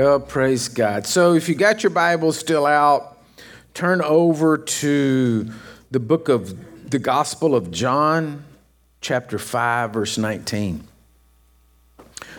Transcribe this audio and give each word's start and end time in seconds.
Oh, 0.00 0.20
praise 0.20 0.68
God. 0.68 1.08
So 1.08 1.34
if 1.34 1.48
you 1.48 1.56
got 1.56 1.82
your 1.82 1.90
Bible 1.90 2.30
still 2.30 2.66
out, 2.66 3.18
turn 3.74 4.00
over 4.00 4.56
to 4.56 5.50
the 5.90 5.98
book 5.98 6.28
of 6.28 6.88
the 6.88 7.00
Gospel 7.00 7.56
of 7.56 7.72
John, 7.72 8.44
chapter 9.00 9.40
5, 9.40 9.90
verse 9.90 10.16
19. 10.16 10.86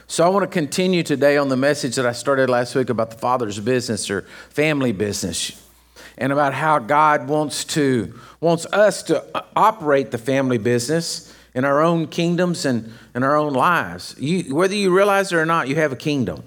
So 0.08 0.26
I 0.26 0.30
want 0.30 0.44
to 0.44 0.48
continue 0.48 1.04
today 1.04 1.36
on 1.36 1.50
the 1.50 1.58
message 1.58 1.98
that 1.98 2.06
I 2.06 2.14
started 2.14 2.50
last 2.50 2.76
week 2.76 2.90
about 2.90 3.12
the 3.12 3.18
Father's 3.18 3.60
business 3.60 4.10
or 4.10 4.22
family 4.52 4.94
business 4.94 5.62
and 6.18 6.32
about 6.32 6.54
how 6.54 6.80
God 6.80 7.28
wants 7.28 7.66
to 7.66 8.18
wants 8.40 8.68
us 8.68 9.04
to 9.04 9.44
operate 9.54 10.12
the 10.12 10.18
family 10.18 10.60
business 10.60 11.36
in 11.54 11.66
our 11.66 11.82
own 11.82 12.08
kingdoms 12.08 12.64
and 12.64 12.94
in 13.14 13.22
our 13.22 13.36
own 13.36 13.52
lives. 13.52 14.16
You, 14.18 14.56
whether 14.56 14.76
you 14.76 14.96
realize 14.96 15.34
it 15.34 15.36
or 15.36 15.46
not, 15.46 15.68
you 15.68 15.76
have 15.76 15.92
a 15.92 15.98
kingdom. 15.98 16.42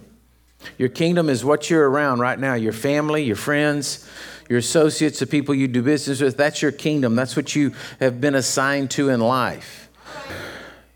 Your 0.79 0.89
kingdom 0.89 1.29
is 1.29 1.45
what 1.45 1.71
you're 1.71 1.89
around 1.89 2.21
right 2.21 2.39
now 2.39 2.55
your 2.55 2.73
family, 2.73 3.23
your 3.25 3.37
friends, 3.37 4.09
your 4.49 4.59
associates, 4.59 5.19
the 5.19 5.27
people 5.27 5.55
you 5.55 5.69
do 5.69 5.83
business 5.83 6.21
with. 6.21 6.37
That's 6.37 6.63
your 6.63 6.73
kingdom. 6.73 7.15
That's 7.15 7.37
what 7.37 7.55
you 7.55 7.73
have 8.01 8.21
been 8.21 8.35
assigned 8.35 8.91
to 8.93 9.09
in 9.09 9.21
life. 9.21 9.89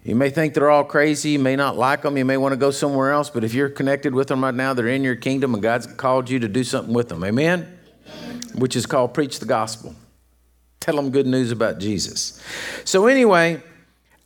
You 0.04 0.14
may 0.14 0.30
think 0.30 0.54
they're 0.54 0.70
all 0.70 0.84
crazy. 0.84 1.30
You 1.30 1.40
may 1.40 1.56
not 1.56 1.76
like 1.76 2.02
them. 2.02 2.16
You 2.16 2.24
may 2.24 2.36
want 2.36 2.52
to 2.52 2.56
go 2.56 2.70
somewhere 2.70 3.10
else. 3.10 3.28
But 3.28 3.42
if 3.42 3.54
you're 3.54 3.68
connected 3.68 4.14
with 4.14 4.28
them 4.28 4.44
right 4.44 4.54
now, 4.54 4.72
they're 4.72 4.86
in 4.86 5.02
your 5.02 5.16
kingdom 5.16 5.52
and 5.52 5.62
God's 5.62 5.88
called 5.88 6.30
you 6.30 6.38
to 6.38 6.48
do 6.48 6.62
something 6.62 6.94
with 6.94 7.08
them. 7.08 7.24
Amen? 7.24 7.76
Which 8.54 8.76
is 8.76 8.86
called 8.86 9.14
preach 9.14 9.40
the 9.40 9.46
gospel. 9.46 9.96
Tell 10.78 10.94
them 10.94 11.10
good 11.10 11.26
news 11.26 11.50
about 11.50 11.80
Jesus. 11.80 12.40
So, 12.84 13.08
anyway, 13.08 13.60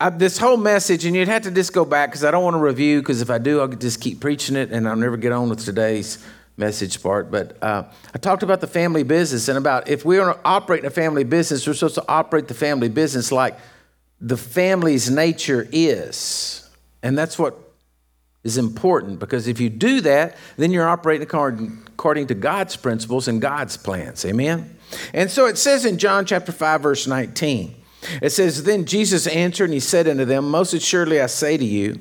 I, 0.00 0.09
this 0.09 0.38
whole 0.38 0.56
message, 0.56 1.04
and 1.04 1.14
you'd 1.14 1.28
have 1.28 1.42
to 1.42 1.50
just 1.50 1.74
go 1.74 1.84
back 1.84 2.10
because 2.10 2.24
I 2.24 2.30
don't 2.30 2.42
want 2.42 2.54
to 2.54 2.60
review, 2.60 3.00
because 3.00 3.20
if 3.20 3.28
I 3.28 3.36
do, 3.36 3.60
I'll 3.60 3.68
just 3.68 4.00
keep 4.00 4.18
preaching 4.18 4.56
it 4.56 4.73
and 4.73 4.88
I'll 4.88 4.96
never 4.96 5.18
get 5.18 5.30
on 5.30 5.50
with 5.50 5.62
today's 5.62 6.24
message 6.56 7.02
part. 7.02 7.30
But 7.30 7.62
uh, 7.62 7.84
I 8.14 8.18
talked 8.18 8.42
about 8.42 8.62
the 8.62 8.66
family 8.66 9.02
business 9.02 9.48
and 9.48 9.59
about 9.59 9.88
if 9.88 10.04
we're 10.04 10.24
going 10.24 10.34
to 10.34 10.40
operate 10.42 10.80
in 10.80 10.87
a 10.87 10.90
family 10.90 11.24
business, 11.24 11.66
we're 11.66 11.74
supposed 11.74 11.96
to 11.96 12.04
operate 12.09 12.48
the 12.48 12.54
family 12.54 12.88
business 12.88 13.30
like 13.30 13.59
the 14.20 14.38
family's 14.38 15.10
nature 15.10 15.68
is. 15.70 16.68
And 17.02 17.16
that's 17.16 17.38
what 17.38 17.59
is 18.42 18.57
important 18.57 19.18
because 19.18 19.48
if 19.48 19.60
you 19.60 19.68
do 19.68 20.01
that, 20.01 20.37
then 20.57 20.70
you're 20.70 20.88
operating 20.88 21.23
according 21.23 22.26
to 22.26 22.35
God's 22.35 22.74
principles 22.74 23.29
and 23.29 23.40
God's 23.40 23.76
plans. 23.76 24.24
Amen? 24.24 24.79
And 25.12 25.30
so 25.30 25.46
it 25.46 25.59
says 25.59 25.85
in 25.85 25.98
John 25.98 26.24
chapter 26.24 26.52
5, 26.52 26.80
verse 26.80 27.07
19. 27.07 27.79
It 28.23 28.30
says, 28.30 28.65
Then 28.65 28.84
Jesus 28.84 29.26
answered 29.26 29.65
and 29.65 29.74
he 29.74 29.80
said 29.80 30.09
unto 30.09 30.24
them, 30.24 30.51
Most 30.51 30.73
assuredly 30.73 31.20
I 31.20 31.26
say 31.26 31.56
to 31.56 31.65
you, 31.65 31.98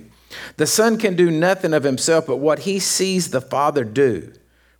the 0.57 0.67
Son 0.67 0.97
can 0.97 1.15
do 1.15 1.31
nothing 1.31 1.73
of 1.73 1.83
himself 1.83 2.27
but 2.27 2.37
what 2.37 2.59
he 2.59 2.79
sees 2.79 3.29
the 3.29 3.41
Father 3.41 3.83
do. 3.83 4.31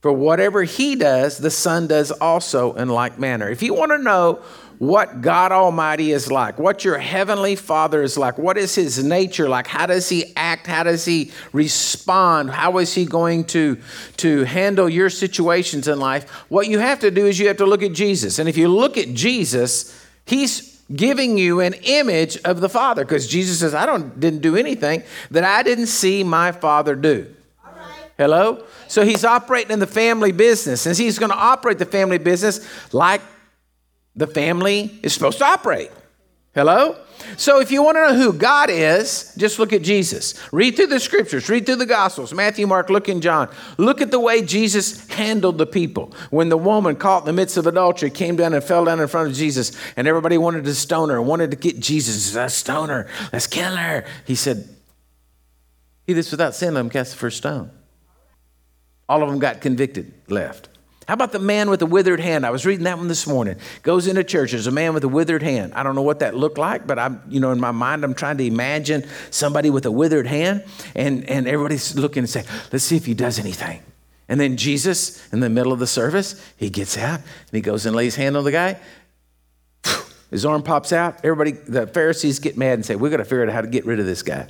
For 0.01 0.13
whatever 0.13 0.63
he 0.63 0.95
does, 0.95 1.39
the 1.39 1.51
Son 1.51 1.87
does 1.87 2.11
also 2.11 2.73
in 2.73 2.87
like 2.87 3.19
manner. 3.19 3.49
If 3.49 3.61
you 3.61 3.73
want 3.73 3.91
to 3.91 3.97
know 3.97 4.41
what 4.77 5.19
God 5.21 5.51
Almighty 5.51 6.13
is 6.13 6.31
like, 6.31 6.57
what 6.57 6.85
your 6.85 6.97
heavenly 6.97 7.57
Father 7.57 8.01
is 8.01 8.17
like, 8.17 8.37
what 8.37 8.57
is 8.57 8.75
his 8.75 9.03
nature 9.03 9.49
like, 9.49 9.67
how 9.67 9.85
does 9.85 10.07
he 10.07 10.33
act, 10.37 10.67
how 10.67 10.83
does 10.83 11.03
he 11.03 11.31
respond, 11.51 12.49
how 12.49 12.77
is 12.77 12.93
he 12.93 13.03
going 13.03 13.43
to, 13.43 13.77
to 14.15 14.45
handle 14.45 14.87
your 14.87 15.09
situations 15.09 15.89
in 15.89 15.99
life, 15.99 16.29
what 16.47 16.67
you 16.67 16.79
have 16.79 16.99
to 17.01 17.11
do 17.11 17.25
is 17.25 17.37
you 17.37 17.49
have 17.49 17.57
to 17.57 17.65
look 17.65 17.83
at 17.83 17.91
Jesus. 17.91 18.39
And 18.39 18.47
if 18.47 18.55
you 18.55 18.69
look 18.69 18.97
at 18.97 19.13
Jesus, 19.13 20.01
he's 20.25 20.68
giving 20.95 21.37
you 21.37 21.59
an 21.59 21.73
image 21.83 22.37
of 22.43 22.61
the 22.61 22.69
Father 22.69 23.05
because 23.05 23.27
Jesus 23.27 23.59
says, 23.59 23.73
I 23.73 23.85
don't, 23.85 24.19
didn't 24.19 24.41
do 24.41 24.55
anything 24.55 25.03
that 25.31 25.43
I 25.43 25.63
didn't 25.63 25.87
see 25.87 26.23
my 26.23 26.51
Father 26.51 26.95
do. 26.95 27.33
Hello? 28.17 28.65
So 28.87 29.05
he's 29.05 29.23
operating 29.23 29.71
in 29.71 29.79
the 29.79 29.87
family 29.87 30.33
business, 30.33 30.85
and 30.85 30.97
he's 30.97 31.17
going 31.17 31.31
to 31.31 31.37
operate 31.37 31.77
the 31.77 31.85
family 31.85 32.17
business 32.17 32.67
like 32.93 33.21
the 34.15 34.27
family 34.27 34.99
is 35.01 35.13
supposed 35.13 35.37
to 35.37 35.45
operate. 35.45 35.89
Hello? 36.59 36.97
So 37.37 37.61
if 37.61 37.71
you 37.71 37.81
want 37.81 37.95
to 37.95 38.01
know 38.01 38.15
who 38.15 38.33
God 38.33 38.69
is, 38.69 39.33
just 39.37 39.59
look 39.59 39.71
at 39.71 39.81
Jesus. 39.81 40.33
Read 40.51 40.75
through 40.75 40.87
the 40.87 40.99
scriptures, 40.99 41.47
read 41.47 41.65
through 41.65 41.77
the 41.77 41.85
gospels 41.85 42.33
Matthew, 42.33 42.67
Mark, 42.67 42.89
Luke, 42.89 43.07
and 43.07 43.21
John. 43.21 43.49
Look 43.77 44.01
at 44.01 44.11
the 44.11 44.19
way 44.19 44.41
Jesus 44.41 45.07
handled 45.07 45.57
the 45.57 45.65
people. 45.65 46.13
When 46.31 46.49
the 46.49 46.57
woman 46.57 46.97
caught 46.97 47.21
in 47.21 47.27
the 47.27 47.33
midst 47.33 47.55
of 47.55 47.65
adultery 47.65 48.09
came 48.09 48.35
down 48.35 48.53
and 48.53 48.61
fell 48.61 48.83
down 48.83 48.99
in 48.99 49.07
front 49.07 49.29
of 49.29 49.35
Jesus, 49.37 49.71
and 49.95 50.05
everybody 50.05 50.37
wanted 50.37 50.65
to 50.65 50.75
stone 50.75 51.07
her, 51.09 51.21
wanted 51.21 51.51
to 51.51 51.57
get 51.57 51.79
Jesus. 51.79 52.35
Let's 52.35 52.55
stone 52.55 52.89
her, 52.89 53.07
let's 53.31 53.47
kill 53.47 53.77
her. 53.77 54.05
He 54.25 54.35
said, 54.35 54.67
He 56.07 56.11
that's 56.11 56.31
without 56.31 56.55
sin, 56.55 56.73
let 56.73 56.81
him 56.81 56.89
cast 56.89 57.11
the 57.11 57.17
first 57.19 57.37
stone. 57.37 57.71
All 59.07 59.23
of 59.23 59.29
them 59.29 59.39
got 59.39 59.61
convicted, 59.61 60.13
left. 60.27 60.68
How 61.09 61.13
about 61.13 61.31
the 61.31 61.39
man 61.39 61.71
with 61.71 61.79
the 61.79 61.87
withered 61.87 62.19
hand? 62.19 62.45
I 62.45 62.51
was 62.51 62.67
reading 62.67 62.83
that 62.83 62.99
one 62.99 63.07
this 63.07 63.25
morning. 63.25 63.55
Goes 63.81 64.05
into 64.05 64.23
church. 64.23 64.51
There's 64.51 64.67
a 64.67 64.71
man 64.71 64.93
with 64.93 65.03
a 65.03 65.07
withered 65.07 65.41
hand. 65.41 65.73
I 65.73 65.81
don't 65.81 65.95
know 65.95 66.03
what 66.03 66.19
that 66.19 66.35
looked 66.35 66.59
like, 66.59 66.85
but 66.85 66.99
I'm, 66.99 67.19
you 67.27 67.39
know, 67.39 67.49
in 67.49 67.59
my 67.59 67.71
mind, 67.71 68.03
I'm 68.03 68.13
trying 68.13 68.37
to 68.37 68.43
imagine 68.43 69.07
somebody 69.31 69.71
with 69.71 69.87
a 69.87 69.91
withered 69.91 70.27
hand, 70.27 70.63
and, 70.93 71.27
and 71.27 71.47
everybody's 71.47 71.95
looking 71.95 72.19
and 72.21 72.29
saying, 72.29 72.45
let's 72.71 72.83
see 72.83 72.95
if 72.95 73.07
he 73.07 73.15
does 73.15 73.39
anything. 73.39 73.81
And 74.27 74.39
then 74.39 74.55
Jesus, 74.55 75.27
in 75.33 75.39
the 75.39 75.49
middle 75.49 75.73
of 75.73 75.79
the 75.79 75.87
service, 75.87 76.39
he 76.57 76.69
gets 76.69 76.95
out 76.95 77.21
and 77.21 77.53
he 77.53 77.61
goes 77.61 77.87
and 77.87 77.95
lays 77.95 78.15
hand 78.15 78.37
on 78.37 78.43
the 78.43 78.51
guy. 78.51 78.79
His 80.29 80.45
arm 80.45 80.61
pops 80.61 80.93
out. 80.93 81.21
Everybody, 81.23 81.53
the 81.53 81.87
Pharisees 81.87 82.37
get 82.37 82.55
mad 82.55 82.73
and 82.73 82.85
say, 82.85 82.95
We're 82.95 83.09
going 83.09 83.17
to 83.17 83.25
figure 83.25 83.43
out 83.47 83.51
how 83.51 83.61
to 83.61 83.67
get 83.67 83.83
rid 83.87 83.99
of 83.99 84.05
this 84.05 84.21
guy. 84.21 84.47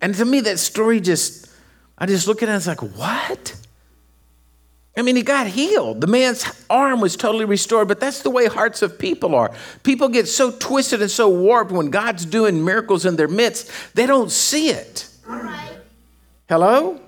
And 0.00 0.16
to 0.16 0.24
me, 0.24 0.40
that 0.40 0.58
story 0.58 1.00
just, 1.00 1.48
I 1.96 2.06
just 2.06 2.26
look 2.26 2.42
at 2.42 2.48
it 2.48 2.50
and 2.50 2.56
it's 2.56 2.66
like, 2.66 2.82
What? 2.82 3.59
I 5.00 5.02
mean, 5.02 5.16
he 5.16 5.22
got 5.22 5.46
healed. 5.46 6.02
The 6.02 6.06
man's 6.06 6.44
arm 6.68 7.00
was 7.00 7.16
totally 7.16 7.46
restored, 7.46 7.88
but 7.88 8.00
that's 8.00 8.20
the 8.20 8.28
way 8.28 8.46
hearts 8.48 8.82
of 8.82 8.98
people 8.98 9.34
are. 9.34 9.50
People 9.82 10.10
get 10.10 10.28
so 10.28 10.50
twisted 10.50 11.00
and 11.00 11.10
so 11.10 11.30
warped 11.30 11.72
when 11.72 11.88
God's 11.88 12.26
doing 12.26 12.62
miracles 12.62 13.06
in 13.06 13.16
their 13.16 13.26
midst, 13.26 13.70
they 13.94 14.04
don't 14.04 14.30
see 14.30 14.68
it. 14.68 15.08
Hello? 16.50 17.00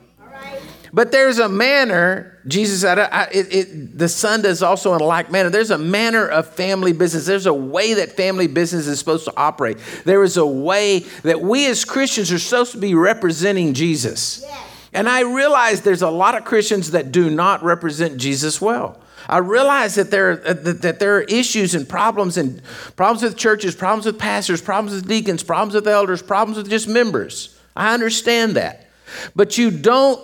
But 0.90 1.12
there's 1.12 1.38
a 1.38 1.50
manner, 1.50 2.40
Jesus 2.46 2.80
said, 2.80 2.98
I, 2.98 3.24
it, 3.24 3.54
it, 3.54 3.98
the 3.98 4.08
Son 4.08 4.40
does 4.40 4.62
also 4.62 4.94
in 4.94 5.02
a 5.02 5.04
like 5.04 5.30
manner. 5.30 5.50
There's 5.50 5.70
a 5.70 5.76
manner 5.76 6.26
of 6.26 6.48
family 6.48 6.94
business. 6.94 7.26
There's 7.26 7.44
a 7.44 7.52
way 7.52 7.92
that 7.92 8.12
family 8.12 8.46
business 8.46 8.86
is 8.86 8.98
supposed 8.98 9.26
to 9.26 9.34
operate. 9.36 9.76
There 10.06 10.22
is 10.22 10.38
a 10.38 10.46
way 10.46 11.00
that 11.24 11.42
we 11.42 11.66
as 11.66 11.84
Christians 11.84 12.32
are 12.32 12.38
supposed 12.38 12.72
to 12.72 12.78
be 12.78 12.94
representing 12.94 13.74
Jesus. 13.74 14.42
Yeah. 14.46 14.62
And 14.92 15.08
I 15.08 15.20
realize 15.20 15.80
there's 15.80 16.02
a 16.02 16.10
lot 16.10 16.34
of 16.34 16.44
Christians 16.44 16.90
that 16.90 17.12
do 17.12 17.30
not 17.30 17.62
represent 17.62 18.18
Jesus 18.18 18.60
well. 18.60 19.00
I 19.28 19.38
realize 19.38 19.94
that 19.94 20.10
there, 20.10 20.42
uh, 20.46 20.54
that 20.54 20.98
there 20.98 21.16
are 21.18 21.22
issues 21.22 21.74
and 21.74 21.88
problems 21.88 22.36
and 22.36 22.60
problems 22.96 23.22
with 23.22 23.36
churches, 23.36 23.74
problems 23.74 24.04
with 24.04 24.18
pastors, 24.18 24.60
problems 24.60 24.94
with 24.94 25.08
deacons, 25.08 25.42
problems 25.42 25.74
with 25.74 25.86
elders, 25.86 26.22
problems 26.22 26.58
with 26.58 26.68
just 26.68 26.88
members. 26.88 27.56
I 27.76 27.94
understand 27.94 28.56
that. 28.56 28.88
But 29.34 29.56
you 29.58 29.70
don't 29.70 30.20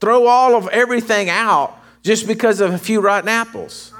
throw 0.00 0.26
all 0.26 0.56
of 0.56 0.68
everything 0.68 1.28
out 1.28 1.76
just 2.02 2.26
because 2.26 2.60
of 2.60 2.72
a 2.72 2.78
few 2.78 3.00
rotten 3.00 3.28
apples. 3.28 3.92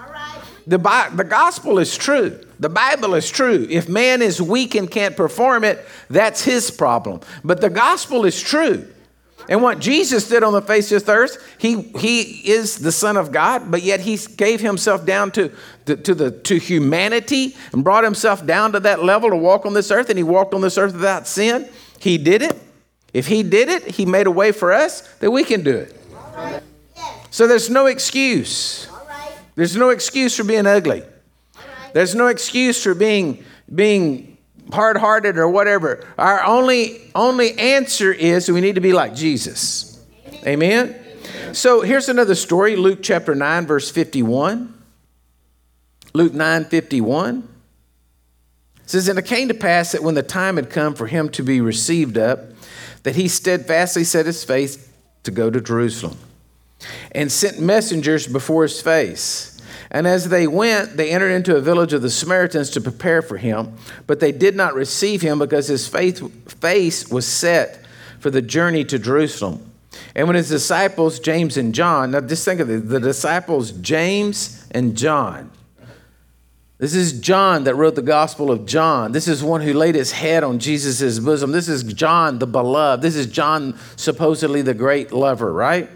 The, 0.66 0.78
the 1.15 1.25
gospel 1.25 1.78
is 1.78 1.97
true. 1.97 2.41
The 2.59 2.71
Bible 2.71 3.15
is 3.15 3.28
true. 3.31 3.66
If 3.69 3.88
man 3.88 4.22
is 4.22 4.41
weak 4.41 4.75
and 4.75 4.91
can't 4.91 5.16
perform 5.16 5.65
it, 5.65 5.84
that's 6.09 6.42
his 6.42 6.71
problem. 6.71 7.21
But 7.44 7.60
the 7.60 7.69
gospel 7.69 8.25
is 8.25 8.41
true. 8.41 8.88
And 9.49 9.62
what 9.62 9.78
Jesus 9.78 10.28
did 10.28 10.43
on 10.43 10.53
the 10.53 10.62
face 10.62 10.91
of 10.91 11.00
this 11.00 11.09
earth, 11.09 11.55
he, 11.59 11.82
he 11.82 12.22
is 12.50 12.78
the 12.78 12.93
Son 12.93 13.16
of 13.16 13.31
God, 13.31 13.71
but 13.71 13.82
yet 13.82 14.00
he 14.00 14.16
gave 14.16 14.60
himself 14.60 15.05
down 15.05 15.31
to, 15.32 15.53
to, 15.87 15.97
to, 15.97 16.15
the, 16.15 16.31
to 16.31 16.59
humanity 16.59 17.54
and 17.72 17.84
brought 17.84 18.04
himself 18.04 18.47
down 18.47 18.72
to 18.72 18.81
that 18.81 19.03
level 19.03 19.31
to 19.31 19.37
walk 19.37 19.66
on 19.66 19.75
this 19.75 19.91
earth, 19.91 20.09
and 20.09 20.19
he 20.19 20.22
walked 20.22 20.54
on 20.54 20.60
this 20.60 20.78
earth 20.78 20.94
without 20.94 21.27
sin. 21.27 21.69
He 21.99 22.16
did 22.16 22.43
it. 22.43 22.59
If 23.12 23.27
he 23.27 23.43
did 23.43 23.69
it, 23.69 23.84
he 23.93 24.06
made 24.06 24.27
a 24.27 24.31
way 24.31 24.50
for 24.50 24.72
us 24.72 25.03
that 25.19 25.31
we 25.31 25.44
can 25.44 25.62
do 25.62 25.77
it. 25.77 26.00
So 27.30 27.47
there's 27.47 27.68
no 27.68 27.86
excuse. 27.86 28.89
There's 29.57 29.77
no 29.77 29.91
excuse 29.91 30.36
for 30.36 30.45
being 30.45 30.66
ugly. 30.66 31.03
There's 31.92 32.15
no 32.15 32.27
excuse 32.27 32.83
for 32.83 32.95
being, 32.95 33.45
being 33.72 34.34
hard 34.72 34.97
hearted 34.97 35.39
or 35.39 35.49
whatever. 35.49 36.07
Our 36.19 36.45
only, 36.45 37.01
only 37.15 37.59
answer 37.59 38.13
is 38.13 38.51
we 38.51 38.61
need 38.61 38.77
to 38.77 38.81
be 38.81 38.93
like 38.93 39.15
Jesus. 39.15 40.03
Amen? 40.47 40.95
So 41.53 41.83
here's 41.83 42.09
another 42.09 42.34
story 42.34 42.77
Luke 42.77 43.01
chapter 43.03 43.34
9, 43.34 43.66
verse 43.66 43.91
51. 43.91 44.72
Luke 46.13 46.33
9 46.33 46.65
51 46.66 47.49
it 48.84 48.91
says, 48.91 49.09
And 49.09 49.19
it 49.19 49.25
came 49.25 49.49
to 49.49 49.55
pass 49.55 49.93
that 49.93 50.03
when 50.03 50.15
the 50.15 50.22
time 50.22 50.57
had 50.57 50.71
come 50.71 50.95
for 50.95 51.07
him 51.07 51.28
to 51.31 51.43
be 51.43 51.61
received 51.61 52.19
up, 52.19 52.41
that 53.03 53.16
he 53.16 53.28
steadfastly 53.28 54.05
set 54.05 54.27
his 54.27 54.45
face 54.45 54.89
to 55.25 55.31
go 55.31 55.51
to 55.51 55.61
Jerusalem 55.61 56.19
and 57.13 57.33
sent 57.33 57.61
messengers 57.61 58.27
before 58.27 58.63
his 58.63 58.81
face 58.81 59.53
and 59.94 60.08
as 60.08 60.28
they 60.28 60.48
went, 60.48 60.96
they 60.96 61.10
entered 61.10 61.30
into 61.30 61.54
a 61.54 61.60
village 61.60 61.92
of 61.92 62.02
the 62.02 62.10
Samaritans 62.10 62.70
to 62.70 62.80
prepare 62.80 63.22
for 63.22 63.36
him, 63.36 63.74
but 64.08 64.18
they 64.18 64.32
did 64.32 64.56
not 64.56 64.74
receive 64.74 65.22
him 65.22 65.38
because 65.38 65.68
his 65.68 65.86
faith, 65.86 66.52
face 66.60 67.08
was 67.08 67.24
set 67.24 67.86
for 68.18 68.28
the 68.28 68.42
journey 68.42 68.84
to 68.86 68.98
Jerusalem. 68.98 69.70
And 70.16 70.26
when 70.26 70.34
his 70.34 70.48
disciples, 70.48 71.20
James 71.20 71.56
and 71.56 71.72
John, 71.72 72.10
now 72.10 72.20
just 72.22 72.44
think 72.44 72.58
of 72.58 72.68
it, 72.70 72.88
the 72.88 72.98
disciples, 72.98 73.70
James 73.70 74.66
and 74.72 74.96
John. 74.96 75.52
This 76.78 76.96
is 76.96 77.20
John 77.20 77.62
that 77.62 77.76
wrote 77.76 77.94
the 77.94 78.02
Gospel 78.02 78.50
of 78.50 78.66
John. 78.66 79.12
This 79.12 79.28
is 79.28 79.44
one 79.44 79.60
who 79.60 79.74
laid 79.74 79.94
his 79.94 80.10
head 80.10 80.42
on 80.42 80.58
Jesus' 80.58 81.20
bosom. 81.20 81.52
This 81.52 81.68
is 81.68 81.84
John 81.84 82.41
the 82.41 82.48
beloved. 82.48 83.00
This 83.00 83.14
is 83.14 83.26
John, 83.26 83.78
supposedly 83.94 84.60
the 84.60 84.74
great 84.74 85.12
lover, 85.12 85.52
right? 85.52 85.88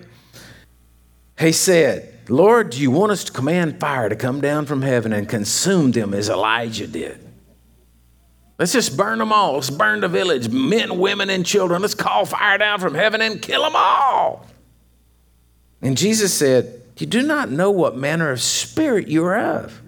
He 1.36 1.50
said, 1.50 2.14
Lord, 2.28 2.70
do 2.70 2.80
you 2.80 2.90
want 2.90 3.12
us 3.12 3.24
to 3.24 3.32
command 3.32 3.80
fire 3.80 4.08
to 4.08 4.16
come 4.16 4.40
down 4.40 4.66
from 4.66 4.82
heaven 4.82 5.12
and 5.12 5.28
consume 5.28 5.92
them 5.92 6.12
as 6.12 6.28
Elijah 6.28 6.86
did? 6.86 7.18
Let's 8.58 8.72
just 8.72 8.96
burn 8.96 9.18
them 9.18 9.32
all. 9.32 9.54
Let's 9.54 9.70
burn 9.70 10.00
the 10.00 10.08
village, 10.08 10.48
men, 10.48 10.98
women, 10.98 11.30
and 11.30 11.46
children. 11.46 11.80
Let's 11.80 11.94
call 11.94 12.26
fire 12.26 12.58
down 12.58 12.80
from 12.80 12.94
heaven 12.94 13.20
and 13.20 13.40
kill 13.40 13.62
them 13.62 13.76
all. 13.76 14.46
And 15.80 15.96
Jesus 15.96 16.34
said, 16.34 16.82
You 16.96 17.06
do 17.06 17.22
not 17.22 17.50
know 17.50 17.70
what 17.70 17.96
manner 17.96 18.30
of 18.30 18.42
spirit 18.42 19.06
you 19.06 19.24
are 19.24 19.38
of. 19.38 19.80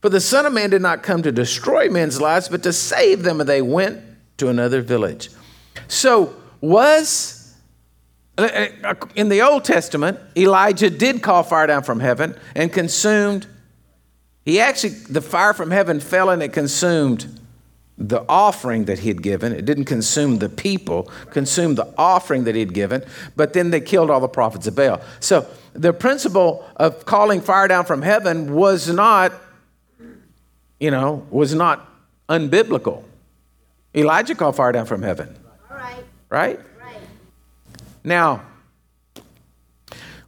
For 0.00 0.08
the 0.08 0.20
Son 0.20 0.46
of 0.46 0.52
Man 0.52 0.70
did 0.70 0.82
not 0.82 1.02
come 1.02 1.22
to 1.22 1.32
destroy 1.32 1.88
men's 1.88 2.20
lives, 2.20 2.48
but 2.48 2.62
to 2.62 2.72
save 2.72 3.22
them. 3.22 3.40
And 3.40 3.48
they 3.48 3.62
went 3.62 4.00
to 4.38 4.48
another 4.48 4.80
village. 4.80 5.30
So, 5.88 6.34
was 6.60 7.43
Uh, 8.36 8.66
uh, 8.82 8.94
in 9.14 9.28
the 9.28 9.42
Old 9.42 9.64
Testament, 9.64 10.18
Elijah 10.36 10.90
did 10.90 11.22
call 11.22 11.42
fire 11.42 11.66
down 11.66 11.82
from 11.84 12.00
heaven 12.00 12.36
and 12.54 12.72
consumed. 12.72 13.46
He 14.44 14.60
actually, 14.60 14.90
the 14.90 15.20
fire 15.20 15.54
from 15.54 15.70
heaven 15.70 16.00
fell 16.00 16.30
and 16.30 16.42
it 16.42 16.52
consumed 16.52 17.40
the 17.96 18.24
offering 18.28 18.86
that 18.86 18.98
he 18.98 19.08
had 19.08 19.22
given. 19.22 19.52
It 19.52 19.64
didn't 19.64 19.84
consume 19.84 20.38
the 20.38 20.48
people, 20.48 21.04
consumed 21.30 21.78
the 21.78 21.94
offering 21.96 22.44
that 22.44 22.54
he 22.56 22.60
had 22.60 22.74
given, 22.74 23.04
but 23.36 23.52
then 23.52 23.70
they 23.70 23.80
killed 23.80 24.10
all 24.10 24.20
the 24.20 24.28
prophets 24.28 24.66
of 24.66 24.74
Baal. 24.74 25.00
So 25.20 25.46
the 25.74 25.92
principle 25.92 26.68
of 26.76 27.04
calling 27.04 27.40
fire 27.40 27.68
down 27.68 27.84
from 27.84 28.02
heaven 28.02 28.52
was 28.54 28.88
not, 28.88 29.32
you 30.80 30.90
know, 30.90 31.24
was 31.30 31.54
not 31.54 31.88
unbiblical. 32.28 33.04
Elijah 33.94 34.34
called 34.34 34.56
fire 34.56 34.72
down 34.72 34.86
from 34.86 35.02
heaven. 35.02 35.36
All 35.70 35.76
right. 35.76 36.04
Right? 36.30 36.60
Now, 38.04 38.42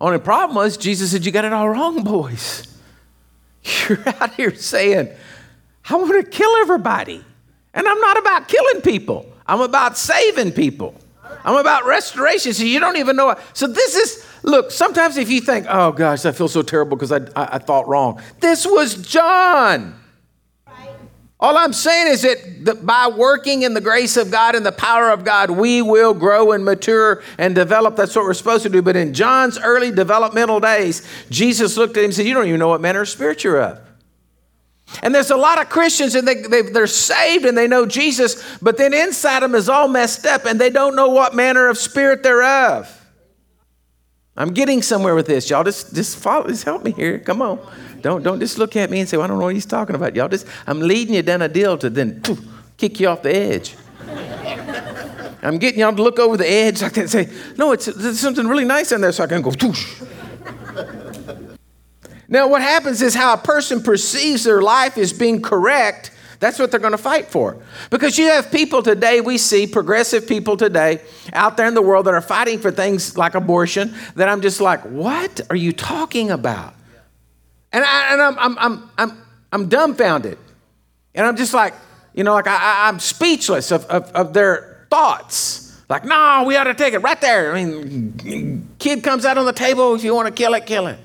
only 0.00 0.18
problem 0.18 0.56
was 0.56 0.76
Jesus 0.76 1.12
said, 1.12 1.24
You 1.24 1.32
got 1.32 1.44
it 1.44 1.52
all 1.52 1.68
wrong, 1.68 2.02
boys. 2.02 2.66
You're 3.88 4.08
out 4.08 4.34
here 4.34 4.54
saying, 4.54 5.10
I 5.88 5.94
want 5.96 6.24
to 6.24 6.30
kill 6.30 6.54
everybody. 6.56 7.24
And 7.74 7.86
I'm 7.86 8.00
not 8.00 8.18
about 8.18 8.48
killing 8.48 8.80
people, 8.82 9.30
I'm 9.46 9.60
about 9.60 9.96
saving 9.96 10.52
people. 10.52 10.94
I'm 11.44 11.56
about 11.56 11.86
restoration. 11.86 12.52
So 12.54 12.64
you 12.64 12.80
don't 12.80 12.96
even 12.96 13.14
know. 13.14 13.36
So 13.52 13.68
this 13.68 13.94
is, 13.94 14.26
look, 14.42 14.72
sometimes 14.72 15.16
if 15.16 15.30
you 15.30 15.40
think, 15.40 15.66
oh 15.68 15.92
gosh, 15.92 16.24
I 16.24 16.32
feel 16.32 16.48
so 16.48 16.60
terrible 16.62 16.96
because 16.96 17.12
I, 17.12 17.18
I, 17.36 17.54
I, 17.54 17.58
thought 17.58 17.86
wrong. 17.86 18.20
This 18.40 18.66
was 18.66 18.96
John. 18.96 19.96
All 21.38 21.58
I'm 21.58 21.74
saying 21.74 22.12
is 22.12 22.22
that, 22.22 22.86
by 22.86 23.08
working 23.08 23.62
in 23.62 23.74
the 23.74 23.80
grace 23.80 24.16
of 24.16 24.30
God 24.30 24.54
and 24.54 24.64
the 24.64 24.72
power 24.72 25.10
of 25.10 25.22
God, 25.22 25.50
we 25.50 25.82
will 25.82 26.14
grow 26.14 26.52
and 26.52 26.64
mature 26.64 27.22
and 27.36 27.54
develop. 27.54 27.96
That's 27.96 28.16
what 28.16 28.24
we're 28.24 28.32
supposed 28.32 28.62
to 28.62 28.70
do. 28.70 28.80
But 28.80 28.96
in 28.96 29.12
John's 29.12 29.58
early 29.58 29.90
developmental 29.90 30.60
days, 30.60 31.06
Jesus 31.28 31.76
looked 31.76 31.96
at 31.98 32.00
him 32.00 32.06
and 32.06 32.14
said, 32.14 32.26
You 32.26 32.32
don't 32.32 32.46
even 32.46 32.58
know 32.58 32.68
what 32.68 32.80
manner 32.80 33.02
of 33.02 33.08
spirit 33.10 33.44
you're 33.44 33.60
of. 33.60 33.80
And 35.02 35.14
there's 35.14 35.30
a 35.30 35.36
lot 35.36 35.60
of 35.60 35.68
Christians 35.68 36.14
and 36.14 36.26
they, 36.26 36.42
they, 36.42 36.62
they're 36.62 36.86
saved 36.86 37.44
and 37.44 37.58
they 37.58 37.66
know 37.66 37.86
Jesus, 37.86 38.58
but 38.60 38.78
then 38.78 38.94
inside 38.94 39.42
them 39.42 39.54
is 39.54 39.68
all 39.68 39.88
messed 39.88 40.24
up 40.26 40.44
and 40.44 40.60
they 40.60 40.70
don't 40.70 40.94
know 40.94 41.08
what 41.08 41.34
manner 41.34 41.68
of 41.68 41.76
spirit 41.76 42.22
they're 42.22 42.44
of. 42.44 42.92
I'm 44.36 44.52
getting 44.52 44.82
somewhere 44.82 45.14
with 45.14 45.26
this. 45.26 45.50
Y'all 45.50 45.64
just, 45.64 45.94
just 45.94 46.18
follow, 46.18 46.46
just 46.46 46.64
help 46.64 46.84
me 46.84 46.92
here. 46.92 47.18
Come 47.18 47.42
on. 47.42 47.58
Don't, 48.00 48.22
don't 48.22 48.40
just 48.40 48.58
look 48.58 48.76
at 48.76 48.90
me 48.90 49.00
and 49.00 49.08
say, 49.08 49.16
well, 49.16 49.24
I 49.24 49.26
don't 49.28 49.38
know 49.38 49.44
what 49.44 49.54
he's 49.54 49.66
talking 49.66 49.96
about. 49.96 50.14
Y'all 50.14 50.28
just, 50.28 50.46
I'm 50.66 50.80
leading 50.80 51.14
you 51.14 51.22
down 51.22 51.42
a 51.42 51.48
deal 51.48 51.76
to 51.78 51.90
then 51.90 52.20
poof, 52.20 52.40
kick 52.76 53.00
you 53.00 53.08
off 53.08 53.22
the 53.22 53.34
edge. 53.34 53.74
I'm 55.42 55.58
getting 55.58 55.80
y'all 55.80 55.94
to 55.94 56.02
look 56.02 56.18
over 56.18 56.36
the 56.36 56.50
edge. 56.50 56.82
I 56.82 56.88
can 56.88 57.08
say, 57.08 57.28
no, 57.56 57.72
it's, 57.72 57.86
there's 57.86 58.18
something 58.18 58.46
really 58.46 58.64
nice 58.64 58.90
in 58.90 59.00
there 59.00 59.12
so 59.12 59.24
I 59.24 59.26
can 59.26 59.42
go, 59.42 59.50
Toosh. 59.50 60.06
Now, 62.28 62.48
what 62.48 62.62
happens 62.62 63.02
is 63.02 63.14
how 63.14 63.34
a 63.34 63.38
person 63.38 63.82
perceives 63.82 64.44
their 64.44 64.60
life 64.60 64.98
as 64.98 65.12
being 65.12 65.40
correct. 65.40 66.10
That's 66.40 66.58
what 66.58 66.70
they're 66.70 66.80
going 66.80 66.92
to 66.92 66.98
fight 66.98 67.26
for. 67.26 67.62
Because 67.90 68.18
you 68.18 68.26
have 68.26 68.50
people 68.50 68.82
today, 68.82 69.20
we 69.20 69.38
see 69.38 69.66
progressive 69.66 70.26
people 70.26 70.56
today 70.56 71.00
out 71.32 71.56
there 71.56 71.66
in 71.66 71.74
the 71.74 71.82
world 71.82 72.06
that 72.06 72.14
are 72.14 72.20
fighting 72.20 72.58
for 72.58 72.70
things 72.70 73.16
like 73.16 73.34
abortion 73.34 73.94
that 74.16 74.28
I'm 74.28 74.40
just 74.40 74.60
like, 74.60 74.82
what 74.82 75.40
are 75.48 75.56
you 75.56 75.72
talking 75.72 76.30
about? 76.30 76.74
And, 77.72 77.84
I, 77.84 78.12
and 78.12 78.22
I'm, 78.22 78.38
I'm, 78.38 78.58
I'm, 78.58 78.90
I'm, 78.98 79.22
I'm 79.52 79.68
dumbfounded. 79.68 80.38
And 81.14 81.26
I'm 81.26 81.36
just 81.36 81.54
like, 81.54 81.74
you 82.14 82.24
know, 82.24 82.34
like 82.34 82.46
I, 82.46 82.88
am 82.88 82.98
speechless 82.98 83.70
of, 83.70 83.84
of, 83.86 84.10
of 84.12 84.32
their 84.32 84.86
thoughts. 84.90 85.62
Like, 85.88 86.04
no, 86.04 86.44
we 86.46 86.56
ought 86.56 86.64
to 86.64 86.74
take 86.74 86.94
it 86.94 86.98
right 86.98 87.20
there. 87.20 87.54
I 87.54 87.64
mean, 87.64 88.68
kid 88.78 89.02
comes 89.02 89.24
out 89.24 89.38
on 89.38 89.46
the 89.46 89.52
table. 89.52 89.94
If 89.94 90.02
you 90.02 90.14
want 90.14 90.26
to 90.26 90.32
kill 90.32 90.54
it, 90.54 90.66
kill 90.66 90.86
it. 90.88 90.98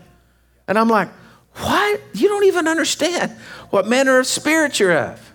And 0.68 0.80
I'm 0.80 0.88
like, 0.88 1.10
what? 1.56 2.02
You 2.13 2.30
don't 2.30 2.46
even 2.46 2.68
understand 2.68 3.31
what 3.69 3.88
manner 3.88 4.19
of 4.19 4.28
spirit 4.28 4.80
you're 4.80 4.98
of. 4.98 5.34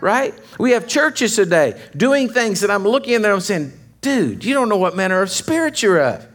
Right? 0.00 0.34
We 0.58 0.72
have 0.72 0.88
churches 0.88 1.36
today 1.36 1.80
doing 1.96 2.28
things 2.28 2.60
that 2.60 2.70
I'm 2.70 2.82
looking 2.82 3.14
in 3.14 3.22
there 3.22 3.30
and 3.32 3.36
I'm 3.36 3.42
saying, 3.42 3.72
dude, 4.00 4.44
you 4.44 4.52
don't 4.52 4.68
know 4.68 4.76
what 4.76 4.96
manner 4.96 5.22
of 5.22 5.30
spirit 5.30 5.82
you're 5.82 6.00
of. 6.00 6.26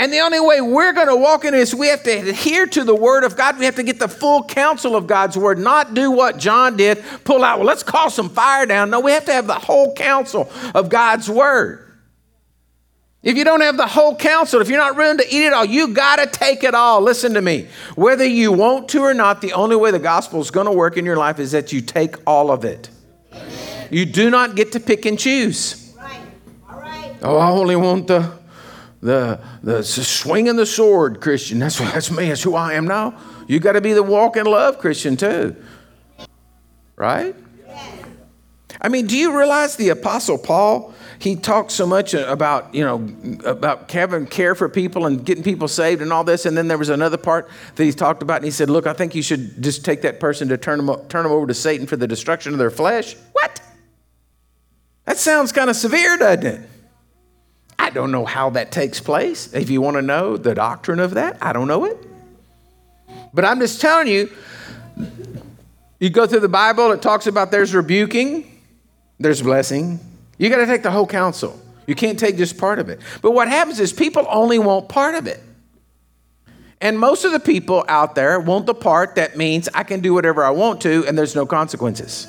And 0.00 0.10
the 0.10 0.20
only 0.20 0.40
way 0.40 0.62
we're 0.62 0.94
going 0.94 1.08
to 1.08 1.16
walk 1.16 1.44
in 1.44 1.52
is 1.52 1.74
we 1.74 1.88
have 1.88 2.02
to 2.04 2.10
adhere 2.10 2.66
to 2.68 2.84
the 2.84 2.94
Word 2.94 3.22
of 3.22 3.36
God. 3.36 3.58
We 3.58 3.66
have 3.66 3.74
to 3.74 3.82
get 3.82 3.98
the 3.98 4.08
full 4.08 4.42
counsel 4.42 4.96
of 4.96 5.06
God's 5.06 5.36
Word, 5.36 5.58
not 5.58 5.92
do 5.92 6.10
what 6.10 6.38
John 6.38 6.78
did, 6.78 7.04
pull 7.24 7.44
out, 7.44 7.58
well, 7.58 7.66
let's 7.66 7.82
call 7.82 8.08
some 8.08 8.30
fire 8.30 8.64
down. 8.64 8.88
No, 8.88 9.00
we 9.00 9.12
have 9.12 9.26
to 9.26 9.32
have 9.34 9.46
the 9.46 9.52
whole 9.52 9.92
counsel 9.92 10.50
of 10.74 10.88
God's 10.88 11.28
Word. 11.28 11.86
If 13.22 13.36
you 13.36 13.44
don't 13.44 13.60
have 13.60 13.76
the 13.76 13.86
whole 13.86 14.16
counsel, 14.16 14.62
if 14.62 14.70
you're 14.70 14.78
not 14.78 14.96
willing 14.96 15.18
to 15.18 15.26
eat 15.28 15.44
it 15.44 15.52
all, 15.52 15.66
you 15.66 15.88
got 15.88 16.16
to 16.16 16.26
take 16.26 16.64
it 16.64 16.74
all. 16.74 17.02
Listen 17.02 17.34
to 17.34 17.42
me. 17.42 17.68
Whether 17.94 18.24
you 18.24 18.52
want 18.52 18.88
to 18.90 19.02
or 19.02 19.12
not, 19.12 19.42
the 19.42 19.52
only 19.52 19.76
way 19.76 19.90
the 19.90 19.98
gospel 19.98 20.40
is 20.40 20.50
going 20.50 20.64
to 20.64 20.72
work 20.72 20.96
in 20.96 21.04
your 21.04 21.18
life 21.18 21.38
is 21.38 21.52
that 21.52 21.74
you 21.74 21.82
take 21.82 22.16
all 22.26 22.50
of 22.50 22.64
it. 22.64 22.88
You 23.90 24.06
do 24.06 24.30
not 24.30 24.56
get 24.56 24.72
to 24.72 24.80
pick 24.80 25.04
and 25.04 25.18
choose. 25.18 25.94
Right. 25.98 26.22
All 26.70 26.80
right. 26.80 27.16
Oh, 27.20 27.36
I 27.36 27.50
only 27.50 27.76
want 27.76 28.06
the 28.06 28.39
the 29.00 29.40
the 29.62 29.82
swinging 29.82 30.56
the 30.56 30.66
sword 30.66 31.20
Christian. 31.20 31.58
That's 31.58 31.78
that's 31.78 32.10
me. 32.10 32.28
That's 32.28 32.42
who 32.42 32.54
I 32.54 32.74
am 32.74 32.86
now. 32.86 33.14
You 33.46 33.60
got 33.60 33.72
to 33.72 33.80
be 33.80 33.92
the 33.92 34.02
walk 34.02 34.36
in 34.36 34.46
love 34.46 34.78
Christian 34.78 35.16
too. 35.16 35.56
Right? 36.96 37.34
I 38.82 38.88
mean, 38.88 39.06
do 39.06 39.16
you 39.16 39.36
realize 39.36 39.76
the 39.76 39.90
apostle 39.90 40.38
Paul 40.38 40.94
he 41.20 41.36
talked 41.36 41.70
so 41.70 41.86
much 41.86 42.14
about, 42.14 42.74
you 42.74 42.82
know, 42.82 43.06
about 43.44 43.90
having 43.90 44.26
care 44.26 44.54
for 44.54 44.70
people 44.70 45.04
and 45.04 45.22
getting 45.22 45.44
people 45.44 45.68
saved 45.68 46.00
and 46.00 46.14
all 46.14 46.24
this. 46.24 46.46
And 46.46 46.56
then 46.56 46.66
there 46.66 46.78
was 46.78 46.88
another 46.88 47.18
part 47.18 47.50
that 47.74 47.84
he 47.84 47.92
talked 47.92 48.22
about, 48.22 48.36
and 48.36 48.46
he 48.46 48.50
said, 48.50 48.70
Look, 48.70 48.86
I 48.86 48.94
think 48.94 49.14
you 49.14 49.22
should 49.22 49.62
just 49.62 49.84
take 49.84 50.00
that 50.00 50.18
person 50.18 50.48
to 50.48 50.56
turn 50.56 50.84
them, 50.84 51.08
turn 51.08 51.24
them 51.24 51.32
over 51.32 51.46
to 51.46 51.52
Satan 51.52 51.86
for 51.86 51.96
the 51.96 52.08
destruction 52.08 52.54
of 52.54 52.58
their 52.58 52.70
flesh. 52.70 53.16
What? 53.32 53.60
That 55.04 55.18
sounds 55.18 55.52
kind 55.52 55.68
of 55.68 55.76
severe, 55.76 56.16
doesn't 56.16 56.46
it? 56.46 56.69
I 57.90 57.92
don't 57.92 58.12
know 58.12 58.24
how 58.24 58.50
that 58.50 58.70
takes 58.70 59.00
place. 59.00 59.52
If 59.52 59.68
you 59.68 59.80
want 59.80 59.96
to 59.96 60.02
know 60.02 60.36
the 60.36 60.54
doctrine 60.54 61.00
of 61.00 61.14
that, 61.14 61.38
I 61.42 61.52
don't 61.52 61.66
know 61.66 61.86
it. 61.86 61.98
But 63.34 63.44
I'm 63.44 63.58
just 63.58 63.80
telling 63.80 64.06
you, 64.06 64.30
you 65.98 66.08
go 66.08 66.24
through 66.24 66.38
the 66.38 66.48
Bible, 66.48 66.92
it 66.92 67.02
talks 67.02 67.26
about 67.26 67.50
there's 67.50 67.74
rebuking, 67.74 68.62
there's 69.18 69.42
blessing, 69.42 69.98
you 70.38 70.48
got 70.48 70.58
to 70.58 70.66
take 70.66 70.84
the 70.84 70.90
whole 70.92 71.06
counsel. 71.06 71.60
You 71.88 71.96
can't 71.96 72.16
take 72.16 72.36
just 72.36 72.58
part 72.58 72.78
of 72.78 72.90
it. 72.90 73.00
But 73.22 73.32
what 73.32 73.48
happens 73.48 73.80
is 73.80 73.92
people 73.92 74.24
only 74.30 74.60
want 74.60 74.88
part 74.88 75.16
of 75.16 75.26
it. 75.26 75.40
And 76.80 76.96
most 76.96 77.24
of 77.24 77.32
the 77.32 77.40
people 77.40 77.84
out 77.88 78.14
there 78.14 78.38
want 78.38 78.66
the 78.66 78.74
part 78.74 79.16
that 79.16 79.36
means 79.36 79.68
I 79.74 79.82
can 79.82 79.98
do 79.98 80.14
whatever 80.14 80.44
I 80.44 80.50
want 80.50 80.80
to 80.82 81.04
and 81.08 81.18
there's 81.18 81.34
no 81.34 81.44
consequences. 81.44 82.28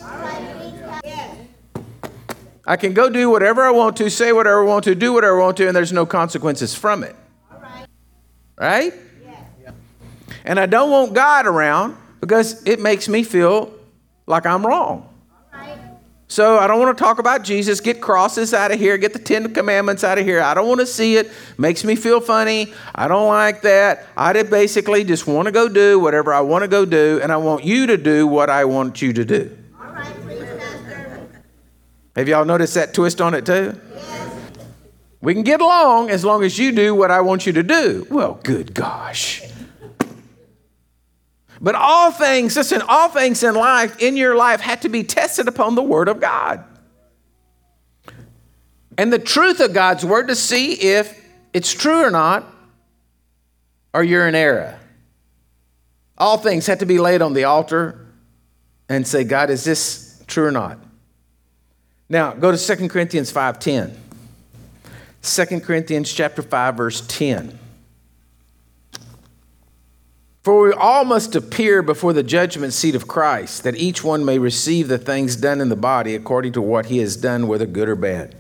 I 2.66 2.78
can 2.78 2.94
go 2.94 3.10
do 3.10 3.30
whatever 3.30 3.64
I 3.64 3.72
want 3.72 3.98
to, 3.98 4.10
say 4.10 4.32
whatever 4.32 4.62
I 4.62 4.66
want 4.66 4.84
to, 4.86 4.96
do 4.96 5.14
whatever 5.14 5.42
I 5.42 5.46
want 5.46 5.58
to, 5.58 5.68
and 5.68 5.76
there's 5.76 5.92
no 5.92 6.06
consequences 6.06 6.76
from 6.76 7.04
it. 7.04 7.16
Right? 8.58 8.94
And 10.46 10.60
I 10.60 10.66
don't 10.66 10.92
want 10.92 11.14
God 11.14 11.46
around 11.48 11.98
because 12.20 12.66
it 12.66 12.80
makes 12.80 13.08
me 13.08 13.24
feel 13.24 13.74
like 14.28 14.46
I'm 14.46 14.66
wrong. 14.66 15.08
So 16.28 16.58
I 16.58 16.66
don't 16.66 16.80
want 16.80 16.98
to 16.98 17.04
talk 17.04 17.20
about 17.20 17.44
Jesus. 17.44 17.82
Get 17.82 18.00
crosses 18.00 18.54
out 18.54 18.72
of 18.72 18.80
here. 18.80 18.98
Get 18.98 19.12
the 19.12 19.20
Ten 19.20 19.54
Commandments 19.54 20.02
out 20.06 20.18
of 20.18 20.26
here. 20.26 20.42
I 20.42 20.54
don't 20.54 20.66
want 20.66 20.80
to 20.80 20.86
see 20.86 21.18
it. 21.18 21.30
Makes 21.58 21.84
me 21.84 21.98
feel 21.98 22.22
funny. 22.22 22.74
I 22.96 23.10
don't 23.10 23.28
like 23.28 23.64
that. 23.64 24.08
I 24.16 24.42
basically 24.44 25.04
just 25.04 25.28
want 25.28 25.48
to 25.48 25.52
go 25.52 25.68
do 25.68 26.00
whatever 26.00 26.34
I 26.34 26.40
want 26.40 26.62
to 26.62 26.70
go 26.70 26.86
do, 26.86 27.20
and 27.22 27.34
I 27.34 27.38
want 27.38 27.66
you 27.66 27.86
to 27.88 27.98
do 27.98 28.28
what 28.28 28.50
I 28.50 28.64
want 28.64 29.02
you 29.02 29.12
to 29.12 29.26
do. 29.26 29.58
Have 32.16 32.28
y'all 32.28 32.46
noticed 32.46 32.74
that 32.76 32.94
twist 32.94 33.22
on 33.22 33.34
it 33.34 33.46
too? 33.46 33.80
We 35.22 35.34
can 35.34 35.44
get 35.44 35.62
along 35.62 36.10
as 36.10 36.26
long 36.26 36.44
as 36.44 36.58
you 36.58 36.72
do 36.72 36.96
what 36.96 37.12
I 37.12 37.22
want 37.22 37.46
you 37.46 37.54
to 37.54 37.64
do. 37.64 38.08
Well, 38.10 38.40
good 38.44 38.74
gosh. 38.74 39.44
But 41.62 41.76
all 41.76 42.12
things, 42.12 42.58
listen, 42.58 42.82
all 42.88 43.10
things 43.10 43.44
in 43.44 43.54
life, 43.54 44.02
in 44.02 44.18
your 44.18 44.36
life, 44.36 44.62
had 44.62 44.82
to 44.82 44.90
be 44.90 45.04
tested 45.04 45.48
upon 45.48 45.76
the 45.76 45.84
Word 45.84 46.08
of 46.08 46.20
God. 46.20 46.66
And 48.98 49.14
the 49.14 49.20
truth 49.20 49.60
of 49.60 49.72
God's 49.72 50.04
Word 50.04 50.28
to 50.30 50.36
see 50.36 50.74
if 50.74 51.24
it's 51.54 51.72
true 51.72 52.04
or 52.04 52.10
not, 52.10 52.52
or 53.94 54.04
you're 54.04 54.28
in 54.28 54.34
error. 54.34 54.80
All 56.18 56.38
things 56.38 56.66
had 56.66 56.80
to 56.80 56.86
be 56.88 56.98
laid 56.98 57.22
on 57.22 57.34
the 57.34 57.44
altar 57.44 58.08
and 58.90 59.08
say, 59.08 59.24
God, 59.24 59.52
is 59.52 59.64
this 59.64 60.24
true 60.26 60.46
or 60.46 60.52
not? 60.52 60.80
Now, 62.12 62.34
go 62.34 62.52
to 62.52 62.58
2 62.58 62.90
Corinthians 62.90 63.32
5.10. 63.32 63.96
2 65.22 65.60
Corinthians 65.62 66.12
chapter 66.12 66.42
5, 66.42 66.76
verse 66.76 67.08
10. 67.08 67.58
For 70.44 70.62
we 70.62 70.74
all 70.74 71.06
must 71.06 71.38
appear 71.38 71.82
before 71.82 72.12
the 72.12 72.22
judgment 72.22 72.74
seat 72.74 72.96
of 72.96 73.08
Christ, 73.08 73.64
that 73.64 73.76
each 73.78 74.04
one 74.04 74.26
may 74.26 74.40
receive 74.40 74.90
the 74.90 74.98
things 74.98 75.38
done 75.38 75.62
in 75.62 75.70
the 75.70 75.78
body 75.78 76.14
according 76.14 76.52
to 76.54 76.62
what 76.62 76.88
he 76.88 76.98
has 76.98 77.16
done, 77.16 77.48
whether 77.48 77.66
good 77.66 77.88
or 77.88 77.96
bad. 77.96 78.36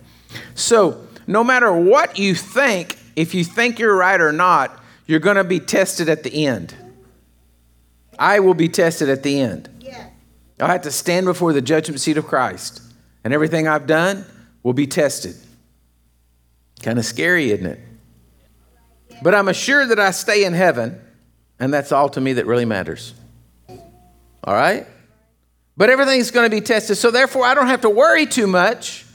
So, 0.54 1.08
no 1.25 1.42
matter 1.42 1.72
what 1.72 2.20
you 2.20 2.36
think, 2.36 2.98
if 3.16 3.34
you 3.34 3.46
think 3.46 3.80
you're 3.80 3.96
right 3.96 4.20
or 4.20 4.34
not, 4.34 4.84
you're 5.06 5.22
going 5.22 5.38
to 5.38 5.46
be 5.46 5.62
tested 5.62 6.10
at 6.10 6.24
the 6.24 6.46
end. 6.46 6.75
I 8.20 8.42
will 8.42 8.54
be 8.54 8.68
tested 8.68 9.08
at 9.08 9.24
the 9.24 9.40
end. 9.40 9.70
Yeah. 9.80 10.10
I'll 10.60 10.68
have 10.68 10.82
to 10.82 10.92
stand 10.92 11.25
before 11.25 11.54
the 11.54 11.62
judgment 11.62 12.01
seat 12.01 12.18
of 12.18 12.28
Christ, 12.28 12.82
and 13.24 13.34
everything 13.34 13.68
I've 13.68 13.88
done 13.88 14.25
will 14.63 14.74
be 14.74 14.88
tested. 14.88 15.36
Kind 16.82 16.98
of 17.00 17.06
scary, 17.06 17.51
isn't 17.51 17.66
it? 17.66 17.80
But 19.22 19.36
I'm 19.36 19.48
assured 19.48 19.90
that 19.90 20.00
I 20.00 20.12
stay 20.12 20.46
in 20.46 20.54
heaven, 20.54 21.00
and 21.60 21.74
that's 21.74 21.92
all 21.92 22.10
to 22.10 22.22
me 22.22 22.34
that 22.34 22.48
really 22.48 22.66
matters. 22.66 23.13
All 24.44 24.54
right? 24.54 24.88
But 25.78 25.90
everything's 25.90 26.32
going 26.32 26.50
to 26.50 26.56
be 26.56 26.62
tested, 26.62 26.98
so 26.98 27.12
therefore 27.12 27.46
I 27.46 27.54
don't 27.54 27.68
have 27.68 27.82
to 27.82 27.90
worry 27.90 28.25
too 28.25 28.48
much 28.48 29.06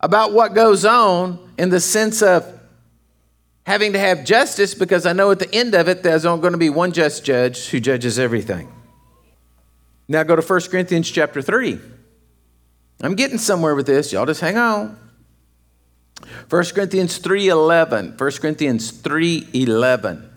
about 0.00 0.32
what 0.32 0.54
goes 0.54 0.84
on 0.84 1.54
in 1.56 1.70
the 1.70 1.80
sense 1.80 2.22
of 2.22 2.46
having 3.66 3.94
to 3.94 3.98
have 3.98 4.24
justice 4.24 4.74
because 4.74 5.06
I 5.06 5.14
know 5.14 5.30
at 5.30 5.38
the 5.38 5.52
end 5.54 5.74
of 5.74 5.88
it 5.88 6.02
there's 6.02 6.26
only 6.26 6.42
going 6.42 6.52
to 6.52 6.58
be 6.58 6.68
one 6.68 6.92
just 6.92 7.24
judge 7.24 7.68
who 7.68 7.80
judges 7.80 8.18
everything. 8.18 8.70
Now 10.06 10.22
go 10.22 10.36
to 10.36 10.42
1 10.42 10.60
Corinthians 10.70 11.10
chapter 11.10 11.40
3. 11.40 11.80
I'm 13.00 13.14
getting 13.14 13.38
somewhere 13.38 13.74
with 13.74 13.86
this. 13.86 14.12
Y'all 14.12 14.26
just 14.26 14.40
hang 14.40 14.56
on. 14.56 14.96
1 16.48 16.64
Corinthians 16.74 17.18
3:11. 17.18 18.16
1 18.18 18.40
Corinthians 18.40 18.90
3:11. 18.90 20.30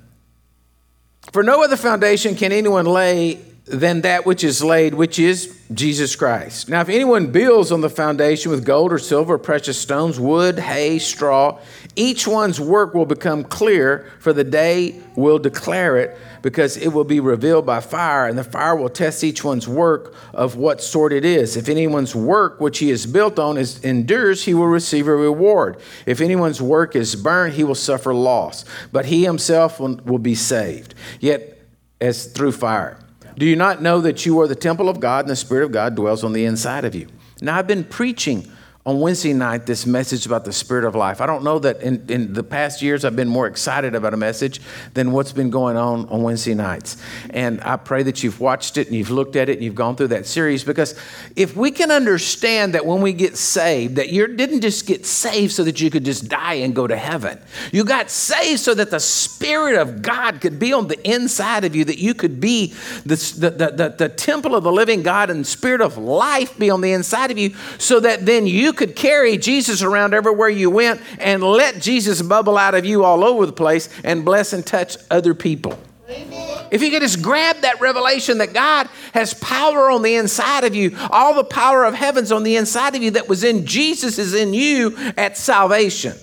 For 1.32 1.44
no 1.44 1.64
other 1.64 1.78
foundation 1.78 2.36
can 2.36 2.52
anyone 2.52 2.86
lay 2.86 3.40
than 3.68 4.02
that 4.02 4.26
which 4.26 4.44
is 4.44 4.64
laid, 4.64 4.94
which 4.94 5.20
is 5.20 5.60
Jesus 5.74 6.16
Christ. 6.16 6.70
Now, 6.70 6.80
if 6.80 6.88
anyone 6.88 7.32
builds 7.32 7.72
on 7.72 7.82
the 7.82 7.90
foundation 7.90 8.50
with 8.50 8.64
gold 8.66 8.94
or 8.94 9.00
silver, 9.00 9.38
precious 9.38 9.78
stones, 9.78 10.18
wood, 10.18 10.58
hay, 10.58 11.00
straw, 11.00 11.60
each 11.98 12.26
one's 12.26 12.62
work 12.62 12.94
will 12.94 13.06
become 13.06 13.44
clear, 13.44 14.10
for 14.20 14.32
the 14.32 14.46
day 14.46 15.02
will 15.16 15.38
declare 15.38 15.98
it, 15.98 16.18
because 16.42 16.78
it 16.78 16.90
will 16.90 17.04
be 17.04 17.20
revealed 17.20 17.66
by 17.66 17.82
fire, 17.82 18.28
and 18.28 18.38
the 18.38 18.44
fire 18.44 18.76
will 18.76 18.88
test 18.88 19.24
each 19.24 19.44
one's 19.44 19.68
work 19.68 20.16
of 20.34 20.56
what 20.56 20.82
sort 20.82 21.12
it 21.12 21.26
is. 21.26 21.58
If 21.58 21.68
anyone's 21.68 22.16
work 22.16 22.62
which 22.62 22.80
he 22.80 22.90
has 22.90 23.06
built 23.06 23.38
on 23.38 23.58
is 23.58 23.84
endures, 23.84 24.46
he 24.46 24.54
will 24.54 24.68
receive 24.68 25.08
a 25.08 25.16
reward. 25.16 25.78
If 26.06 26.22
anyone's 26.22 26.62
work 26.62 26.96
is 26.96 27.16
burned, 27.16 27.56
he 27.56 27.66
will 27.66 27.76
suffer 27.76 28.14
loss, 28.14 28.64
but 28.94 29.08
he 29.08 29.26
himself 29.26 29.82
will, 29.82 29.98
will 30.06 30.20
be 30.20 30.36
saved, 30.36 30.96
yet 31.20 31.60
as 32.00 32.28
through 32.28 32.54
fire. 32.54 32.98
Do 33.38 33.46
you 33.46 33.56
not 33.56 33.82
know 33.82 34.02
that 34.02 34.26
you 34.26 34.40
are 34.42 34.48
the 34.48 34.56
temple 34.56 34.90
of 34.90 35.00
God 35.00 35.26
and 35.26 35.30
the 35.30 35.36
Spirit 35.36 35.66
of 35.66 35.72
God 35.72 35.96
dwells 35.96 36.24
on 36.24 36.34
the 36.34 36.46
inside 36.46 36.86
of 36.86 36.96
you? 36.96 37.08
Now, 37.40 37.58
I've 37.58 37.68
been 37.68 37.84
preaching 37.84 38.52
on 38.88 39.02
Wednesday 39.02 39.34
night 39.34 39.66
this 39.66 39.86
message 39.86 40.26
about 40.26 40.46
the 40.46 40.54
spirit 40.54 40.86
of 40.86 40.96
life. 40.96 41.20
I 41.20 41.26
don't 41.26 41.44
know 41.44 41.60
that 41.60 41.82
in, 41.82 42.06
in 42.08 42.32
the 42.32 42.42
past 42.42 42.82
years 42.82 43.04
I've 43.04 43.18
been 43.18 43.28
more 43.28 43.46
excited 43.46 43.94
about 43.96 44.14
a 44.14 44.18
message 44.18 44.62
than 44.94 45.12
what's 45.12 45.34
been 45.34 45.50
going 45.50 45.76
on 45.76 46.08
on 46.08 46.24
Wednesday 46.24 46.54
nights. 46.54 46.96
And 47.32 47.60
I 47.64 47.76
pray 47.76 48.04
that 48.04 48.24
you've 48.24 48.40
watched 48.40 48.78
it 48.78 48.88
and 48.88 48.96
you've 48.96 49.12
looked 49.12 49.36
at 49.36 49.50
it 49.50 49.58
and 49.58 49.62
you've 49.62 49.76
gone 49.76 49.98
through 49.98 50.08
that 50.08 50.26
series 50.26 50.64
because 50.64 50.98
if 51.36 51.54
we 51.54 51.70
can 51.70 51.92
understand 51.92 52.76
that 52.76 52.86
when 52.86 53.02
we 53.02 53.12
get 53.12 53.36
saved, 53.36 53.98
that 53.98 54.08
you 54.08 54.26
didn't 54.26 54.62
just 54.62 54.88
get 54.88 55.06
saved 55.06 55.52
so 55.52 55.66
that 55.66 55.82
you 55.82 55.90
could 55.90 56.06
just 56.06 56.30
die 56.30 56.54
and 56.54 56.74
go 56.74 56.88
to 56.88 56.96
heaven. 56.96 57.38
You 57.74 57.84
got 57.84 58.10
saved 58.10 58.62
so 58.62 58.74
that 58.74 58.90
the 58.90 59.02
Spirit 59.02 59.78
of 59.78 60.02
God 60.02 60.40
could 60.40 60.60
be 60.60 60.72
on 60.72 60.88
the 60.88 60.98
inside 61.06 61.66
of 61.66 61.76
you, 61.76 61.84
that 61.84 61.98
you 61.98 62.14
could 62.14 62.40
be 62.40 62.74
the, 63.06 63.18
the, 63.38 63.50
the, 63.50 63.96
the, 63.98 64.08
temple 64.08 64.56
of 64.56 64.64
the 64.64 64.72
living 64.72 65.04
God 65.04 65.30
and 65.30 65.46
Spirit 65.46 65.82
of 65.82 65.98
life 65.98 66.58
be 66.58 66.70
on 66.70 66.80
the 66.80 66.94
inside 66.94 67.32
of 67.32 67.38
you 67.38 67.54
so 67.78 68.00
that 68.00 68.26
then 68.26 68.48
you 68.48 68.72
could 68.78 68.96
carry 68.96 69.38
Jesus 69.38 69.82
around 69.82 70.14
everywhere 70.14 70.48
you 70.48 70.70
went 70.70 71.02
and 71.20 71.44
let 71.44 71.82
Jesus 71.82 72.22
bubble 72.22 72.58
out 72.58 72.76
of 72.76 72.86
you 72.86 73.04
all 73.04 73.24
over 73.26 73.46
the 73.46 73.52
place 73.52 73.90
and 74.04 74.24
bless 74.24 74.54
and 74.54 74.66
touch 74.66 74.96
other 75.12 75.34
people. 75.34 75.78
Amen. 76.10 76.68
If 76.72 76.82
you 76.82 76.90
could 76.90 77.02
just 77.02 77.22
grab 77.22 77.58
that 77.58 77.82
revelation 77.82 78.38
that 78.38 78.54
God 78.54 78.88
has 79.14 79.34
power 79.34 79.92
on 79.92 80.02
the 80.02 80.16
inside 80.16 80.64
of 80.64 80.76
you, 80.76 80.96
all 81.12 81.34
the 81.34 81.44
power 81.44 81.84
of 81.84 81.94
heaven's 81.94 82.32
on 82.32 82.44
the 82.44 82.56
inside 82.56 82.96
of 82.96 83.02
you 83.02 83.12
that 83.12 83.28
was 83.28 83.44
in 83.44 83.66
Jesus 83.66 84.18
is 84.18 84.34
in 84.34 84.54
you 84.54 84.96
at 85.18 85.38
salvation. 85.38 86.14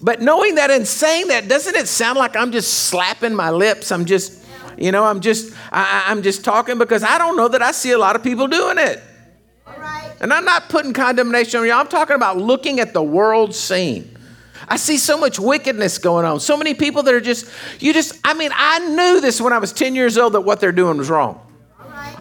But 0.00 0.20
knowing 0.20 0.56
that 0.56 0.70
and 0.70 0.86
saying 0.86 1.28
that, 1.28 1.48
doesn't 1.48 1.74
it 1.74 1.88
sound 1.88 2.18
like 2.18 2.36
I'm 2.36 2.52
just 2.52 2.88
slapping 2.88 3.34
my 3.34 3.50
lips? 3.50 3.90
I'm 3.90 4.04
just, 4.04 4.44
you 4.76 4.92
know, 4.92 5.04
I'm 5.04 5.20
just, 5.20 5.54
I, 5.72 6.04
I'm 6.06 6.22
just 6.22 6.44
talking 6.44 6.76
because 6.76 7.02
I 7.02 7.16
don't 7.16 7.36
know 7.36 7.48
that 7.48 7.62
I 7.62 7.72
see 7.72 7.92
a 7.92 7.98
lot 7.98 8.14
of 8.14 8.22
people 8.22 8.46
doing 8.46 8.76
it. 8.78 9.02
And 10.20 10.32
I'm 10.32 10.44
not 10.44 10.68
putting 10.68 10.92
condemnation 10.92 11.60
on 11.60 11.66
you, 11.66 11.72
I'm 11.72 11.88
talking 11.88 12.16
about 12.16 12.38
looking 12.38 12.80
at 12.80 12.92
the 12.92 13.02
world 13.02 13.54
scene. 13.54 14.16
I 14.68 14.76
see 14.76 14.98
so 14.98 15.18
much 15.18 15.38
wickedness 15.38 15.98
going 15.98 16.24
on. 16.24 16.40
So 16.40 16.56
many 16.56 16.74
people 16.74 17.02
that 17.04 17.14
are 17.14 17.20
just, 17.20 17.48
you 17.78 17.92
just, 17.92 18.18
I 18.24 18.34
mean, 18.34 18.50
I 18.54 18.78
knew 18.80 19.20
this 19.20 19.40
when 19.40 19.52
I 19.52 19.58
was 19.58 19.72
10 19.72 19.94
years 19.94 20.18
old 20.18 20.32
that 20.32 20.40
what 20.40 20.60
they're 20.60 20.72
doing 20.72 20.96
was 20.96 21.10
wrong. 21.10 21.40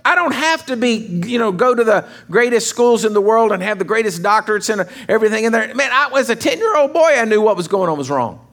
I 0.04 0.14
don't 0.14 0.34
have 0.34 0.68
to 0.68 0.78
be, 0.78 0.98
you 1.26 1.40
know, 1.40 1.52
go 1.52 1.74
to 1.74 1.84
the 1.84 2.08
greatest 2.30 2.68
schools 2.68 3.06
in 3.06 3.14
the 3.14 3.22
world 3.22 3.52
and 3.52 3.64
have 3.64 3.80
the 3.80 3.86
greatest 3.86 4.22
doctorates 4.22 4.72
and 4.72 4.88
everything 5.10 5.46
in 5.46 5.52
there. 5.52 5.74
Man, 5.74 5.90
I 5.92 6.10
was 6.10 6.30
a 6.30 6.36
10 6.36 6.60
year 6.60 6.78
old 6.78 6.94
boy, 6.94 7.18
I 7.18 7.26
knew 7.26 7.42
what 7.42 7.58
was 7.58 7.68
going 7.68 7.90
on 7.90 7.98
was 7.98 8.12
wrong. 8.12 8.46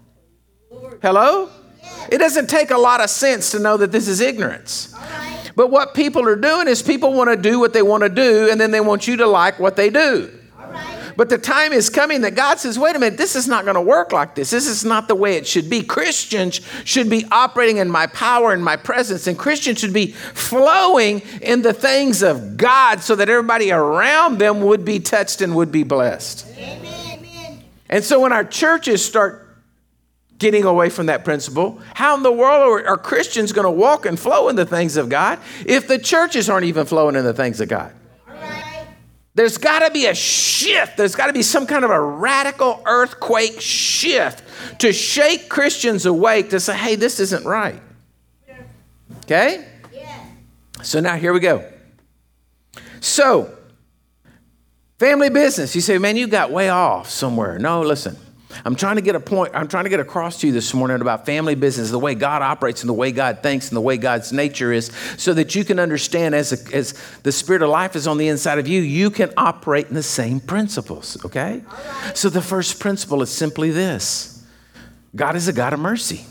Hello? 1.03 1.51
It 2.11 2.19
doesn't 2.19 2.49
take 2.49 2.71
a 2.71 2.79
lot 2.79 3.03
of 3.03 3.11
sense 3.11 3.51
to 3.51 3.59
know 3.59 3.77
that 3.77 3.93
this 3.93 4.09
is 4.09 4.21
ignorance. 4.21 4.95
But 5.55 5.71
what 5.71 5.95
people 5.95 6.27
are 6.27 6.37
doing 6.37 6.69
is 6.69 6.83
people 6.83 7.13
want 7.13 7.31
to 7.31 7.37
do 7.37 7.61
what 7.61 7.73
they 7.73 7.83
want 7.83 8.03
to 8.03 8.09
do, 8.09 8.51
and 8.51 8.61
then 8.61 8.71
they 8.71 8.81
want 8.81 9.07
you 9.07 9.17
to 9.19 9.27
like 9.27 9.59
what 9.59 9.77
they 9.77 9.91
do. 9.91 10.31
But 11.15 11.29
the 11.29 11.37
time 11.37 11.75
is 11.75 11.91
coming 11.91 12.23
that 12.23 12.35
God 12.35 12.59
says, 12.59 12.79
wait 12.79 12.97
a 12.97 12.99
minute, 12.99 13.19
this 13.19 13.37
is 13.37 13.47
not 13.47 13.65
going 13.65 13.75
to 13.75 13.83
work 13.83 14.13
like 14.13 14.35
this. 14.35 14.49
This 14.49 14.67
is 14.67 14.83
not 14.83 15.09
the 15.09 15.15
way 15.15 15.37
it 15.37 15.47
should 15.47 15.69
be. 15.69 15.83
Christians 15.83 16.63
should 16.85 17.11
be 17.11 17.27
operating 17.31 17.77
in 17.77 17.91
my 17.91 18.07
power 18.07 18.53
and 18.53 18.65
my 18.65 18.77
presence, 18.77 19.27
and 19.27 19.39
Christians 19.39 19.81
should 19.81 19.93
be 19.93 20.13
flowing 20.13 21.21
in 21.43 21.61
the 21.61 21.75
things 21.75 22.23
of 22.23 22.57
God 22.57 23.01
so 23.01 23.15
that 23.17 23.29
everybody 23.29 23.71
around 23.71 24.39
them 24.39 24.63
would 24.63 24.87
be 24.87 25.01
touched 25.01 25.43
and 25.43 25.55
would 25.55 25.71
be 25.71 25.83
blessed. 25.83 26.47
Amen. 26.57 27.63
And 27.91 28.03
so 28.03 28.21
when 28.21 28.33
our 28.33 28.45
churches 28.45 29.05
start 29.05 29.52
getting 30.43 30.65
away 30.65 30.91
from 30.91 31.07
that 31.07 31.25
principle. 31.25 31.81
How 31.95 32.17
in 32.17 32.25
the 32.25 32.33
world 32.33 32.61
are, 32.63 32.89
are 32.89 32.99
Christians 32.99 33.53
going 33.53 33.65
to 33.65 33.71
walk 33.71 34.05
and 34.05 34.19
flow 34.19 34.49
in 34.49 34.57
the 34.57 34.67
things 34.67 34.97
of 34.97 35.09
God 35.09 35.39
if 35.65 35.87
the 35.87 35.99
churches 35.99 36.51
aren't 36.51 36.67
even 36.67 36.85
flowing 36.85 37.15
in 37.15 37.25
the 37.25 37.33
things 37.33 37.61
of 37.61 37.69
God? 37.69 37.95
There's 39.35 39.57
got 39.57 39.87
to 39.87 39.91
be 39.91 40.07
a 40.07 40.15
shift. 40.15 40.99
There's 40.99 41.15
got 41.15 41.29
to 41.29 41.33
be 41.33 41.43
some 41.43 41.67
kind 41.67 41.85
of 41.87 41.91
a 41.91 42.01
radical 42.01 42.83
earthquake 42.85 43.61
shift 43.61 44.43
to 44.81 44.93
shake 44.93 45.49
Christians 45.49 46.05
awake 46.05 46.51
to 46.51 46.61
say, 46.61 46.77
hey, 46.77 46.97
this 46.97 47.19
isn't 47.21 47.47
right. 47.47 47.81
Okay? 49.25 49.65
Yeah. 49.95 50.25
So 50.83 51.01
now 51.01 51.17
here 51.17 51.33
we 51.33 51.41
go. 51.41 51.65
So, 53.01 53.57
family 54.99 55.31
business. 55.31 55.75
You 55.75 55.81
say, 55.81 55.97
man, 55.99 56.17
you 56.17 56.27
got 56.27 56.51
way 56.51 56.69
off 56.69 57.09
somewhere. 57.09 57.59
No, 57.59 57.81
listen. 57.81 58.17
I'm 58.65 58.75
trying 58.75 58.97
to 58.97 59.03
get 59.03 59.15
a 59.15 59.21
point, 59.21 59.53
I'm 59.55 59.69
trying 59.69 59.85
to 59.85 59.91
get 59.91 60.01
across 60.01 60.41
to 60.41 60.47
you 60.47 60.53
this 60.53 60.73
morning 60.75 61.01
about 61.01 61.27
family 61.27 61.55
business, 61.55 61.91
the 61.91 61.99
way 61.99 62.15
God 62.15 62.43
operates 62.43 62.83
and 62.83 62.89
the 62.89 62.95
way 62.95 63.13
God 63.13 63.43
thinks 63.43 63.69
and 63.69 63.77
the 63.77 63.81
way 63.81 63.97
God's 63.97 64.33
nature 64.33 64.73
is, 64.73 64.91
so 65.17 65.35
that 65.35 65.55
you 65.55 65.65
can 65.65 65.79
understand 65.79 66.35
as, 66.35 66.53
a, 66.53 66.77
as 66.77 66.95
the 67.23 67.33
spirit 67.33 67.63
of 67.63 67.71
life 67.71 67.97
is 67.97 68.07
on 68.07 68.19
the 68.19 68.29
inside 68.29 68.59
of 68.59 68.69
you, 68.69 68.81
you 68.81 69.11
can 69.11 69.33
operate 69.37 69.89
in 69.89 69.95
the 69.95 70.03
same 70.03 70.41
principles, 70.41 71.23
okay? 71.25 71.63
Right. 71.67 72.17
So 72.17 72.29
the 72.29 72.43
first 72.43 72.81
principle 72.81 73.23
is 73.23 73.31
simply 73.31 73.71
this 73.71 74.47
God 75.15 75.37
is 75.37 75.49
a 75.49 75.53
God 75.53 75.73
of 75.73 75.81
mercy. 75.81 76.25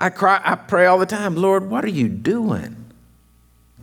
I 0.00 0.10
cry, 0.10 0.40
I 0.44 0.54
pray 0.54 0.86
all 0.86 0.98
the 0.98 1.06
time, 1.06 1.34
Lord, 1.34 1.68
what 1.70 1.84
are 1.84 1.88
you 1.88 2.08
doing? 2.08 2.87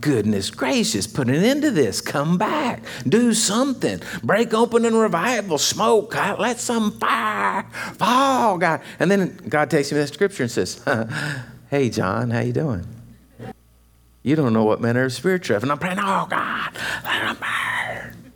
Goodness 0.00 0.50
gracious, 0.50 1.06
put 1.06 1.28
an 1.28 1.36
end 1.36 1.62
to 1.62 1.70
this. 1.70 2.00
Come 2.00 2.36
back. 2.36 2.82
Do 3.08 3.32
something. 3.32 4.00
Break 4.22 4.52
open 4.52 4.84
in 4.84 4.94
revival. 4.94 5.58
Smoke. 5.58 6.12
God, 6.12 6.38
let 6.38 6.60
some 6.60 6.92
fire 6.92 7.62
fall, 7.94 8.58
God. 8.58 8.82
And 9.00 9.10
then 9.10 9.36
God 9.48 9.70
takes 9.70 9.90
me 9.90 9.96
to 9.96 10.02
the 10.02 10.06
scripture 10.06 10.42
and 10.42 10.52
says, 10.52 10.84
Hey, 11.70 11.88
John, 11.88 12.30
how 12.30 12.40
you 12.40 12.52
doing? 12.52 12.86
You 14.22 14.36
don't 14.36 14.52
know 14.52 14.64
what 14.64 14.80
manner 14.80 15.04
of 15.04 15.12
spirit 15.12 15.48
you 15.48 15.54
have. 15.54 15.62
And 15.62 15.72
I'm 15.72 15.78
praying, 15.78 15.98
oh, 15.98 16.26
God, 16.28 16.70
let 17.04 17.40
burn. 17.40 18.32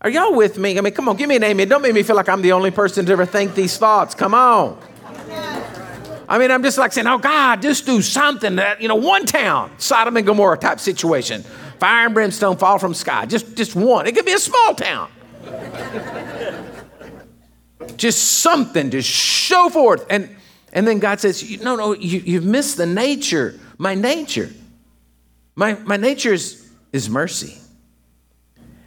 Are 0.00 0.10
y'all 0.10 0.34
with 0.34 0.58
me? 0.58 0.78
I 0.78 0.80
mean, 0.82 0.92
come 0.92 1.08
on, 1.08 1.16
give 1.16 1.28
me 1.28 1.36
an 1.36 1.44
amen. 1.44 1.68
Don't 1.68 1.82
make 1.82 1.94
me 1.94 2.02
feel 2.02 2.14
like 2.16 2.28
I'm 2.28 2.42
the 2.42 2.52
only 2.52 2.70
person 2.70 3.04
to 3.06 3.12
ever 3.12 3.26
think 3.26 3.54
these 3.54 3.76
thoughts. 3.76 4.14
Come 4.14 4.34
on. 4.34 4.78
I 6.34 6.38
mean, 6.38 6.50
I'm 6.50 6.64
just 6.64 6.78
like 6.78 6.92
saying, 6.92 7.06
oh 7.06 7.18
God, 7.18 7.62
just 7.62 7.86
do 7.86 8.02
something 8.02 8.56
that, 8.56 8.82
you 8.82 8.88
know, 8.88 8.96
one 8.96 9.24
town, 9.24 9.70
Sodom 9.78 10.16
and 10.16 10.26
Gomorrah 10.26 10.58
type 10.58 10.80
situation. 10.80 11.44
Fire 11.78 12.06
and 12.06 12.12
brimstone 12.12 12.56
fall 12.56 12.80
from 12.80 12.92
sky. 12.92 13.24
Just, 13.24 13.56
just 13.56 13.76
one. 13.76 14.08
It 14.08 14.16
could 14.16 14.26
be 14.26 14.32
a 14.32 14.38
small 14.40 14.74
town. 14.74 15.08
just 17.96 18.40
something 18.40 18.90
to 18.90 19.00
show 19.00 19.68
forth. 19.68 20.04
And, 20.10 20.28
and 20.72 20.88
then 20.88 20.98
God 20.98 21.20
says, 21.20 21.62
no, 21.62 21.76
no, 21.76 21.94
you, 21.94 22.18
you've 22.18 22.44
missed 22.44 22.78
the 22.78 22.86
nature, 22.86 23.56
my 23.78 23.94
nature. 23.94 24.50
My, 25.54 25.74
my 25.74 25.96
nature 25.96 26.32
is, 26.32 26.68
is 26.92 27.08
mercy. 27.08 27.60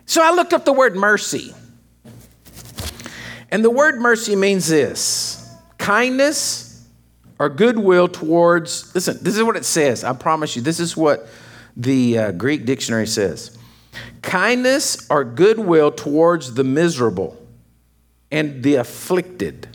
So 0.05 0.21
I 0.21 0.31
looked 0.31 0.51
up 0.51 0.65
the 0.65 0.73
word 0.73 0.97
mercy. 0.97 1.53
And 3.51 3.63
the 3.63 3.69
word 3.69 4.01
mercy 4.01 4.35
means 4.35 4.67
this 4.67 5.49
kindness, 5.77 6.66
or 7.39 7.49
goodwill 7.49 8.07
towards, 8.07 8.93
listen, 8.95 9.17
this 9.21 9.37
is 9.37 9.43
what 9.43 9.55
it 9.55 9.65
says. 9.65 10.03
I 10.03 10.13
promise 10.13 10.55
you, 10.55 10.61
this 10.61 10.79
is 10.79 10.97
what 10.97 11.27
the 11.75 12.17
uh, 12.17 12.31
Greek 12.31 12.65
dictionary 12.65 13.07
says 13.07 13.57
kindness 14.21 15.07
or 15.09 15.23
goodwill 15.23 15.91
towards 15.91 16.53
the 16.53 16.63
miserable 16.63 17.37
and 18.31 18.61
the 18.63 18.75
afflicted, 18.75 19.67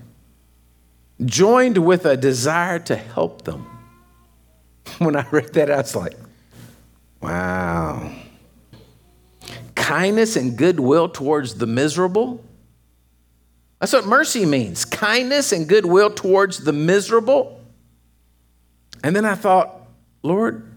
joined 1.25 1.79
with 1.79 2.05
a 2.05 2.17
desire 2.17 2.79
to 2.81 2.97
help 2.97 3.43
them. 3.43 3.67
When 4.99 5.17
I 5.17 5.27
read 5.31 5.55
that, 5.55 5.71
I 5.71 5.79
was 5.79 5.97
like, 5.97 6.15
wow. 7.21 8.13
Kindness 9.75 10.37
and 10.37 10.57
goodwill 10.57 11.09
towards 11.09 11.55
the 11.55 11.67
miserable 11.67 12.45
that's 13.83 13.93
what 13.93 14.07
mercy 14.07 14.47
means 14.47 14.85
kindness 14.85 15.51
and 15.51 15.67
goodwill 15.67 16.09
towards 16.09 16.59
the 16.59 16.73
miserable. 16.73 17.61
And 19.03 19.17
then 19.17 19.25
I 19.25 19.35
thought, 19.35 19.89
Lord, 20.23 20.71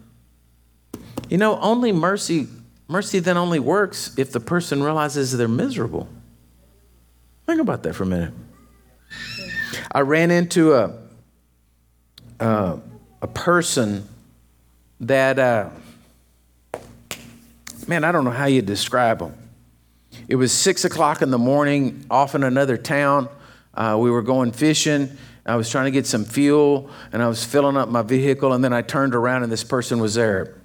you 1.28 1.38
know, 1.38 1.56
only 1.60 1.92
mercy, 1.92 2.48
mercy 2.88 3.20
then 3.20 3.36
only 3.36 3.60
works 3.60 4.18
if 4.18 4.32
the 4.32 4.40
person 4.40 4.82
realizes 4.82 5.38
they're 5.38 5.46
miserable. 5.46 6.08
Think 7.46 7.60
about 7.60 7.84
that 7.84 7.94
for 7.94 8.02
a 8.02 8.06
minute. 8.06 8.34
I 9.92 10.00
ran 10.00 10.32
into 10.32 10.74
a, 10.74 10.98
a, 12.40 12.80
a 13.22 13.28
person 13.28 14.08
that, 14.98 15.38
uh, 15.38 15.70
man, 17.86 18.02
I 18.02 18.10
don't 18.10 18.24
know 18.24 18.32
how 18.32 18.46
you 18.46 18.62
describe 18.62 19.20
them. 19.20 19.45
It 20.28 20.36
was 20.36 20.52
six 20.52 20.84
o'clock 20.84 21.22
in 21.22 21.30
the 21.30 21.38
morning, 21.38 22.04
off 22.10 22.34
in 22.34 22.42
another 22.42 22.76
town. 22.76 23.28
Uh, 23.72 23.96
we 24.00 24.10
were 24.10 24.22
going 24.22 24.52
fishing. 24.52 25.16
I 25.44 25.54
was 25.54 25.70
trying 25.70 25.84
to 25.84 25.92
get 25.92 26.06
some 26.06 26.24
fuel 26.24 26.90
and 27.12 27.22
I 27.22 27.28
was 27.28 27.44
filling 27.44 27.76
up 27.76 27.88
my 27.88 28.02
vehicle, 28.02 28.52
and 28.52 28.64
then 28.64 28.72
I 28.72 28.82
turned 28.82 29.14
around 29.14 29.44
and 29.44 29.52
this 29.52 29.62
person 29.62 30.00
was 30.00 30.14
there. 30.14 30.56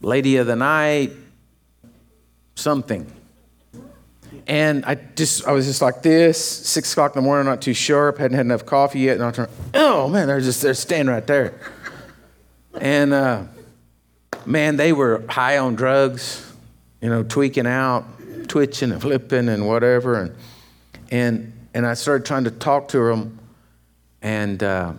Lady 0.00 0.36
of 0.36 0.46
the 0.46 0.54
night, 0.54 1.10
something. 2.54 3.10
And 4.46 4.84
I 4.84 4.94
just, 4.94 5.46
I 5.46 5.52
was 5.52 5.66
just 5.66 5.82
like 5.82 6.02
this, 6.02 6.42
six 6.42 6.92
o'clock 6.92 7.16
in 7.16 7.22
the 7.22 7.26
morning, 7.26 7.46
not 7.46 7.60
too 7.60 7.74
sharp, 7.74 8.18
hadn't 8.18 8.36
had 8.36 8.46
enough 8.46 8.64
coffee 8.64 9.00
yet, 9.00 9.16
and 9.16 9.24
I 9.24 9.32
turned, 9.32 9.50
oh 9.74 10.08
man, 10.08 10.28
they're 10.28 10.40
just, 10.40 10.62
they're 10.62 10.74
standing 10.74 11.12
right 11.12 11.26
there. 11.26 11.60
And 12.80 13.12
uh, 13.12 13.42
man, 14.46 14.76
they 14.76 14.92
were 14.92 15.24
high 15.28 15.58
on 15.58 15.74
drugs, 15.74 16.46
you 17.00 17.08
know, 17.08 17.24
tweaking 17.24 17.66
out 17.66 18.04
twitching 18.50 18.92
and 18.92 19.00
flipping 19.00 19.48
and 19.48 19.66
whatever. 19.66 20.20
And, 20.20 20.36
and, 21.10 21.52
and 21.72 21.86
I 21.86 21.94
started 21.94 22.26
trying 22.26 22.44
to 22.44 22.50
talk 22.50 22.88
to 22.88 23.08
them, 23.08 23.38
and, 24.20 24.62
uh, 24.62 24.92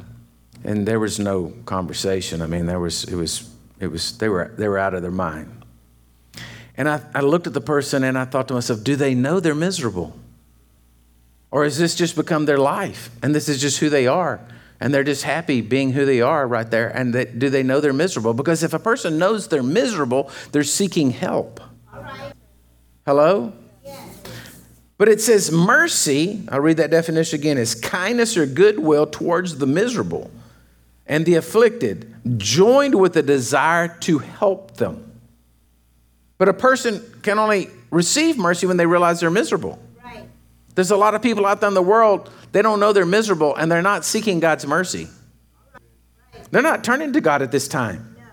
and 0.63 0.87
there 0.87 0.99
was 0.99 1.19
no 1.19 1.53
conversation. 1.65 2.41
I 2.41 2.47
mean, 2.47 2.65
there 2.65 2.79
was, 2.79 3.03
it 3.03 3.15
was, 3.15 3.47
it 3.79 3.87
was, 3.87 4.17
they 4.17 4.29
were, 4.29 4.53
they 4.57 4.67
were 4.67 4.77
out 4.77 4.93
of 4.93 5.01
their 5.01 5.11
mind. 5.11 5.65
And 6.77 6.89
I, 6.89 7.01
I 7.13 7.21
looked 7.21 7.45
at 7.45 7.53
the 7.53 7.61
person 7.61 8.03
and 8.03 8.17
I 8.17 8.25
thought 8.25 8.47
to 8.47 8.53
myself, 8.53 8.83
do 8.83 8.95
they 8.95 9.13
know 9.13 9.39
they're 9.39 9.53
miserable? 9.53 10.17
Or 11.51 11.65
has 11.65 11.77
this 11.77 11.95
just 11.95 12.15
become 12.15 12.45
their 12.45 12.57
life? 12.57 13.09
And 13.21 13.35
this 13.35 13.49
is 13.49 13.61
just 13.61 13.79
who 13.79 13.89
they 13.89 14.07
are. 14.07 14.39
And 14.79 14.93
they're 14.93 15.03
just 15.03 15.23
happy 15.23 15.61
being 15.61 15.91
who 15.91 16.05
they 16.05 16.21
are 16.21 16.47
right 16.47 16.71
there. 16.71 16.87
And 16.87 17.13
do 17.37 17.49
they 17.49 17.61
know 17.61 17.81
they're 17.81 17.93
miserable? 17.93 18.33
Because 18.33 18.63
if 18.63 18.73
a 18.73 18.79
person 18.79 19.19
knows 19.19 19.49
they're 19.49 19.61
miserable, 19.61 20.31
they're 20.53 20.63
seeking 20.63 21.11
help. 21.11 21.59
Hello? 23.05 23.53
Yes. 23.83 24.21
But 24.97 25.09
it 25.09 25.19
says 25.19 25.51
mercy, 25.51 26.43
I'll 26.49 26.59
read 26.59 26.77
that 26.77 26.91
definition 26.91 27.39
again, 27.39 27.57
is 27.57 27.73
kindness 27.73 28.37
or 28.37 28.45
goodwill 28.45 29.07
towards 29.07 29.57
the 29.57 29.65
miserable 29.65 30.29
and 31.07 31.25
the 31.25 31.35
afflicted, 31.35 32.13
joined 32.37 32.95
with 32.95 33.17
a 33.17 33.23
desire 33.23 33.87
to 34.01 34.19
help 34.19 34.77
them. 34.77 35.11
But 36.37 36.49
a 36.49 36.53
person 36.53 37.03
can 37.23 37.39
only 37.39 37.69
receive 37.89 38.37
mercy 38.37 38.67
when 38.67 38.77
they 38.77 38.85
realize 38.85 39.19
they're 39.19 39.29
miserable. 39.29 39.79
Right. 40.03 40.27
There's 40.75 40.91
a 40.91 40.97
lot 40.97 41.15
of 41.15 41.21
people 41.21 41.45
out 41.45 41.61
there 41.61 41.67
in 41.67 41.73
the 41.73 41.81
world, 41.81 42.31
they 42.51 42.61
don't 42.61 42.79
know 42.79 42.93
they're 42.93 43.05
miserable 43.05 43.55
and 43.55 43.71
they're 43.71 43.81
not 43.81 44.05
seeking 44.05 44.39
God's 44.39 44.65
mercy. 44.67 45.07
They're 46.51 46.61
not 46.61 46.83
turning 46.83 47.13
to 47.13 47.21
God 47.21 47.41
at 47.41 47.51
this 47.51 47.67
time. 47.67 48.15
No. 48.17 48.23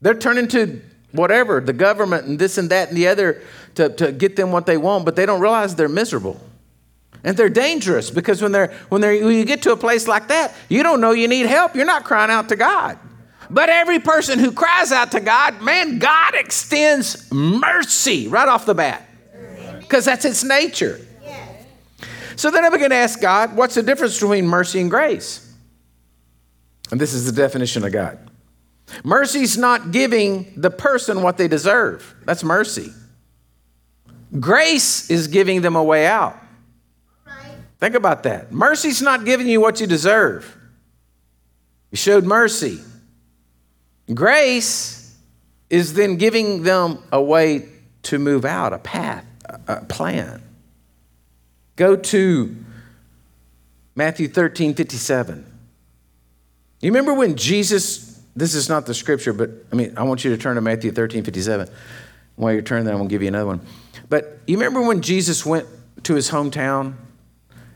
They're 0.00 0.14
turning 0.14 0.48
to 0.48 0.80
whatever, 1.12 1.60
the 1.60 1.72
government 1.72 2.26
and 2.26 2.38
this 2.38 2.58
and 2.58 2.70
that 2.70 2.88
and 2.88 2.96
the 2.96 3.08
other 3.08 3.42
to, 3.74 3.88
to 3.88 4.12
get 4.12 4.36
them 4.36 4.52
what 4.52 4.66
they 4.66 4.76
want, 4.76 5.04
but 5.04 5.16
they 5.16 5.26
don't 5.26 5.40
realize 5.40 5.74
they're 5.74 5.88
miserable. 5.88 6.40
And 7.22 7.36
they're 7.36 7.50
dangerous 7.50 8.10
because 8.10 8.40
when, 8.40 8.52
they're, 8.52 8.72
when, 8.88 9.00
they're, 9.00 9.22
when 9.22 9.36
you 9.36 9.44
get 9.44 9.62
to 9.62 9.72
a 9.72 9.76
place 9.76 10.08
like 10.08 10.28
that, 10.28 10.54
you 10.68 10.82
don't 10.82 11.00
know 11.00 11.12
you 11.12 11.28
need 11.28 11.46
help. 11.46 11.74
You're 11.74 11.84
not 11.84 12.04
crying 12.04 12.30
out 12.30 12.48
to 12.48 12.56
God. 12.56 12.98
But 13.50 13.68
every 13.68 13.98
person 13.98 14.38
who 14.38 14.52
cries 14.52 14.92
out 14.92 15.12
to 15.12 15.20
God, 15.20 15.60
man, 15.60 15.98
God 15.98 16.34
extends 16.34 17.30
mercy 17.32 18.28
right 18.28 18.48
off 18.48 18.64
the 18.64 18.74
bat 18.74 19.06
because 19.80 20.04
that's 20.04 20.24
its 20.24 20.44
nature. 20.44 21.00
So 22.36 22.50
then 22.50 22.64
I 22.64 22.70
begin 22.70 22.88
to 22.88 22.96
ask 22.96 23.20
God, 23.20 23.54
what's 23.54 23.74
the 23.74 23.82
difference 23.82 24.18
between 24.18 24.46
mercy 24.46 24.80
and 24.80 24.88
grace? 24.88 25.52
And 26.90 26.98
this 26.98 27.12
is 27.12 27.26
the 27.26 27.32
definition 27.32 27.84
of 27.84 27.92
God 27.92 28.29
Mercy's 29.04 29.56
not 29.56 29.92
giving 29.92 30.52
the 30.56 30.70
person 30.70 31.22
what 31.22 31.36
they 31.36 31.48
deserve. 31.48 32.14
That's 32.24 32.44
mercy. 32.44 32.92
Grace 34.38 35.10
is 35.10 35.26
giving 35.26 35.62
them 35.62 35.76
a 35.76 35.82
way 35.82 36.06
out. 36.06 36.36
Think 37.78 37.94
about 37.94 38.24
that. 38.24 38.52
Mercy's 38.52 39.00
not 39.00 39.24
giving 39.24 39.48
you 39.48 39.60
what 39.60 39.80
you 39.80 39.86
deserve. 39.86 40.56
You 41.90 41.96
showed 41.96 42.24
mercy. 42.24 42.80
Grace 44.12 45.16
is 45.70 45.94
then 45.94 46.16
giving 46.16 46.62
them 46.62 46.98
a 47.10 47.22
way 47.22 47.68
to 48.02 48.18
move 48.18 48.44
out, 48.44 48.72
a 48.72 48.78
path, 48.78 49.24
a 49.66 49.84
plan. 49.84 50.42
Go 51.76 51.96
to 51.96 52.54
Matthew 53.94 54.28
13 54.28 54.74
57. 54.74 55.46
You 56.80 56.90
remember 56.90 57.14
when 57.14 57.36
Jesus 57.36 58.09
this 58.36 58.54
is 58.54 58.68
not 58.68 58.86
the 58.86 58.94
scripture, 58.94 59.32
but 59.32 59.50
I 59.72 59.76
mean, 59.76 59.94
I 59.96 60.02
want 60.04 60.24
you 60.24 60.30
to 60.30 60.40
turn 60.40 60.54
to 60.54 60.60
Matthew 60.60 60.92
13, 60.92 61.24
57. 61.24 61.68
While 62.36 62.52
you're 62.52 62.62
turning 62.62 62.84
there, 62.84 62.94
I'm 62.94 63.00
going 63.00 63.08
to 63.08 63.12
give 63.12 63.22
you 63.22 63.28
another 63.28 63.46
one. 63.46 63.60
But 64.08 64.38
you 64.46 64.56
remember 64.56 64.82
when 64.82 65.02
Jesus 65.02 65.44
went 65.44 65.66
to 66.04 66.14
his 66.14 66.30
hometown 66.30 66.94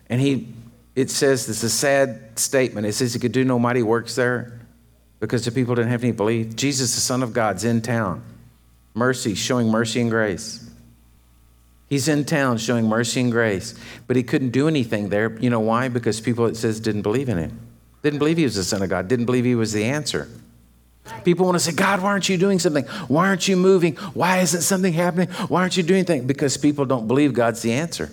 and 0.08 0.20
he, 0.20 0.48
it 0.94 1.10
says, 1.10 1.46
this 1.46 1.58
is 1.58 1.64
a 1.64 1.70
sad 1.70 2.38
statement. 2.38 2.86
It 2.86 2.92
says 2.94 3.12
he 3.12 3.20
could 3.20 3.32
do 3.32 3.44
no 3.44 3.58
mighty 3.58 3.82
works 3.82 4.14
there 4.14 4.60
because 5.20 5.44
the 5.44 5.52
people 5.52 5.74
didn't 5.74 5.90
have 5.90 6.02
any 6.02 6.12
belief. 6.12 6.56
Jesus, 6.56 6.94
the 6.94 7.00
Son 7.00 7.22
of 7.22 7.32
God's 7.32 7.64
in 7.64 7.82
town. 7.82 8.22
Mercy, 8.94 9.34
showing 9.34 9.68
mercy 9.68 10.00
and 10.00 10.10
grace. 10.10 10.70
He's 11.88 12.08
in 12.08 12.24
town 12.24 12.58
showing 12.58 12.88
mercy 12.88 13.20
and 13.20 13.30
grace, 13.30 13.74
but 14.06 14.16
he 14.16 14.22
couldn't 14.22 14.50
do 14.50 14.68
anything 14.68 15.10
there. 15.10 15.36
You 15.38 15.50
know 15.50 15.60
why? 15.60 15.88
Because 15.88 16.20
people, 16.20 16.46
it 16.46 16.56
says, 16.56 16.80
didn't 16.80 17.02
believe 17.02 17.28
in 17.28 17.38
him. 17.38 17.60
Didn't 18.02 18.18
believe 18.18 18.36
he 18.36 18.44
was 18.44 18.54
the 18.54 18.64
Son 18.64 18.82
of 18.82 18.88
God, 18.88 19.08
didn't 19.08 19.26
believe 19.26 19.44
he 19.44 19.54
was 19.54 19.72
the 19.72 19.84
answer. 19.84 20.28
People 21.24 21.46
want 21.46 21.56
to 21.56 21.60
say, 21.60 21.72
God, 21.72 22.02
why 22.02 22.08
aren't 22.08 22.28
you 22.28 22.38
doing 22.38 22.58
something? 22.58 22.84
Why 23.08 23.28
aren't 23.28 23.46
you 23.46 23.56
moving? 23.56 23.96
Why 24.14 24.38
isn't 24.38 24.62
something 24.62 24.92
happening? 24.92 25.28
Why 25.48 25.60
aren't 25.60 25.76
you 25.76 25.82
doing 25.82 25.98
anything? 25.98 26.26
Because 26.26 26.56
people 26.56 26.86
don't 26.86 27.06
believe 27.06 27.34
God's 27.34 27.62
the 27.62 27.72
answer. 27.72 28.10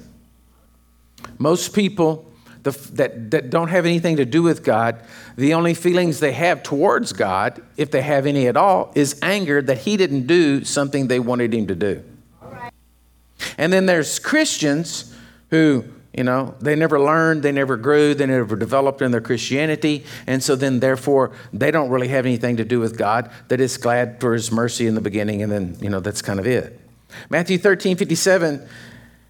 Most 1.37 1.73
people 1.73 2.31
the, 2.63 2.71
that, 2.93 3.31
that 3.31 3.49
don't 3.49 3.69
have 3.69 3.85
anything 3.85 4.17
to 4.17 4.25
do 4.25 4.43
with 4.43 4.63
God, 4.63 5.01
the 5.35 5.53
only 5.53 5.73
feelings 5.73 6.19
they 6.19 6.33
have 6.33 6.61
towards 6.61 7.13
God, 7.13 7.61
if 7.77 7.91
they 7.91 8.01
have 8.01 8.25
any 8.25 8.47
at 8.47 8.55
all, 8.55 8.91
is 8.95 9.17
anger 9.21 9.61
that 9.61 9.79
He 9.79 9.97
didn't 9.97 10.27
do 10.27 10.63
something 10.63 11.07
they 11.07 11.19
wanted 11.19 11.53
Him 11.53 11.67
to 11.67 11.75
do. 11.75 12.03
And 13.57 13.73
then 13.73 13.87
there's 13.87 14.19
Christians 14.19 15.15
who, 15.49 15.85
you 16.13 16.25
know, 16.25 16.55
they 16.59 16.75
never 16.75 16.99
learned, 16.99 17.41
they 17.41 17.53
never 17.53 17.77
grew, 17.77 18.13
they 18.13 18.25
never 18.25 18.55
developed 18.55 19.01
in 19.01 19.11
their 19.11 19.21
Christianity. 19.21 20.03
And 20.27 20.43
so 20.43 20.55
then, 20.55 20.81
therefore, 20.81 21.31
they 21.53 21.71
don't 21.71 21.89
really 21.89 22.09
have 22.09 22.25
anything 22.25 22.57
to 22.57 22.65
do 22.65 22.79
with 22.79 22.97
God. 22.97 23.31
They're 23.47 23.57
just 23.57 23.81
glad 23.81 24.19
for 24.19 24.33
His 24.33 24.51
mercy 24.51 24.87
in 24.87 24.95
the 24.95 25.01
beginning, 25.01 25.41
and 25.41 25.51
then, 25.51 25.77
you 25.79 25.89
know, 25.89 26.01
that's 26.01 26.21
kind 26.21 26.39
of 26.39 26.45
it. 26.45 26.79
Matthew 27.29 27.57
13, 27.57 27.97
57 27.97 28.67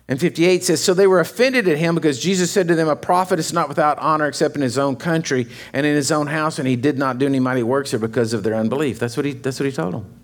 and 0.08 0.20
58 0.20 0.64
says, 0.64 0.84
So 0.84 0.94
they 0.94 1.08
were 1.08 1.20
offended 1.20 1.68
at 1.68 1.78
him 1.78 1.96
because 1.96 2.20
Jesus 2.20 2.52
said 2.52 2.68
to 2.68 2.76
them, 2.76 2.90
A 2.90 2.96
prophet 2.96 3.40
is 3.40 3.54
not 3.54 3.70
without 3.70 3.98
honor 4.00 4.28
except 4.28 4.56
in 4.56 4.62
his 4.62 4.78
own 4.78 4.96
country 4.96 5.48
and 5.74 5.86
in 5.86 5.96
his 5.96 6.12
own 6.12 6.28
house, 6.28 6.60
and 6.60 6.68
he 6.68 6.76
did 6.76 6.98
not 6.98 7.18
do 7.18 7.26
any 7.28 7.40
mighty 7.40 7.64
works 7.64 7.92
there 7.92 8.00
because 8.00 8.34
of 8.34 8.44
their 8.44 8.56
unbelief. 8.56 9.00
That's 9.00 9.16
what 9.16 9.26
he, 9.26 9.34
that's 9.34 9.60
what 9.60 9.68
he 9.68 9.72
told 9.72 9.94
them. 9.94 10.22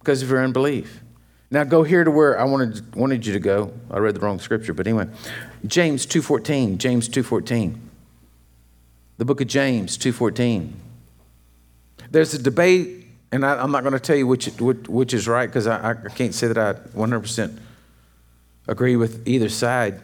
Because 0.00 0.22
of 0.22 0.30
your 0.30 0.42
unbelief. 0.42 1.02
Now 1.50 1.64
go 1.64 1.82
here 1.82 2.04
to 2.04 2.10
where 2.10 2.38
I 2.38 2.44
wanted, 2.44 2.94
wanted 2.94 3.26
you 3.26 3.32
to 3.32 3.40
go. 3.40 3.72
I 3.90 3.98
read 3.98 4.14
the 4.14 4.20
wrong 4.20 4.38
scripture, 4.38 4.72
but 4.74 4.86
anyway. 4.86 5.08
James 5.66 6.06
2.14. 6.06 6.78
James 6.78 7.08
2.14. 7.08 7.76
The 9.18 9.24
book 9.24 9.40
of 9.40 9.46
James 9.48 9.98
2.14. 9.98 10.72
There's 12.10 12.34
a 12.34 12.42
debate, 12.42 13.06
and 13.30 13.44
I, 13.44 13.62
am 13.62 13.70
not 13.70 13.82
going 13.82 13.92
to 13.92 14.00
tell 14.00 14.16
you 14.16 14.26
which, 14.26 14.46
which, 14.60 14.88
which 14.88 15.14
is 15.14 15.28
right 15.28 15.46
because 15.46 15.66
I, 15.66 15.90
I 15.90 15.94
can't 15.94 16.34
say 16.34 16.48
that 16.48 16.58
I 16.58 16.72
100% 16.72 17.58
agree 18.66 18.96
with 18.96 19.26
either 19.28 19.48
side. 19.48 20.00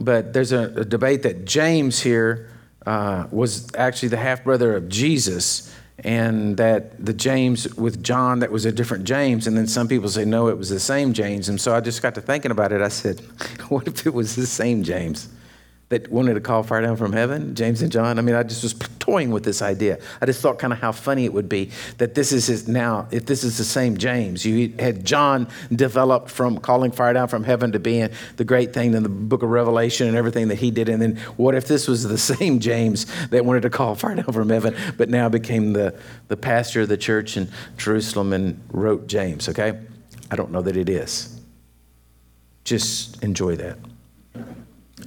But 0.00 0.32
there's 0.32 0.52
a, 0.52 0.72
a 0.76 0.84
debate 0.84 1.22
that 1.22 1.44
James 1.44 2.00
here 2.00 2.50
uh, 2.86 3.26
was 3.30 3.68
actually 3.76 4.08
the 4.08 4.16
half 4.16 4.44
brother 4.44 4.74
of 4.74 4.88
Jesus, 4.88 5.74
and 5.98 6.56
that 6.56 7.04
the 7.04 7.12
James 7.12 7.72
with 7.76 8.02
John, 8.02 8.40
that 8.40 8.50
was 8.50 8.64
a 8.64 8.72
different 8.72 9.04
James. 9.04 9.46
And 9.46 9.56
then 9.56 9.66
some 9.66 9.86
people 9.86 10.08
say, 10.08 10.24
no, 10.24 10.48
it 10.48 10.58
was 10.58 10.68
the 10.68 10.80
same 10.80 11.12
James. 11.12 11.48
And 11.48 11.60
so 11.60 11.74
I 11.74 11.80
just 11.80 12.02
got 12.02 12.14
to 12.16 12.20
thinking 12.20 12.50
about 12.50 12.72
it. 12.72 12.80
I 12.80 12.88
said, 12.88 13.20
what 13.68 13.86
if 13.86 14.06
it 14.06 14.12
was 14.12 14.34
the 14.34 14.46
same 14.46 14.82
James? 14.82 15.28
That 15.90 16.10
wanted 16.10 16.34
to 16.34 16.40
call 16.40 16.62
fire 16.62 16.82
down 16.82 16.96
from 16.96 17.12
heaven, 17.12 17.54
James 17.54 17.82
and 17.82 17.92
John. 17.92 18.18
I 18.18 18.22
mean, 18.22 18.34
I 18.34 18.42
just 18.42 18.62
was 18.62 18.74
toying 18.98 19.30
with 19.30 19.44
this 19.44 19.60
idea. 19.60 19.98
I 20.20 20.26
just 20.26 20.40
thought 20.40 20.58
kind 20.58 20.72
of 20.72 20.78
how 20.78 20.92
funny 20.92 21.24
it 21.24 21.32
would 21.32 21.48
be 21.48 21.70
that 21.98 22.14
this 22.14 22.32
is 22.32 22.46
his, 22.46 22.66
now, 22.66 23.06
if 23.10 23.26
this 23.26 23.44
is 23.44 23.58
the 23.58 23.64
same 23.64 23.98
James, 23.98 24.46
you 24.46 24.74
had 24.78 25.04
John 25.04 25.46
developed 25.70 26.30
from 26.30 26.58
calling 26.58 26.90
fire 26.90 27.12
down 27.12 27.28
from 27.28 27.44
heaven 27.44 27.72
to 27.72 27.78
being 27.78 28.08
the 28.36 28.44
great 28.44 28.72
thing 28.72 28.94
in 28.94 29.02
the 29.02 29.08
book 29.08 29.42
of 29.42 29.50
Revelation 29.50 30.08
and 30.08 30.16
everything 30.16 30.48
that 30.48 30.56
he 30.56 30.70
did. 30.70 30.88
And 30.88 31.02
then 31.02 31.16
what 31.36 31.54
if 31.54 31.66
this 31.66 31.86
was 31.86 32.02
the 32.02 32.18
same 32.34 32.60
James 32.60 33.06
that 33.28 33.44
wanted 33.44 33.62
to 33.62 33.70
call 33.70 33.94
fire 33.94 34.14
down 34.14 34.32
from 34.32 34.48
heaven, 34.48 34.74
but 34.96 35.10
now 35.10 35.28
became 35.28 35.74
the, 35.74 35.98
the 36.28 36.36
pastor 36.36 36.82
of 36.82 36.88
the 36.88 36.96
church 36.96 37.36
in 37.36 37.50
Jerusalem 37.76 38.32
and 38.32 38.60
wrote 38.72 39.06
James, 39.06 39.48
okay? 39.50 39.78
I 40.30 40.36
don't 40.36 40.50
know 40.50 40.62
that 40.62 40.76
it 40.76 40.88
is. 40.88 41.40
Just 42.64 43.22
enjoy 43.22 43.56
that. 43.56 43.76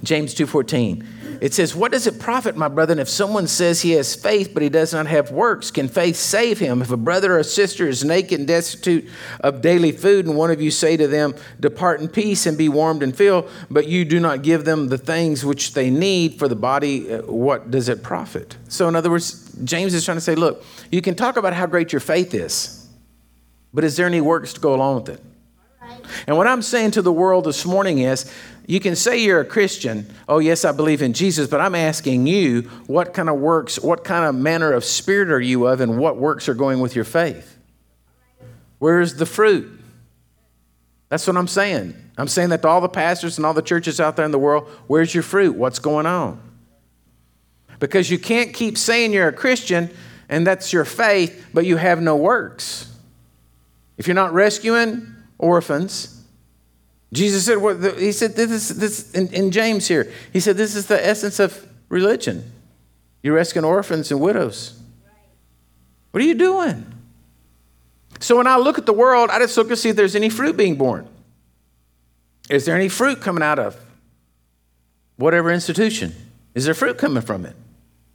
James 0.02 0.34
2:14. 0.34 1.04
It 1.40 1.54
says, 1.54 1.76
"What 1.76 1.92
does 1.92 2.08
it 2.08 2.18
profit, 2.18 2.56
my 2.56 2.66
brethren, 2.66 2.98
if 2.98 3.08
someone 3.08 3.46
says 3.46 3.82
he 3.82 3.92
has 3.92 4.16
faith 4.16 4.50
but 4.52 4.62
he 4.62 4.68
does 4.68 4.92
not 4.92 5.06
have 5.06 5.30
works? 5.30 5.70
Can 5.70 5.86
faith 5.88 6.16
save 6.16 6.58
him? 6.58 6.82
If 6.82 6.90
a 6.90 6.96
brother 6.96 7.38
or 7.38 7.44
sister 7.44 7.86
is 7.86 8.04
naked 8.04 8.40
and 8.40 8.48
destitute 8.48 9.06
of 9.40 9.60
daily 9.62 9.92
food, 9.92 10.26
and 10.26 10.36
one 10.36 10.50
of 10.50 10.60
you 10.60 10.72
say 10.72 10.96
to 10.96 11.06
them, 11.06 11.36
Depart 11.60 12.00
in 12.00 12.08
peace 12.08 12.44
and 12.44 12.58
be 12.58 12.68
warmed 12.68 13.04
and 13.04 13.14
filled, 13.14 13.48
but 13.70 13.86
you 13.86 14.04
do 14.04 14.18
not 14.18 14.42
give 14.42 14.64
them 14.64 14.88
the 14.88 14.98
things 14.98 15.44
which 15.44 15.74
they 15.74 15.90
need 15.90 16.40
for 16.40 16.48
the 16.48 16.56
body, 16.56 17.12
uh, 17.12 17.22
what 17.22 17.70
does 17.70 17.88
it 17.88 18.02
profit?" 18.02 18.56
So 18.68 18.88
in 18.88 18.96
other 18.96 19.10
words, 19.10 19.48
James 19.64 19.94
is 19.94 20.04
trying 20.04 20.16
to 20.16 20.22
say, 20.22 20.34
look, 20.34 20.64
you 20.90 21.02
can 21.02 21.14
talk 21.14 21.36
about 21.36 21.52
how 21.52 21.66
great 21.66 21.92
your 21.92 22.00
faith 22.00 22.34
is, 22.34 22.86
but 23.72 23.84
is 23.84 23.96
there 23.96 24.06
any 24.06 24.20
works 24.20 24.52
to 24.54 24.60
go 24.60 24.74
along 24.74 25.02
with 25.02 25.08
it? 25.10 25.20
And 26.26 26.36
what 26.36 26.46
I'm 26.46 26.62
saying 26.62 26.92
to 26.92 27.02
the 27.02 27.12
world 27.12 27.44
this 27.44 27.64
morning 27.64 27.98
is 27.98 28.32
you 28.66 28.80
can 28.80 28.96
say 28.96 29.18
you're 29.18 29.40
a 29.40 29.44
Christian. 29.44 30.12
Oh, 30.28 30.40
yes, 30.40 30.64
I 30.64 30.72
believe 30.72 31.00
in 31.00 31.14
Jesus, 31.14 31.48
but 31.48 31.60
I'm 31.60 31.74
asking 31.74 32.26
you 32.26 32.62
what 32.86 33.14
kind 33.14 33.28
of 33.28 33.36
works, 33.36 33.80
what 33.80 34.04
kind 34.04 34.26
of 34.26 34.34
manner 34.34 34.72
of 34.72 34.84
spirit 34.84 35.30
are 35.30 35.40
you 35.40 35.66
of, 35.66 35.80
and 35.80 35.98
what 35.98 36.18
works 36.18 36.48
are 36.48 36.54
going 36.54 36.80
with 36.80 36.94
your 36.94 37.04
faith? 37.04 37.58
Where's 38.78 39.14
the 39.14 39.26
fruit? 39.26 39.80
That's 41.08 41.26
what 41.26 41.36
I'm 41.36 41.48
saying. 41.48 41.94
I'm 42.18 42.28
saying 42.28 42.50
that 42.50 42.62
to 42.62 42.68
all 42.68 42.80
the 42.80 42.88
pastors 42.88 43.38
and 43.38 43.46
all 43.46 43.54
the 43.54 43.62
churches 43.62 44.00
out 44.00 44.16
there 44.16 44.24
in 44.24 44.32
the 44.32 44.38
world 44.38 44.68
where's 44.86 45.14
your 45.14 45.22
fruit? 45.22 45.54
What's 45.54 45.78
going 45.78 46.04
on? 46.04 46.40
Because 47.78 48.10
you 48.10 48.18
can't 48.18 48.52
keep 48.52 48.76
saying 48.76 49.12
you're 49.12 49.28
a 49.28 49.32
Christian 49.32 49.90
and 50.28 50.46
that's 50.46 50.72
your 50.72 50.84
faith, 50.84 51.46
but 51.54 51.64
you 51.64 51.76
have 51.76 52.02
no 52.02 52.16
works. 52.16 52.92
If 53.96 54.06
you're 54.06 54.14
not 54.14 54.34
rescuing 54.34 55.14
orphans, 55.38 56.22
Jesus 57.12 57.46
said, 57.46 57.58
what 57.58 57.80
the, 57.80 57.92
he 57.92 58.12
said, 58.12 58.36
this, 58.36 58.50
is 58.50 58.78
this 58.78 59.12
in, 59.12 59.32
in 59.32 59.50
James 59.50 59.88
here, 59.88 60.12
he 60.32 60.40
said, 60.40 60.56
this 60.56 60.74
is 60.74 60.86
the 60.86 61.06
essence 61.06 61.38
of 61.40 61.66
religion. 61.88 62.52
You're 63.22 63.34
rescuing 63.34 63.64
orphans 63.64 64.10
and 64.10 64.20
widows. 64.20 64.78
What 66.10 66.22
are 66.22 66.26
you 66.26 66.34
doing? 66.34 66.86
So 68.20 68.36
when 68.36 68.46
I 68.46 68.56
look 68.56 68.78
at 68.78 68.86
the 68.86 68.92
world, 68.92 69.30
I 69.30 69.38
just 69.38 69.56
look 69.56 69.68
to 69.68 69.76
see 69.76 69.90
if 69.90 69.96
there's 69.96 70.16
any 70.16 70.28
fruit 70.28 70.56
being 70.56 70.76
born. 70.76 71.08
Is 72.50 72.64
there 72.64 72.74
any 72.74 72.88
fruit 72.88 73.20
coming 73.20 73.42
out 73.42 73.58
of 73.58 73.76
whatever 75.16 75.52
institution? 75.52 76.14
Is 76.54 76.64
there 76.64 76.74
fruit 76.74 76.98
coming 76.98 77.22
from 77.22 77.46
it? 77.46 77.54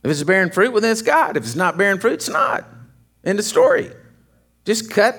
If 0.04 0.12
it's 0.12 0.24
bearing 0.24 0.52
fruit, 0.52 0.72
well, 0.72 0.82
then 0.82 0.92
it's 0.92 1.02
God. 1.02 1.38
If 1.38 1.44
it's 1.44 1.56
not 1.56 1.78
bearing 1.78 2.00
fruit, 2.00 2.14
it's 2.14 2.30
not. 2.30 2.66
End 3.24 3.40
of 3.40 3.46
story. 3.46 3.92
Just 4.66 4.90
cut, 4.90 5.18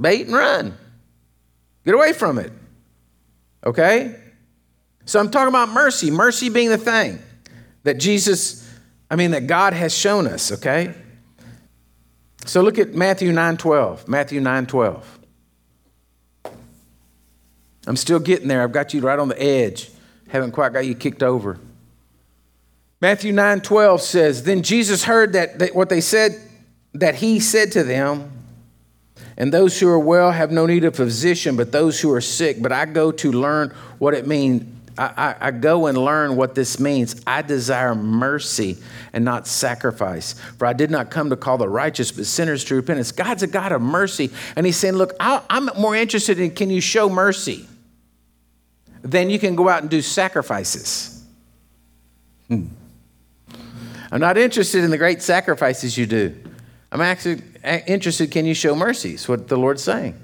bait, 0.00 0.26
and 0.26 0.34
run. 0.34 0.76
Get 1.84 1.94
away 1.94 2.12
from 2.12 2.38
it. 2.38 2.52
Okay? 3.64 4.16
So 5.04 5.18
I'm 5.18 5.30
talking 5.30 5.48
about 5.48 5.70
mercy, 5.70 6.10
mercy 6.10 6.48
being 6.48 6.68
the 6.68 6.78
thing 6.78 7.18
that 7.82 7.98
Jesus, 7.98 8.68
I 9.10 9.16
mean, 9.16 9.32
that 9.32 9.46
God 9.46 9.72
has 9.72 9.96
shown 9.96 10.26
us, 10.26 10.52
okay? 10.52 10.94
So 12.44 12.62
look 12.62 12.78
at 12.78 12.94
Matthew 12.94 13.32
9 13.32 13.56
12. 13.56 14.08
Matthew 14.08 14.40
9 14.40 14.66
12. 14.66 15.18
I'm 17.86 17.96
still 17.96 18.18
getting 18.20 18.48
there. 18.48 18.62
I've 18.62 18.72
got 18.72 18.94
you 18.94 19.00
right 19.00 19.18
on 19.18 19.28
the 19.28 19.42
edge. 19.42 19.90
Haven't 20.28 20.52
quite 20.52 20.72
got 20.72 20.86
you 20.86 20.94
kicked 20.94 21.22
over. 21.22 21.58
Matthew 23.00 23.32
9 23.32 23.62
12 23.62 24.02
says, 24.02 24.42
Then 24.44 24.62
Jesus 24.62 25.04
heard 25.04 25.32
that, 25.32 25.58
that 25.58 25.74
what 25.74 25.88
they 25.88 26.00
said, 26.00 26.40
that 26.92 27.16
he 27.16 27.40
said 27.40 27.72
to 27.72 27.82
them, 27.82 28.30
and 29.40 29.54
those 29.54 29.80
who 29.80 29.88
are 29.88 29.98
well 29.98 30.32
have 30.32 30.50
no 30.50 30.66
need 30.66 30.84
of 30.84 30.92
a 30.92 30.96
physician, 30.98 31.56
but 31.56 31.72
those 31.72 31.98
who 31.98 32.12
are 32.12 32.20
sick. 32.20 32.60
But 32.60 32.72
I 32.72 32.84
go 32.84 33.10
to 33.10 33.32
learn 33.32 33.70
what 33.98 34.12
it 34.12 34.26
means. 34.26 34.70
I, 34.98 35.12
I, 35.40 35.46
I, 35.48 35.50
go 35.50 35.86
and 35.86 35.96
learn 35.96 36.36
what 36.36 36.54
this 36.54 36.78
means. 36.78 37.22
I 37.26 37.40
desire 37.40 37.94
mercy 37.94 38.76
and 39.14 39.24
not 39.24 39.46
sacrifice. 39.46 40.34
For 40.58 40.66
I 40.66 40.74
did 40.74 40.90
not 40.90 41.10
come 41.10 41.30
to 41.30 41.36
call 41.36 41.56
the 41.56 41.70
righteous, 41.70 42.12
but 42.12 42.26
sinners 42.26 42.64
to 42.64 42.74
repentance. 42.74 43.12
God's 43.12 43.42
a 43.42 43.46
God 43.46 43.72
of 43.72 43.80
mercy. 43.80 44.28
And 44.56 44.66
He's 44.66 44.76
saying, 44.76 44.96
Look, 44.96 45.14
I, 45.18 45.40
I'm 45.48 45.70
more 45.74 45.96
interested 45.96 46.38
in 46.38 46.50
can 46.50 46.68
you 46.68 46.82
show 46.82 47.08
mercy 47.08 47.66
than 49.00 49.30
you 49.30 49.38
can 49.38 49.56
go 49.56 49.70
out 49.70 49.80
and 49.80 49.90
do 49.90 50.02
sacrifices. 50.02 51.24
Hmm. 52.48 52.66
I'm 54.12 54.20
not 54.20 54.36
interested 54.36 54.84
in 54.84 54.90
the 54.90 54.98
great 54.98 55.22
sacrifices 55.22 55.96
you 55.96 56.04
do. 56.04 56.36
I'm 56.92 57.00
actually 57.00 57.42
interested, 57.86 58.30
can 58.30 58.46
you 58.46 58.54
show 58.54 58.74
mercy? 58.74 59.14
Is 59.14 59.28
what 59.28 59.48
the 59.48 59.56
Lord's 59.56 59.82
saying. 59.82 60.18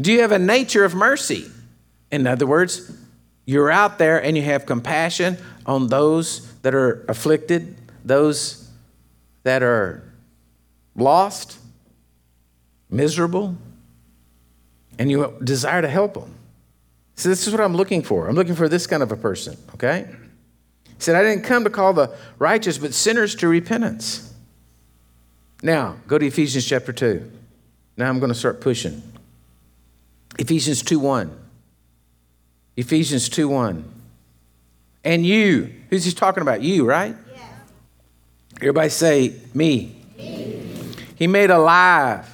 Do 0.00 0.12
you 0.12 0.22
have 0.22 0.32
a 0.32 0.38
nature 0.38 0.84
of 0.84 0.94
mercy? 0.94 1.50
In 2.10 2.26
other 2.26 2.46
words, 2.46 2.90
you're 3.44 3.70
out 3.70 3.98
there 3.98 4.22
and 4.22 4.36
you 4.36 4.42
have 4.42 4.66
compassion 4.66 5.36
on 5.66 5.88
those 5.88 6.52
that 6.62 6.74
are 6.74 7.04
afflicted, 7.08 7.76
those 8.04 8.68
that 9.42 9.62
are 9.62 10.02
lost, 10.96 11.58
miserable, 12.90 13.56
and 14.98 15.10
you 15.10 15.38
desire 15.44 15.82
to 15.82 15.88
help 15.88 16.14
them. 16.14 16.34
So, 17.14 17.28
this 17.28 17.46
is 17.46 17.52
what 17.52 17.60
I'm 17.60 17.76
looking 17.76 18.02
for. 18.02 18.28
I'm 18.28 18.34
looking 18.34 18.54
for 18.54 18.68
this 18.68 18.86
kind 18.86 19.02
of 19.02 19.12
a 19.12 19.16
person, 19.16 19.56
okay? 19.74 20.08
He 20.86 20.94
said, 20.98 21.16
I 21.16 21.22
didn't 21.22 21.44
come 21.44 21.64
to 21.64 21.70
call 21.70 21.92
the 21.92 22.16
righteous, 22.38 22.78
but 22.78 22.94
sinners 22.94 23.34
to 23.36 23.48
repentance. 23.48 24.29
Now, 25.62 25.96
go 26.06 26.18
to 26.18 26.26
Ephesians 26.26 26.64
chapter 26.66 26.92
2. 26.92 27.30
Now 27.96 28.08
I'm 28.08 28.18
going 28.18 28.32
to 28.32 28.38
start 28.38 28.60
pushing. 28.60 29.02
Ephesians 30.38 30.82
2 30.82 30.98
1. 30.98 31.38
Ephesians 32.76 33.28
2 33.28 33.48
1. 33.48 33.84
And 35.04 35.26
you. 35.26 35.72
Who's 35.90 36.04
he 36.04 36.12
talking 36.12 36.42
about? 36.42 36.62
You, 36.62 36.86
right? 36.86 37.14
Yeah. 37.34 37.42
Everybody 38.56 38.88
say, 38.88 39.34
me. 39.54 39.96
me. 40.16 40.62
He 41.16 41.26
made 41.26 41.50
alive 41.50 42.26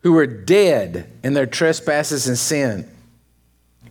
who 0.00 0.12
were 0.12 0.26
dead 0.26 1.10
in 1.22 1.34
their 1.34 1.46
trespasses 1.46 2.28
and 2.28 2.38
sin, 2.38 2.88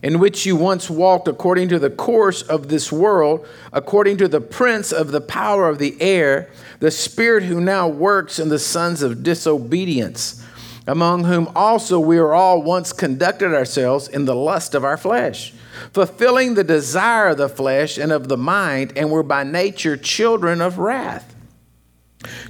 in 0.02 0.18
which 0.18 0.46
you 0.46 0.56
once 0.56 0.88
walked 0.88 1.28
according 1.28 1.68
to 1.68 1.78
the 1.78 1.90
course 1.90 2.42
of 2.42 2.68
this 2.68 2.92
world, 2.92 3.46
according 3.72 4.16
to 4.18 4.28
the 4.28 4.40
prince 4.40 4.92
of 4.92 5.10
the 5.10 5.20
power 5.20 5.68
of 5.68 5.78
the 5.78 6.00
air, 6.00 6.50
the 6.80 6.90
spirit 6.90 7.42
who 7.44 7.60
now 7.60 7.88
works 7.88 8.38
in 8.38 8.48
the 8.48 8.58
sons 8.58 9.02
of 9.02 9.22
disobedience, 9.22 10.44
among 10.86 11.24
whom 11.24 11.50
also 11.54 11.98
we 11.98 12.18
are 12.18 12.32
all 12.32 12.62
once 12.62 12.92
conducted 12.92 13.52
ourselves 13.52 14.08
in 14.08 14.24
the 14.24 14.36
lust 14.36 14.74
of 14.74 14.84
our 14.84 14.96
flesh, 14.96 15.52
fulfilling 15.92 16.54
the 16.54 16.64
desire 16.64 17.28
of 17.28 17.38
the 17.38 17.48
flesh 17.48 17.98
and 17.98 18.12
of 18.12 18.28
the 18.28 18.36
mind, 18.36 18.92
and 18.96 19.10
were 19.10 19.24
by 19.24 19.42
nature 19.42 19.96
children 19.96 20.60
of 20.60 20.78
wrath, 20.78 21.34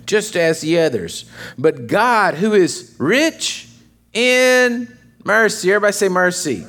just 0.05 0.37
as 0.37 0.61
the 0.61 0.79
others. 0.79 1.25
But 1.57 1.87
God, 1.87 2.35
who 2.35 2.53
is 2.53 2.95
rich 2.99 3.69
in 4.13 4.95
mercy, 5.25 5.71
everybody 5.73 5.93
say 5.93 6.09
mercy 6.09 6.67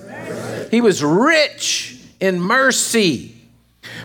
he 0.71 0.81
was 0.81 1.03
rich 1.03 1.99
in 2.19 2.39
mercy 2.39 3.35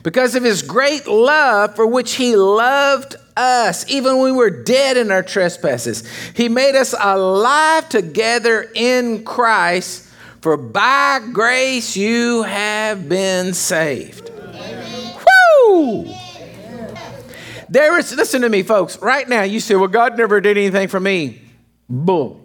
because 0.03 0.35
of 0.35 0.43
his 0.43 0.63
great 0.63 1.07
love 1.07 1.75
for 1.75 1.87
which 1.87 2.15
he 2.15 2.37
loved 2.37 3.17
us, 3.37 3.89
even 3.91 4.17
when 4.19 4.25
we 4.25 4.33
were 4.33 4.51
dead 4.51 4.97
in 4.97 5.11
our 5.11 5.23
trespasses. 5.23 6.07
He 6.35 6.49
made 6.49 6.77
us 6.77 6.95
alive 6.99 7.89
together 7.89 8.71
in 8.75 9.25
Christ, 9.25 10.09
for 10.41 10.57
by 10.57 11.21
grace 11.33 11.97
you 11.97 12.43
have 12.43 13.09
been 13.09 13.55
saved. 13.55 14.31
Amen. 14.31 15.17
Woo! 15.69 16.15
There 17.69 17.99
is, 17.99 18.15
listen 18.15 18.43
to 18.43 18.49
me, 18.49 18.63
folks. 18.63 19.01
Right 19.01 19.29
now, 19.29 19.43
you 19.43 19.59
say, 19.59 19.75
well, 19.75 19.89
God 19.89 20.17
never 20.17 20.41
did 20.41 20.57
anything 20.57 20.89
for 20.89 21.01
me. 21.01 21.41
Bull. 21.89 22.44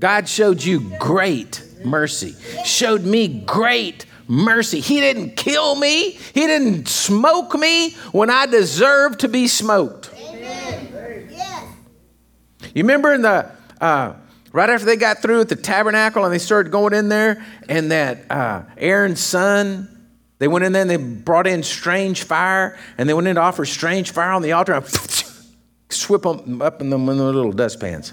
God 0.00 0.26
showed 0.28 0.64
you 0.64 0.80
great 0.98 1.62
mercy, 1.84 2.34
showed 2.64 3.04
me 3.04 3.28
great 3.28 4.06
mercy. 4.26 4.80
He 4.80 4.98
didn't 4.98 5.36
kill 5.36 5.76
me, 5.76 6.12
He 6.12 6.46
didn't 6.46 6.88
smoke 6.88 7.54
me 7.54 7.90
when 8.12 8.30
I 8.30 8.46
deserved 8.46 9.20
to 9.20 9.28
be 9.28 9.46
smoked. 9.46 10.10
You 12.74 12.82
remember 12.82 13.12
in 13.12 13.22
the, 13.22 13.50
uh, 13.80 14.14
right 14.52 14.70
after 14.70 14.86
they 14.86 14.96
got 14.96 15.20
through 15.20 15.40
at 15.40 15.48
the 15.48 15.56
tabernacle 15.56 16.24
and 16.24 16.32
they 16.32 16.38
started 16.38 16.72
going 16.72 16.94
in 16.94 17.10
there, 17.10 17.44
and 17.68 17.90
that 17.90 18.30
uh, 18.30 18.62
Aaron's 18.78 19.20
son, 19.20 19.88
they 20.38 20.48
went 20.48 20.64
in 20.64 20.72
there 20.72 20.82
and 20.82 20.90
they 20.90 20.96
brought 20.96 21.46
in 21.46 21.62
strange 21.62 22.22
fire, 22.22 22.78
and 22.96 23.06
they 23.06 23.12
went 23.12 23.28
in 23.28 23.34
to 23.34 23.40
offer 23.42 23.66
strange 23.66 24.12
fire 24.12 24.30
on 24.30 24.40
the 24.40 24.52
altar 24.52 24.72
and 24.72 24.86
swip 25.90 26.22
them 26.22 26.62
up 26.62 26.80
in 26.80 26.88
them 26.88 27.06
in 27.08 27.18
the 27.18 27.24
little 27.24 27.52
dustpans. 27.52 28.12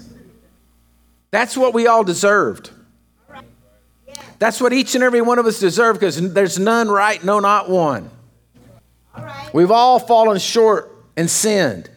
That's 1.30 1.56
what 1.56 1.74
we 1.74 1.86
all 1.86 2.04
deserved. 2.04 2.70
That's 4.38 4.60
what 4.60 4.72
each 4.72 4.94
and 4.94 5.02
every 5.02 5.20
one 5.20 5.38
of 5.38 5.46
us 5.46 5.58
deserve 5.58 5.96
because 5.96 6.32
there's 6.32 6.58
none 6.58 6.88
right, 6.88 7.22
no, 7.22 7.40
not 7.40 7.68
one. 7.68 8.10
We've 9.52 9.70
all 9.70 9.98
fallen 9.98 10.38
short 10.38 10.94
and 11.16 11.28
sinned. 11.28 11.90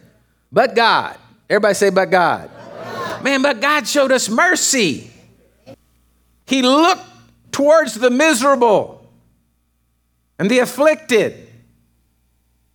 But 0.50 0.74
God. 0.74 1.16
Everybody 1.48 1.74
say, 1.74 1.90
but 1.90 2.10
God. 2.10 2.50
God. 2.52 3.24
Man, 3.24 3.42
but 3.42 3.60
God 3.60 3.86
showed 3.86 4.10
us 4.10 4.28
mercy. 4.28 5.10
He 6.46 6.62
looked 6.62 7.04
towards 7.52 7.94
the 7.94 8.10
miserable 8.10 9.06
and 10.38 10.50
the 10.50 10.58
afflicted 10.58 11.48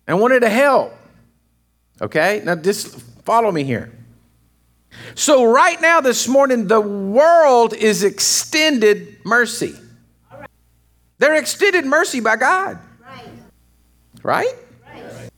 and 0.06 0.20
wanted 0.20 0.40
to 0.40 0.48
help. 0.48 0.94
Okay? 2.00 2.40
Now 2.44 2.54
just 2.54 3.00
follow 3.24 3.52
me 3.52 3.64
here. 3.64 3.92
So, 5.14 5.44
right 5.44 5.80
now, 5.80 6.00
this 6.00 6.28
morning, 6.28 6.66
the 6.66 6.80
world 6.80 7.74
is 7.74 8.02
extended 8.02 9.18
mercy. 9.24 9.74
They're 11.18 11.36
extended 11.36 11.84
mercy 11.84 12.20
by 12.20 12.36
God. 12.36 12.78
Right? 14.22 14.54
right? 14.92 15.30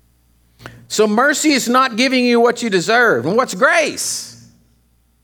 So, 0.89 1.07
mercy 1.07 1.51
is 1.51 1.69
not 1.69 1.97
giving 1.97 2.25
you 2.25 2.41
what 2.41 2.63
you 2.63 2.71
deserve. 2.71 3.27
And 3.27 3.37
what's 3.37 3.55
grace? 3.55 4.49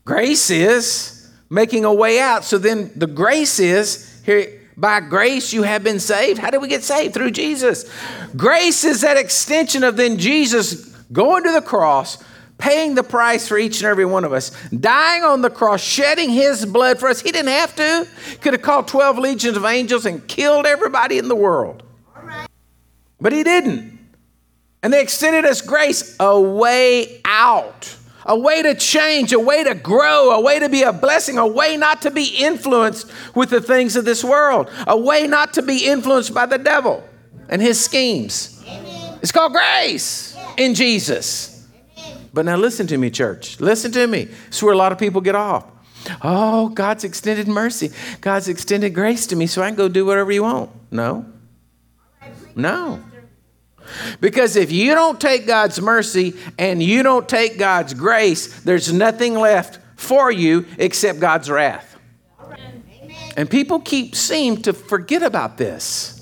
Grace 0.05 0.49
is 0.49 1.29
making 1.49 1.85
a 1.85 1.93
way 1.93 2.19
out. 2.19 2.43
So, 2.43 2.57
then 2.57 2.91
the 2.95 3.07
grace 3.07 3.59
is 3.59 4.21
here. 4.25 4.61
By 4.77 4.99
grace, 4.99 5.53
you 5.53 5.63
have 5.63 5.83
been 5.83 5.99
saved. 5.99 6.37
How 6.37 6.51
did 6.51 6.61
we 6.61 6.67
get 6.67 6.83
saved? 6.83 7.15
Through 7.15 7.31
Jesus. 7.31 7.91
Grace 8.35 8.83
is 8.83 9.01
that 9.01 9.17
extension 9.17 9.83
of 9.83 9.97
then 9.97 10.19
Jesus 10.19 10.85
going 11.11 11.43
to 11.43 11.51
the 11.51 11.63
cross, 11.63 12.23
paying 12.57 12.95
the 12.95 13.03
price 13.03 13.47
for 13.47 13.57
each 13.57 13.81
and 13.81 13.87
every 13.87 14.05
one 14.05 14.23
of 14.23 14.33
us, 14.33 14.51
dying 14.69 15.23
on 15.23 15.41
the 15.41 15.49
cross, 15.49 15.81
shedding 15.81 16.29
his 16.29 16.65
blood 16.65 16.99
for 16.99 17.09
us. 17.09 17.21
He 17.21 17.31
didn't 17.31 17.51
have 17.51 17.75
to. 17.75 18.07
Could 18.41 18.53
have 18.53 18.61
called 18.61 18.87
12 18.87 19.19
legions 19.19 19.57
of 19.57 19.65
angels 19.65 20.05
and 20.05 20.27
killed 20.27 20.65
everybody 20.65 21.17
in 21.17 21.27
the 21.27 21.35
world. 21.35 21.83
But 23.19 23.33
he 23.33 23.43
didn't. 23.43 23.97
And 24.83 24.93
they 24.93 25.01
extended 25.01 25.45
us 25.45 25.61
grace, 25.61 26.15
a 26.19 26.39
way 26.39 27.21
out, 27.25 27.95
a 28.25 28.37
way 28.37 28.61
to 28.61 28.75
change, 28.75 29.33
a 29.33 29.39
way 29.39 29.63
to 29.63 29.73
grow, 29.73 30.31
a 30.31 30.41
way 30.41 30.59
to 30.59 30.69
be 30.69 30.83
a 30.83 30.93
blessing, 30.93 31.37
a 31.37 31.47
way 31.47 31.77
not 31.77 32.03
to 32.03 32.11
be 32.11 32.25
influenced 32.37 33.11
with 33.35 33.49
the 33.49 33.61
things 33.61 33.95
of 33.95 34.05
this 34.05 34.23
world, 34.23 34.69
a 34.85 34.97
way 34.97 35.25
not 35.27 35.53
to 35.53 35.61
be 35.61 35.85
influenced 35.87 36.33
by 36.33 36.45
the 36.45 36.57
devil 36.57 37.03
and 37.49 37.61
his 37.61 37.83
schemes. 37.83 38.63
Amen. 38.67 39.19
It's 39.21 39.31
called 39.31 39.53
grace 39.53 40.37
in 40.57 40.75
Jesus. 40.75 41.56
But 42.37 42.45
now 42.45 42.55
listen 42.55 42.85
to 42.85 42.99
me, 42.99 43.09
church. 43.09 43.59
Listen 43.59 43.91
to 43.93 44.05
me. 44.05 44.27
It's 44.45 44.61
where 44.61 44.71
a 44.71 44.77
lot 44.77 44.91
of 44.91 44.99
people 44.99 45.21
get 45.21 45.33
off. 45.33 45.65
Oh, 46.21 46.69
God's 46.69 47.03
extended 47.03 47.47
mercy. 47.47 47.89
God's 48.21 48.47
extended 48.47 48.93
grace 48.93 49.25
to 49.25 49.35
me 49.35 49.47
so 49.47 49.63
I 49.63 49.69
can 49.69 49.75
go 49.75 49.89
do 49.89 50.05
whatever 50.05 50.31
you 50.31 50.43
want. 50.43 50.69
No. 50.91 51.25
No. 52.55 53.03
Because 54.21 54.55
if 54.55 54.71
you 54.71 54.93
don't 54.93 55.19
take 55.19 55.47
God's 55.47 55.81
mercy 55.81 56.35
and 56.59 56.83
you 56.83 57.01
don't 57.01 57.27
take 57.27 57.57
God's 57.57 57.95
grace, 57.95 58.61
there's 58.61 58.93
nothing 58.93 59.33
left 59.33 59.79
for 59.95 60.31
you 60.31 60.67
except 60.77 61.19
God's 61.19 61.49
wrath. 61.49 61.97
And 63.35 63.49
people 63.49 63.79
keep 63.79 64.13
seem 64.13 64.61
to 64.61 64.73
forget 64.73 65.23
about 65.23 65.57
this. 65.57 66.16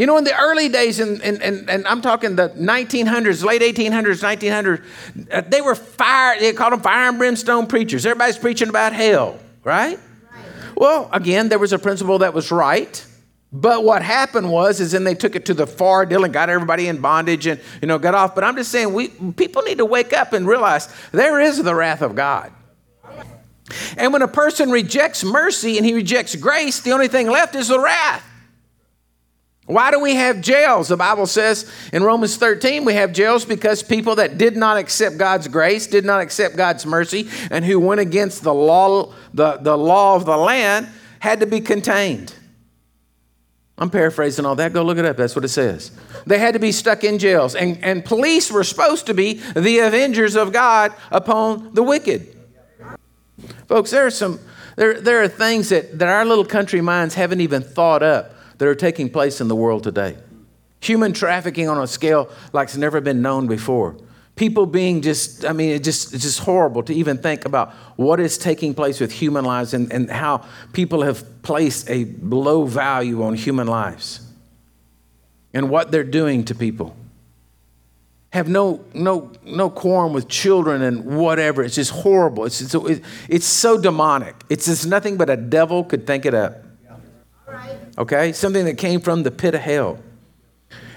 You 0.00 0.06
know, 0.06 0.16
in 0.16 0.24
the 0.24 0.34
early 0.34 0.70
days, 0.70 0.98
and, 0.98 1.20
and, 1.20 1.42
and 1.42 1.86
I'm 1.86 2.00
talking 2.00 2.34
the 2.34 2.48
1900s, 2.48 3.44
late 3.44 3.60
1800s, 3.60 4.22
1900s, 4.24 5.30
uh, 5.30 5.42
they 5.42 5.60
were 5.60 5.74
fire, 5.74 6.40
they 6.40 6.54
called 6.54 6.72
them 6.72 6.80
fire 6.80 7.10
and 7.10 7.18
brimstone 7.18 7.66
preachers. 7.66 8.06
Everybody's 8.06 8.38
preaching 8.38 8.70
about 8.70 8.94
hell, 8.94 9.38
right? 9.62 9.98
right? 10.32 10.42
Well, 10.74 11.10
again, 11.12 11.50
there 11.50 11.58
was 11.58 11.74
a 11.74 11.78
principle 11.78 12.20
that 12.20 12.32
was 12.32 12.50
right. 12.50 13.06
But 13.52 13.84
what 13.84 14.00
happened 14.00 14.50
was, 14.50 14.80
is 14.80 14.92
then 14.92 15.04
they 15.04 15.14
took 15.14 15.36
it 15.36 15.44
to 15.44 15.52
the 15.52 15.66
far 15.66 16.06
deal 16.06 16.24
and 16.24 16.32
got 16.32 16.48
everybody 16.48 16.88
in 16.88 17.02
bondage 17.02 17.46
and, 17.46 17.60
you 17.82 17.86
know, 17.86 17.98
got 17.98 18.14
off. 18.14 18.34
But 18.34 18.44
I'm 18.44 18.56
just 18.56 18.72
saying, 18.72 18.94
we, 18.94 19.08
people 19.08 19.60
need 19.60 19.76
to 19.76 19.84
wake 19.84 20.14
up 20.14 20.32
and 20.32 20.48
realize 20.48 20.88
there 21.12 21.40
is 21.40 21.62
the 21.62 21.74
wrath 21.74 22.00
of 22.00 22.14
God. 22.14 22.50
And 23.98 24.14
when 24.14 24.22
a 24.22 24.28
person 24.28 24.70
rejects 24.70 25.22
mercy 25.22 25.76
and 25.76 25.84
he 25.84 25.92
rejects 25.92 26.36
grace, 26.36 26.80
the 26.80 26.92
only 26.92 27.08
thing 27.08 27.28
left 27.28 27.54
is 27.54 27.68
the 27.68 27.78
wrath. 27.78 28.28
Why 29.70 29.90
do 29.92 30.00
we 30.00 30.16
have 30.16 30.40
jails? 30.40 30.88
The 30.88 30.96
Bible 30.96 31.26
says 31.26 31.70
in 31.92 32.02
Romans 32.02 32.36
13, 32.36 32.84
we 32.84 32.94
have 32.94 33.12
jails 33.12 33.44
because 33.44 33.82
people 33.82 34.16
that 34.16 34.36
did 34.36 34.56
not 34.56 34.76
accept 34.76 35.16
God's 35.16 35.46
grace, 35.46 35.86
did 35.86 36.04
not 36.04 36.20
accept 36.20 36.56
God's 36.56 36.84
mercy, 36.84 37.28
and 37.50 37.64
who 37.64 37.78
went 37.78 38.00
against 38.00 38.42
the 38.42 38.52
law, 38.52 39.14
the, 39.32 39.58
the 39.58 39.78
law 39.78 40.16
of 40.16 40.24
the 40.24 40.36
land 40.36 40.88
had 41.20 41.40
to 41.40 41.46
be 41.46 41.60
contained. 41.60 42.34
I'm 43.78 43.90
paraphrasing 43.90 44.44
all 44.44 44.56
that. 44.56 44.72
Go 44.72 44.82
look 44.82 44.98
it 44.98 45.04
up. 45.04 45.16
That's 45.16 45.36
what 45.36 45.44
it 45.44 45.48
says. 45.48 45.92
They 46.26 46.38
had 46.38 46.54
to 46.54 46.60
be 46.60 46.72
stuck 46.72 47.04
in 47.04 47.18
jails. 47.18 47.54
And, 47.54 47.82
and 47.82 48.04
police 48.04 48.50
were 48.50 48.64
supposed 48.64 49.06
to 49.06 49.14
be 49.14 49.34
the 49.54 49.78
avengers 49.78 50.36
of 50.36 50.52
God 50.52 50.92
upon 51.10 51.72
the 51.74 51.82
wicked. 51.82 52.36
Folks, 53.68 53.90
there 53.92 54.04
are 54.04 54.10
some 54.10 54.40
there, 54.76 55.00
there 55.00 55.22
are 55.22 55.28
things 55.28 55.68
that, 55.68 55.98
that 55.98 56.08
our 56.08 56.24
little 56.24 56.44
country 56.44 56.80
minds 56.80 57.14
haven't 57.14 57.40
even 57.40 57.62
thought 57.62 58.02
up 58.02 58.34
that 58.60 58.68
are 58.68 58.74
taking 58.74 59.08
place 59.08 59.40
in 59.40 59.48
the 59.48 59.56
world 59.56 59.82
today. 59.82 60.14
Human 60.80 61.14
trafficking 61.14 61.66
on 61.66 61.82
a 61.82 61.86
scale 61.86 62.28
like's 62.52 62.76
never 62.76 63.00
been 63.00 63.22
known 63.22 63.46
before. 63.46 63.96
People 64.36 64.66
being 64.66 65.00
just, 65.00 65.46
I 65.46 65.54
mean, 65.54 65.70
it 65.70 65.82
just, 65.82 66.12
it's 66.12 66.24
just 66.24 66.40
horrible 66.40 66.82
to 66.82 66.94
even 66.94 67.16
think 67.16 67.46
about 67.46 67.72
what 67.96 68.20
is 68.20 68.36
taking 68.36 68.74
place 68.74 69.00
with 69.00 69.12
human 69.12 69.46
lives 69.46 69.72
and, 69.72 69.90
and 69.90 70.10
how 70.10 70.44
people 70.74 71.00
have 71.00 71.24
placed 71.40 71.88
a 71.88 72.04
low 72.20 72.66
value 72.66 73.22
on 73.22 73.32
human 73.32 73.66
lives 73.66 74.20
and 75.54 75.70
what 75.70 75.90
they're 75.90 76.04
doing 76.04 76.44
to 76.44 76.54
people. 76.54 76.94
Have 78.34 78.46
no, 78.46 78.84
no, 78.92 79.32
no 79.42 79.70
quorum 79.70 80.12
with 80.12 80.28
children 80.28 80.82
and 80.82 81.06
whatever. 81.06 81.62
It's 81.62 81.76
just 81.76 81.92
horrible. 81.92 82.44
It's, 82.44 82.60
it's, 82.60 83.00
it's 83.26 83.46
so 83.46 83.80
demonic. 83.80 84.34
It's 84.50 84.66
just 84.66 84.86
nothing 84.86 85.16
but 85.16 85.30
a 85.30 85.36
devil 85.38 85.82
could 85.82 86.06
think 86.06 86.26
it 86.26 86.34
up 86.34 86.66
okay? 88.00 88.32
Something 88.32 88.64
that 88.64 88.78
came 88.78 89.00
from 89.00 89.22
the 89.22 89.30
pit 89.30 89.54
of 89.54 89.60
hell. 89.60 89.98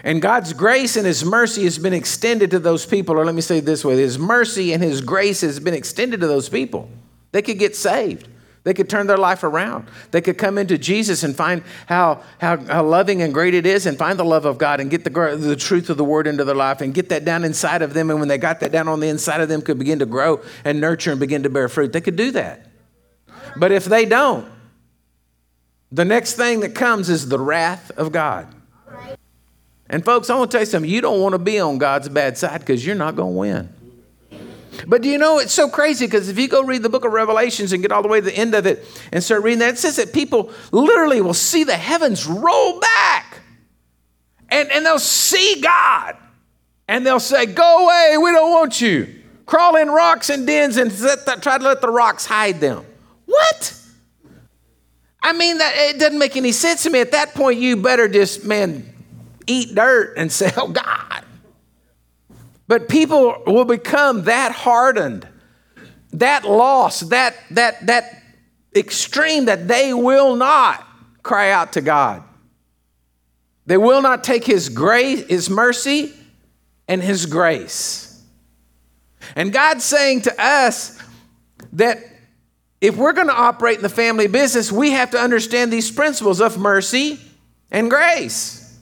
And 0.03 0.21
God's 0.21 0.53
grace 0.53 0.95
and 0.95 1.05
His 1.05 1.23
mercy 1.23 1.63
has 1.63 1.77
been 1.77 1.93
extended 1.93 2.51
to 2.51 2.59
those 2.59 2.85
people. 2.85 3.17
Or 3.17 3.25
let 3.25 3.35
me 3.35 3.41
say 3.41 3.59
it 3.59 3.65
this 3.65 3.85
way 3.85 3.95
His 3.97 4.17
mercy 4.17 4.73
and 4.73 4.81
His 4.81 5.01
grace 5.01 5.41
has 5.41 5.59
been 5.59 5.73
extended 5.73 6.21
to 6.21 6.27
those 6.27 6.49
people. 6.49 6.89
They 7.31 7.41
could 7.41 7.59
get 7.59 7.75
saved. 7.75 8.27
They 8.63 8.73
could 8.73 8.89
turn 8.89 9.07
their 9.07 9.17
life 9.17 9.43
around. 9.43 9.89
They 10.11 10.21
could 10.21 10.37
come 10.37 10.57
into 10.57 10.77
Jesus 10.77 11.23
and 11.23 11.35
find 11.35 11.63
how, 11.85 12.23
how, 12.39 12.57
how 12.57 12.83
loving 12.83 13.21
and 13.21 13.33
great 13.33 13.53
it 13.53 13.65
is 13.65 13.85
and 13.85 13.97
find 13.97 14.17
the 14.17 14.23
love 14.23 14.45
of 14.45 14.57
God 14.57 14.79
and 14.79 14.89
get 14.89 15.03
the, 15.03 15.09
the 15.37 15.57
truth 15.57 15.89
of 15.89 15.97
the 15.97 16.05
word 16.05 16.27
into 16.27 16.45
their 16.45 16.55
life 16.55 16.79
and 16.79 16.93
get 16.93 17.09
that 17.09 17.25
down 17.25 17.43
inside 17.43 17.81
of 17.81 17.93
them. 17.93 18.09
And 18.09 18.19
when 18.19 18.29
they 18.29 18.37
got 18.37 18.61
that 18.61 18.71
down 18.71 18.87
on 18.87 19.01
the 19.01 19.09
inside 19.09 19.41
of 19.41 19.49
them, 19.49 19.61
could 19.61 19.79
begin 19.79 19.99
to 19.99 20.05
grow 20.05 20.41
and 20.63 20.79
nurture 20.79 21.11
and 21.11 21.19
begin 21.19 21.43
to 21.43 21.49
bear 21.49 21.67
fruit. 21.67 21.91
They 21.91 21.99
could 21.99 22.15
do 22.15 22.31
that. 22.31 22.67
But 23.57 23.73
if 23.73 23.83
they 23.83 24.05
don't, 24.05 24.49
the 25.93 26.03
next 26.03 26.33
thing 26.33 26.61
that 26.61 26.73
comes 26.73 27.07
is 27.07 27.29
the 27.29 27.37
wrath 27.37 27.91
of 27.91 28.11
God. 28.11 28.47
And 29.87 30.03
folks, 30.03 30.29
I 30.31 30.35
want 30.35 30.49
to 30.49 30.55
tell 30.55 30.63
you 30.63 30.65
something. 30.65 30.89
You 30.89 31.01
don't 31.01 31.21
want 31.21 31.33
to 31.33 31.39
be 31.39 31.59
on 31.59 31.77
God's 31.77 32.09
bad 32.09 32.35
side 32.35 32.61
because 32.61 32.83
you're 32.83 32.95
not 32.95 33.15
going 33.15 33.33
to 33.33 33.37
win. 33.37 33.69
But 34.87 35.03
do 35.03 35.09
you 35.09 35.19
know 35.19 35.37
it's 35.37 35.53
so 35.53 35.69
crazy 35.69 36.07
because 36.07 36.29
if 36.29 36.39
you 36.39 36.47
go 36.47 36.63
read 36.63 36.81
the 36.81 36.89
book 36.89 37.05
of 37.05 37.11
Revelations 37.11 37.73
and 37.73 37.81
get 37.83 37.91
all 37.91 38.01
the 38.01 38.07
way 38.07 38.19
to 38.19 38.25
the 38.25 38.35
end 38.35 38.55
of 38.55 38.65
it 38.65 38.83
and 39.11 39.23
start 39.23 39.43
reading 39.43 39.59
that, 39.59 39.75
it 39.75 39.77
says 39.77 39.97
that 39.97 40.13
people 40.13 40.51
literally 40.71 41.21
will 41.21 41.35
see 41.35 41.63
the 41.63 41.77
heavens 41.77 42.25
roll 42.25 42.79
back 42.79 43.41
and, 44.49 44.71
and 44.71 44.83
they'll 44.83 44.97
see 44.97 45.61
God 45.61 46.17
and 46.87 47.05
they'll 47.05 47.19
say, 47.19 47.45
Go 47.45 47.85
away, 47.85 48.17
we 48.17 48.31
don't 48.31 48.51
want 48.51 48.81
you. 48.81 49.21
Crawl 49.45 49.75
in 49.75 49.89
rocks 49.89 50.31
and 50.31 50.47
dens 50.47 50.77
and 50.77 50.89
the, 50.89 51.37
try 51.39 51.59
to 51.59 51.63
let 51.63 51.81
the 51.81 51.91
rocks 51.91 52.25
hide 52.25 52.59
them. 52.59 52.83
What? 53.27 53.79
I 55.23 55.31
mean, 55.31 55.57
that, 55.59 55.73
it 55.75 55.99
doesn't 55.99 56.19
make 56.19 56.35
any 56.35 56.51
sense 56.51 56.83
to 56.83 56.89
me. 56.89 56.99
At 56.99 57.13
that 57.13 57.33
point, 57.33 57.57
you 57.57 57.77
better 57.77 58.09
just, 58.09 58.43
man, 58.43 58.93
eat 59.47 59.73
dirt 59.73 60.15
and 60.17 60.31
say, 60.31 60.51
Oh 60.57 60.67
God. 60.67 61.23
But 62.67 62.89
people 62.89 63.41
will 63.45 63.65
become 63.65 64.23
that 64.23 64.51
hardened, 64.51 65.27
that 66.13 66.45
lost, 66.45 67.09
that, 67.09 67.35
that, 67.51 67.85
that 67.87 68.21
extreme 68.75 69.45
that 69.45 69.67
they 69.67 69.93
will 69.93 70.35
not 70.35 70.85
cry 71.23 71.51
out 71.51 71.73
to 71.73 71.81
God. 71.81 72.23
They 73.65 73.77
will 73.77 74.01
not 74.01 74.23
take 74.23 74.45
his 74.45 74.69
grace, 74.69 75.25
his 75.27 75.49
mercy, 75.49 76.13
and 76.87 77.01
his 77.01 77.25
grace. 77.25 78.21
And 79.35 79.53
God's 79.53 79.83
saying 79.83 80.21
to 80.21 80.41
us 80.41 81.01
that 81.73 81.97
if 82.83 82.97
we're 82.97 83.13
going 83.13 83.27
to 83.27 83.33
operate 83.33 83.77
in 83.77 83.81
the 83.81 83.87
family 83.87 84.27
business, 84.27 84.69
we 84.69 84.91
have 84.91 85.11
to 85.11 85.17
understand 85.17 85.71
these 85.71 85.89
principles 85.89 86.41
of 86.41 86.57
mercy 86.57 87.17
and 87.71 87.89
grace. 87.89 88.77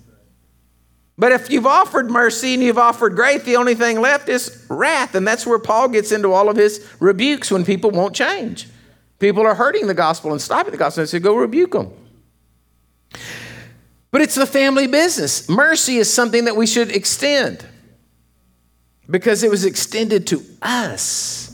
But 1.19 1.31
if 1.31 1.51
you've 1.51 1.67
offered 1.67 2.09
mercy 2.09 2.55
and 2.55 2.63
you've 2.63 2.79
offered 2.79 3.15
grace, 3.15 3.43
the 3.43 3.57
only 3.57 3.75
thing 3.75 4.01
left 4.01 4.27
is 4.27 4.65
wrath. 4.69 5.13
And 5.13 5.27
that's 5.27 5.45
where 5.45 5.59
Paul 5.59 5.87
gets 5.87 6.11
into 6.11 6.33
all 6.33 6.49
of 6.49 6.57
his 6.57 6.83
rebukes 6.99 7.51
when 7.51 7.63
people 7.63 7.91
won't 7.91 8.15
change. 8.15 8.67
People 9.19 9.45
are 9.45 9.53
hurting 9.53 9.85
the 9.85 9.93
gospel 9.93 10.31
and 10.31 10.41
stopping 10.41 10.71
the 10.71 10.79
gospel. 10.79 11.01
And 11.01 11.09
say, 11.09 11.19
go 11.19 11.35
rebuke 11.35 11.73
them. 11.73 11.93
But 14.09 14.21
it's 14.21 14.33
the 14.33 14.47
family 14.47 14.87
business. 14.87 15.47
Mercy 15.47 15.97
is 15.97 16.11
something 16.11 16.45
that 16.45 16.55
we 16.55 16.65
should 16.65 16.89
extend 16.89 17.63
because 19.07 19.43
it 19.43 19.51
was 19.51 19.63
extended 19.63 20.25
to 20.27 20.43
us. 20.59 21.50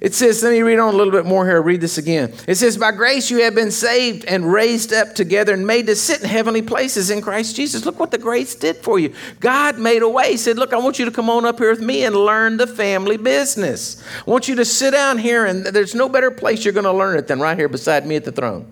It 0.00 0.14
says, 0.14 0.42
let 0.42 0.50
me 0.50 0.62
read 0.62 0.78
on 0.78 0.94
a 0.94 0.96
little 0.96 1.12
bit 1.12 1.24
more 1.24 1.46
here. 1.46 1.60
Read 1.62 1.80
this 1.80 1.98
again. 1.98 2.32
It 2.46 2.56
says, 2.56 2.76
By 2.76 2.92
grace 2.92 3.30
you 3.30 3.42
have 3.42 3.54
been 3.54 3.70
saved 3.70 4.24
and 4.24 4.52
raised 4.52 4.92
up 4.92 5.14
together 5.14 5.52
and 5.52 5.66
made 5.66 5.86
to 5.86 5.96
sit 5.96 6.22
in 6.22 6.28
heavenly 6.28 6.62
places 6.62 7.10
in 7.10 7.22
Christ 7.22 7.56
Jesus. 7.56 7.84
Look 7.84 7.98
what 7.98 8.10
the 8.10 8.18
grace 8.18 8.54
did 8.54 8.76
for 8.76 8.98
you. 8.98 9.14
God 9.40 9.78
made 9.78 10.02
a 10.02 10.08
way. 10.08 10.32
He 10.32 10.36
said, 10.36 10.58
Look, 10.58 10.72
I 10.72 10.78
want 10.78 10.98
you 10.98 11.04
to 11.04 11.10
come 11.10 11.30
on 11.30 11.44
up 11.44 11.58
here 11.58 11.70
with 11.70 11.80
me 11.80 12.04
and 12.04 12.14
learn 12.14 12.56
the 12.56 12.66
family 12.66 13.16
business. 13.16 14.02
I 14.26 14.30
want 14.30 14.48
you 14.48 14.54
to 14.56 14.64
sit 14.64 14.92
down 14.92 15.18
here, 15.18 15.46
and 15.46 15.64
there's 15.66 15.94
no 15.94 16.08
better 16.08 16.30
place 16.30 16.64
you're 16.64 16.74
going 16.74 16.84
to 16.84 16.92
learn 16.92 17.18
it 17.18 17.28
than 17.28 17.40
right 17.40 17.56
here 17.56 17.68
beside 17.68 18.06
me 18.06 18.16
at 18.16 18.24
the 18.24 18.32
throne 18.32 18.70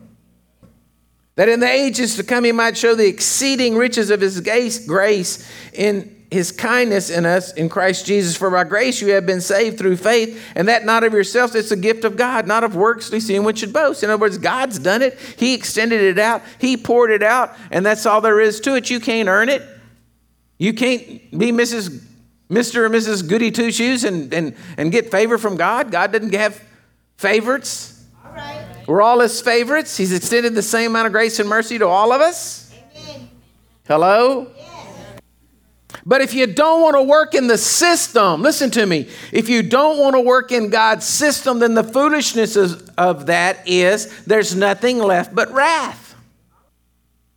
that 1.36 1.48
in 1.48 1.60
the 1.60 1.70
ages 1.70 2.16
to 2.16 2.22
come 2.22 2.44
he 2.44 2.52
might 2.52 2.76
show 2.76 2.94
the 2.94 3.06
exceeding 3.06 3.74
riches 3.74 4.10
of 4.10 4.20
his 4.20 4.40
grace 4.40 5.50
in 5.72 6.19
his 6.30 6.52
kindness 6.52 7.10
in 7.10 7.26
us 7.26 7.52
in 7.54 7.68
Christ 7.68 8.06
Jesus. 8.06 8.36
For 8.36 8.50
by 8.50 8.64
grace 8.64 9.00
you 9.00 9.08
have 9.12 9.26
been 9.26 9.40
saved 9.40 9.78
through 9.78 9.96
faith, 9.96 10.40
and 10.54 10.68
that 10.68 10.84
not 10.84 11.02
of 11.02 11.12
yourselves, 11.12 11.54
it's 11.54 11.72
a 11.72 11.76
gift 11.76 12.04
of 12.04 12.16
God, 12.16 12.46
not 12.46 12.62
of 12.62 12.76
works, 12.76 13.10
lest 13.12 13.28
anyone 13.30 13.56
should 13.56 13.72
boast. 13.72 14.02
In 14.02 14.10
other 14.10 14.20
words, 14.20 14.38
God's 14.38 14.78
done 14.78 15.02
it. 15.02 15.18
He 15.36 15.54
extended 15.54 16.00
it 16.00 16.18
out, 16.18 16.42
He 16.58 16.76
poured 16.76 17.10
it 17.10 17.22
out, 17.22 17.56
and 17.70 17.84
that's 17.84 18.06
all 18.06 18.20
there 18.20 18.40
is 18.40 18.60
to 18.60 18.76
it. 18.76 18.90
You 18.90 19.00
can't 19.00 19.28
earn 19.28 19.48
it. 19.48 19.62
You 20.58 20.72
can't 20.72 21.02
be 21.30 21.52
Mrs. 21.52 22.04
Mr. 22.48 22.76
or 22.76 22.90
Mrs. 22.90 23.28
Goody 23.28 23.50
Two 23.50 23.72
Shoes 23.72 24.04
and, 24.04 24.32
and, 24.34 24.56
and 24.76 24.92
get 24.92 25.10
favor 25.10 25.38
from 25.38 25.56
God. 25.56 25.90
God 25.90 26.12
doesn't 26.12 26.34
have 26.34 26.62
favorites. 27.16 28.04
All 28.24 28.32
right. 28.32 28.66
We're 28.86 29.02
all 29.02 29.20
His 29.20 29.40
favorites. 29.40 29.96
He's 29.96 30.12
extended 30.12 30.54
the 30.54 30.62
same 30.62 30.90
amount 30.90 31.06
of 31.06 31.12
grace 31.12 31.38
and 31.38 31.48
mercy 31.48 31.78
to 31.78 31.86
all 31.86 32.12
of 32.12 32.20
us. 32.20 32.72
Amen. 32.94 33.30
Hello? 33.86 34.48
But 36.06 36.20
if 36.20 36.34
you 36.34 36.46
don't 36.46 36.82
want 36.82 36.96
to 36.96 37.02
work 37.02 37.34
in 37.34 37.46
the 37.46 37.58
system, 37.58 38.42
listen 38.42 38.70
to 38.72 38.86
me. 38.86 39.08
If 39.32 39.48
you 39.48 39.62
don't 39.62 39.98
want 39.98 40.14
to 40.14 40.20
work 40.20 40.52
in 40.52 40.70
God's 40.70 41.04
system, 41.06 41.58
then 41.58 41.74
the 41.74 41.84
foolishness 41.84 42.56
of 42.56 43.26
that 43.26 43.68
is 43.68 44.24
there's 44.24 44.54
nothing 44.54 44.98
left 44.98 45.34
but 45.34 45.52
wrath. 45.52 46.14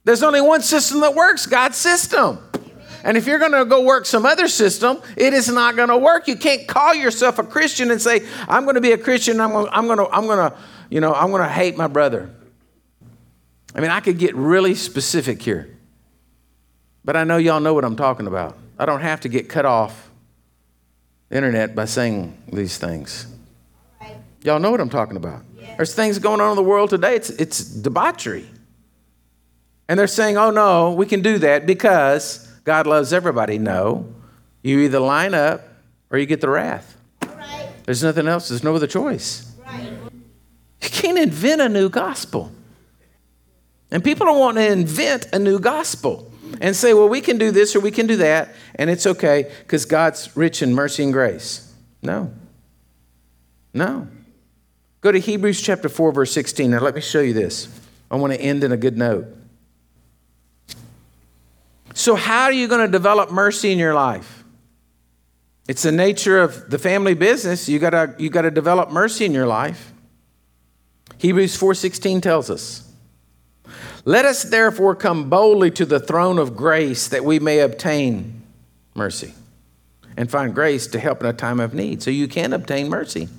There's 0.06 0.24
only 0.24 0.42
one 0.42 0.62
system 0.62 1.00
that 1.02 1.16
works 1.16 1.46
God's 1.46 1.78
system. 1.78 2.40
And 3.04 3.18
if 3.18 3.28
you're 3.28 3.40
going 3.40 3.52
to 3.52 3.66
go 3.66 3.84
work 3.84 4.06
some 4.06 4.26
other 4.26 4.48
system, 4.48 5.02
it 5.18 5.34
is 5.34 5.50
not 5.50 5.76
going 5.76 5.90
to 5.90 5.98
work. 5.98 6.28
You 6.28 6.38
can't 6.38 6.68
call 6.68 6.94
yourself 6.94 7.38
a 7.38 7.44
Christian 7.44 7.92
and 7.92 8.02
say, 8.02 8.26
"I'm 8.48 8.64
going 8.64 8.76
to 8.76 8.82
be 8.82 8.94
a 8.94 8.98
Christian. 8.98 9.42
I'm 9.42 9.52
going, 9.52 9.68
I'm 9.72 9.88
going 9.88 9.98
to, 9.98 10.10
I'm 10.10 10.26
going 10.26 10.50
to, 10.50 10.58
you 10.90 11.02
know, 11.02 11.14
I'm 11.14 11.30
going 11.30 11.42
to 11.42 11.50
hate 11.50 11.76
my 11.76 11.88
brother." 11.88 12.34
I 13.76 13.82
mean, 13.82 13.92
I 13.92 14.00
could 14.00 14.18
get 14.18 14.36
really 14.36 14.76
specific 14.76 15.42
here. 15.42 15.73
But 17.06 17.16
I 17.16 17.24
know 17.24 17.38
y'all 17.38 17.60
know 17.60 17.74
what 17.74 17.86
I'm 17.86 17.96
talking 17.96 18.28
about. 18.28 18.58
I 18.80 18.86
don't 18.86 19.02
have 19.02 19.22
to 19.22 19.30
get 19.30 19.50
cut 19.50 19.66
off 19.66 20.10
the 21.30 21.38
internet 21.38 21.76
by 21.76 21.86
saying 21.86 22.38
these 22.52 22.78
things. 22.78 23.28
Y'all 24.44 24.60
know 24.60 24.72
what 24.72 24.82
I'm 24.82 24.90
talking 24.90 25.18
about. 25.18 25.42
There's 25.78 25.96
things 25.96 26.20
going 26.20 26.42
on 26.42 26.52
in 26.52 26.56
the 26.56 26.64
world 26.64 26.90
today, 26.90 27.16
it's, 27.16 27.30
it's 27.32 27.64
debauchery. 27.64 28.46
And 29.88 30.00
they're 30.00 30.08
saying, 30.08 30.38
oh 30.38 30.52
no, 30.52 30.92
we 30.92 31.06
can 31.06 31.22
do 31.22 31.38
that 31.40 31.66
because 31.66 32.48
God 32.64 32.88
loves 32.88 33.12
everybody. 33.12 33.58
No. 33.58 34.14
You 34.62 34.80
either 34.80 35.00
line 35.00 35.34
up 35.34 35.62
or 36.10 36.18
you 36.18 36.26
get 36.26 36.42
the 36.42 36.50
wrath. 36.50 36.98
There's 37.86 38.02
nothing 38.02 38.28
else, 38.28 38.50
there's 38.50 38.64
no 38.64 38.76
other 38.76 38.88
choice. 38.88 39.52
You 40.82 40.90
can't 40.90 41.18
invent 41.18 41.62
a 41.62 41.70
new 41.70 41.90
gospel. 41.90 42.52
And 43.92 44.04
people 44.04 44.26
don't 44.26 44.40
want 44.40 44.58
to 44.58 44.72
invent 44.72 45.28
a 45.34 45.40
new 45.40 45.60
gospel 45.60 46.33
and 46.62 46.76
say, 46.76 46.94
well, 46.94 47.10
we 47.10 47.22
can 47.22 47.38
do 47.38 47.52
this 47.52 47.76
or 47.76 47.80
we 47.80 47.92
can 47.92 48.08
do 48.08 48.18
that, 48.18 48.54
and 48.76 48.90
it's 48.90 49.06
okay 49.06 49.52
because 49.60 49.86
God's 49.86 50.36
rich 50.36 50.62
in 50.62 50.74
mercy 50.74 51.04
and 51.04 51.14
grace. 51.14 51.74
No. 52.02 52.34
No. 53.74 54.08
Go 55.02 55.12
to 55.12 55.20
Hebrews 55.20 55.62
chapter 55.62 55.90
4, 55.90 56.12
verse 56.12 56.32
16. 56.32 56.72
Now, 56.72 56.80
let 56.80 56.96
me 56.96 57.02
show 57.02 57.20
you 57.20 57.34
this. 57.34 57.68
I 58.10 58.16
want 58.16 58.34
to 58.34 58.40
end 58.40 58.64
in 58.64 58.72
a 58.72 58.78
good 58.78 58.98
note. 58.98 59.26
So, 61.94 62.16
how 62.16 62.44
are 62.44 62.52
you 62.52 62.68
going 62.68 62.86
to 62.86 62.92
develop 62.92 63.32
mercy 63.32 63.72
in 63.72 63.78
your 63.78 63.94
life? 63.94 64.44
It's 65.68 65.84
the 65.84 65.92
nature 65.92 66.40
of 66.40 66.70
the 66.70 66.78
family 66.78 67.14
business. 67.14 67.70
You 67.70 67.80
gotta, 67.80 68.16
you 68.18 68.30
gotta 68.30 68.52
develop 68.52 68.92
mercy 68.92 69.26
in 69.26 69.32
your 69.32 69.48
life. 69.48 69.94
Hebrews 71.20 71.58
4:16 71.58 72.22
tells 72.22 72.50
us. 72.50 72.90
Let 74.06 74.26
us 74.26 74.44
therefore 74.44 74.96
come 74.96 75.30
boldly 75.30 75.72
to 75.72 75.86
the 75.86 76.00
throne 76.00 76.38
of 76.38 76.56
grace 76.56 77.08
that 77.08 77.24
we 77.24 77.40
may 77.40 77.60
obtain 77.60 78.42
mercy 78.96 79.34
and 80.18 80.30
find 80.30 80.54
grace 80.54 80.88
to 80.88 81.00
help 81.00 81.22
in 81.22 81.26
a 81.28 81.34
time 81.34 81.60
of 81.60 81.74
need. 81.74 82.04
So 82.04 82.12
you 82.12 82.28
can 82.28 82.54
obtain 82.54 82.90
mercy. 82.90 83.30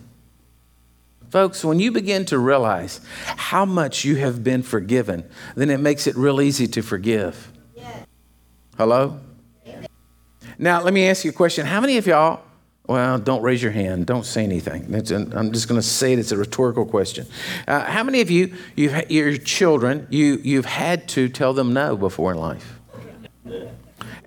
Folks, 1.31 1.65
when 1.65 1.81
you 1.81 1.91
begin 1.93 2.25
to 2.27 2.39
realize 2.39 3.01
how 3.27 3.65
much 3.65 4.05
you 4.05 4.17
have 4.17 4.43
been 4.45 4.63
forgiven, 4.63 5.29
then 5.55 5.69
it 5.69 5.81
makes 5.81 6.07
it 6.07 6.17
real 6.17 6.41
easy 6.41 6.67
to 6.69 6.83
forgive. 6.83 7.53
Yes. 7.75 8.07
Hello? 8.77 9.21
Now, 10.59 10.83
let 10.83 10.95
me 10.95 11.09
ask 11.09 11.25
you 11.25 11.31
a 11.31 11.35
question. 11.35 11.67
How 11.67 11.81
many 11.81 11.97
of 11.97 12.07
y'all 12.07 12.43
well, 12.87 13.19
don't 13.19 13.43
raise 13.43 13.63
your 13.63 13.73
hand. 13.73 14.07
Don't 14.07 14.27
say 14.27 14.45
anything. 14.45 14.95
An, 14.95 15.33
I'm 15.35 15.53
just 15.53 15.69
going 15.69 15.81
to 15.81 15.87
say 15.87 16.13
it. 16.13 16.19
It's 16.19 16.33
a 16.33 16.37
rhetorical 16.37 16.85
question. 16.85 17.27
Uh, 17.67 17.81
how 17.81 18.05
many 18.05 18.21
of 18.21 18.31
you, 18.31 18.55
you've, 18.77 19.11
your 19.11 19.37
children, 19.39 20.07
you, 20.11 20.39
you've 20.43 20.67
had 20.67 21.09
to 21.11 21.31
tell 21.31 21.55
them 21.55 21.73
no 21.73 21.97
before 21.97 22.33
in 22.33 22.39
life? 22.39 22.79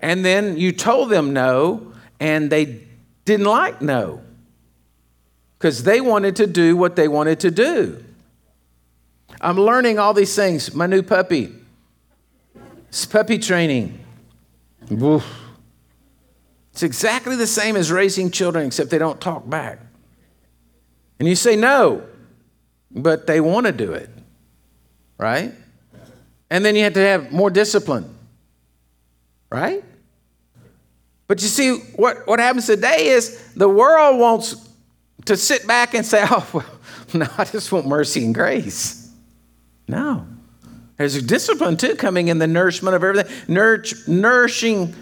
And 0.00 0.24
then 0.24 0.56
you 0.56 0.72
told 0.72 1.10
them 1.10 1.32
no, 1.32 1.92
and 2.18 2.50
they 2.50 2.80
didn't 3.24 3.46
like 3.46 3.80
no 3.80 4.22
because 5.58 5.84
they 5.84 6.00
wanted 6.00 6.36
to 6.36 6.46
do 6.46 6.76
what 6.76 6.96
they 6.96 7.06
wanted 7.08 7.40
to 7.40 7.50
do. 7.50 8.04
I'm 9.40 9.58
learning 9.58 10.00
all 10.00 10.14
these 10.14 10.34
things. 10.34 10.74
My 10.74 10.86
new 10.86 11.02
puppy, 11.02 11.52
it's 12.88 13.06
puppy 13.06 13.38
training. 13.38 14.00
Oof. 14.90 15.47
It's 16.78 16.84
exactly 16.84 17.34
the 17.34 17.48
same 17.48 17.74
as 17.74 17.90
raising 17.90 18.30
children, 18.30 18.68
except 18.68 18.90
they 18.90 18.98
don't 18.98 19.20
talk 19.20 19.50
back. 19.50 19.80
And 21.18 21.28
you 21.28 21.34
say 21.34 21.56
no. 21.56 22.04
but 22.92 23.26
they 23.26 23.40
want 23.40 23.66
to 23.66 23.72
do 23.72 23.94
it, 23.94 24.08
right? 25.18 25.52
And 26.48 26.64
then 26.64 26.76
you 26.76 26.84
have 26.84 26.92
to 26.92 27.00
have 27.00 27.32
more 27.32 27.50
discipline, 27.50 28.08
right? 29.50 29.82
But 31.26 31.42
you 31.42 31.48
see, 31.48 31.78
what, 31.96 32.24
what 32.28 32.38
happens 32.38 32.66
today 32.66 33.08
is 33.08 33.52
the 33.54 33.68
world 33.68 34.20
wants 34.20 34.54
to 35.24 35.36
sit 35.36 35.66
back 35.66 35.94
and 35.94 36.06
say, 36.06 36.24
oh, 36.30 36.48
well, 36.52 36.64
no, 37.12 37.26
I 37.36 37.44
just 37.44 37.72
want 37.72 37.88
mercy 37.88 38.24
and 38.24 38.32
grace. 38.32 39.12
No. 39.88 40.28
There's 40.96 41.16
a 41.16 41.22
discipline 41.22 41.76
too 41.76 41.96
coming 41.96 42.28
in 42.28 42.38
the 42.38 42.46
nourishment 42.46 42.94
of 42.94 43.02
everything, 43.02 43.52
nourishing, 44.06 44.94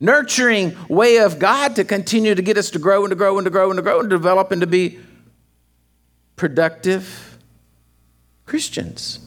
nurturing 0.00 0.76
way 0.88 1.18
of 1.18 1.38
God 1.38 1.76
to 1.76 1.84
continue 1.84 2.34
to 2.34 2.42
get 2.42 2.56
us 2.56 2.70
to 2.70 2.78
grow 2.78 3.04
and 3.04 3.10
to 3.10 3.16
grow 3.16 3.38
and 3.38 3.44
to 3.44 3.50
grow 3.50 3.70
and 3.70 3.78
to 3.78 3.82
grow 3.82 4.00
and 4.00 4.10
to 4.10 4.16
develop 4.16 4.52
and 4.52 4.60
to 4.60 4.66
be 4.66 4.98
productive 6.36 7.38
Christians. 8.44 9.20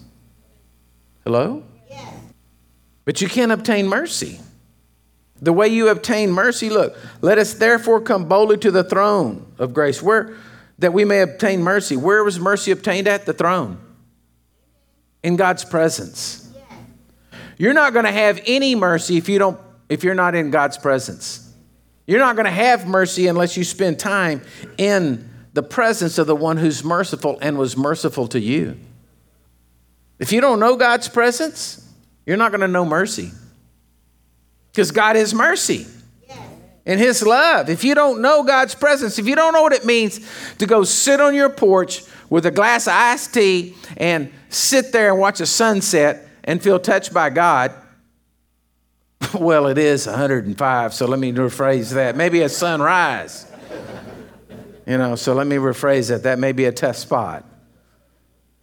Hello? 1.24 1.64
Yes. 1.90 2.14
But 3.06 3.22
you 3.22 3.28
can't 3.28 3.52
obtain 3.52 3.88
mercy. 3.88 4.40
The 5.42 5.54
way 5.54 5.68
you 5.70 5.90
obtain 5.90 6.32
mercy, 6.32 6.70
look, 6.70 6.98
let 7.22 7.38
us 7.38 7.54
therefore 7.54 8.02
come 8.02 8.28
boldly 8.28 8.58
to 8.58 8.72
the 8.72 8.84
throne 8.84 9.52
of 9.58 9.74
grace, 9.74 10.02
where 10.02 10.36
that 10.80 10.94
we 10.94 11.06
may 11.06 11.22
obtain 11.22 11.62
mercy. 11.62 11.96
Where 11.96 12.24
was 12.24 12.40
mercy 12.40 12.72
obtained 12.72 13.08
at? 13.08 13.26
The 13.26 13.34
throne. 13.34 13.80
In 15.24 15.36
God's 15.36 15.66
presence. 15.66 16.50
You're 17.58 17.74
not 17.74 17.92
going 17.94 18.06
to 18.06 18.12
have 18.12 18.42
any 18.46 18.76
mercy 18.76 19.18
if 19.18 19.28
you 19.28 19.40
don't 19.40 19.60
if 19.90 20.04
you're 20.04 20.16
not 20.16 20.36
in 20.36 20.52
God's 20.52 20.78
presence. 20.78 21.54
You're 22.06 22.20
not 22.20 22.36
going 22.36 22.46
to 22.46 22.52
have 22.52 22.88
mercy 22.88 23.28
unless 23.28 23.58
you 23.58 23.64
spend 23.64 24.00
time 24.00 24.42
in 24.78 25.30
the 25.54 25.64
presence 25.64 26.18
of 26.18 26.28
the 26.28 26.36
one 26.36 26.58
who's 26.58 26.84
merciful 26.84 27.38
and 27.42 27.58
was 27.58 27.76
merciful 27.76 28.28
to 28.30 28.40
you. 28.40 28.80
If 30.20 30.32
you 30.32 30.42
don't 30.42 30.60
know 30.60 30.76
God's 30.76 31.08
presence, 31.08 31.88
you're 32.26 32.38
not 32.38 32.52
going 32.52 32.62
to 32.62 32.68
know 32.68 32.86
mercy. 32.86 33.32
Because 34.72 34.92
God 34.92 35.16
is 35.16 35.34
mercy 35.34 35.88
and 36.86 37.00
His 37.00 37.24
love. 37.24 37.70
If 37.70 37.84
you 37.84 37.96
don't 37.96 38.22
know 38.22 38.44
God's 38.44 38.76
presence, 38.76 39.20
if 39.20 39.28
you 39.28 39.36
don't 39.36 39.54
know 39.54 39.62
what 39.62 39.74
it 39.74 39.86
means 39.86 40.20
to 40.58 40.66
go 40.66 40.84
sit 40.84 41.22
on 41.22 41.36
your 41.36 41.50
porch 41.50 42.04
with 42.30 42.46
a 42.46 42.52
glass 42.52 42.88
of 42.88 42.94
iced 42.94 43.34
tea 43.34 43.76
and 43.98 44.32
sit 44.50 44.92
there 44.92 45.12
and 45.12 45.20
watch 45.20 45.40
a 45.42 45.46
sunset 45.46 46.28
and 46.44 46.62
feel 46.62 46.80
touched 46.80 47.14
by 47.14 47.30
God, 47.30 47.72
well, 49.34 49.68
it 49.68 49.78
is 49.78 50.08
105, 50.08 50.94
so 50.94 51.06
let 51.06 51.20
me 51.20 51.32
rephrase 51.32 51.94
that. 51.94 52.16
Maybe 52.16 52.42
a 52.42 52.50
sunrise. 52.50 53.46
You 54.86 54.98
know, 54.98 55.16
so 55.16 55.34
let 55.34 55.46
me 55.46 55.58
rephrase 55.58 56.10
that. 56.10 56.24
That 56.24 56.40
may 56.40 56.52
be 56.52 56.66
a 56.66 56.72
tough 56.72 56.96
spot. 56.96 57.46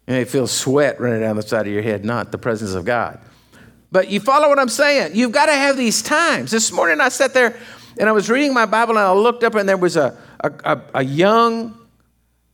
You 0.06 0.14
may 0.14 0.24
feel 0.24 0.46
sweat 0.46 1.00
running 1.00 1.20
down 1.20 1.36
the 1.36 1.42
side 1.42 1.66
of 1.66 1.72
your 1.72 1.82
head, 1.82 2.04
not 2.04 2.32
the 2.32 2.38
presence 2.38 2.74
of 2.74 2.84
God. 2.84 3.20
But 3.92 4.08
you 4.08 4.18
follow 4.18 4.48
what 4.48 4.58
I'm 4.58 4.68
saying? 4.68 5.14
You've 5.14 5.32
got 5.32 5.46
to 5.46 5.52
have 5.52 5.76
these 5.76 6.02
times. 6.02 6.50
This 6.50 6.72
morning 6.72 7.00
I 7.00 7.08
sat 7.10 7.32
there 7.34 7.56
and 7.98 8.08
I 8.08 8.12
was 8.12 8.28
reading 8.28 8.52
my 8.52 8.66
Bible 8.66 8.98
and 8.98 9.06
I 9.06 9.12
looked 9.12 9.44
up 9.44 9.54
and 9.54 9.68
there 9.68 9.76
was 9.76 9.96
a, 9.96 10.18
a, 10.40 10.52
a, 10.64 10.82
a 10.94 11.04
young 11.04 11.78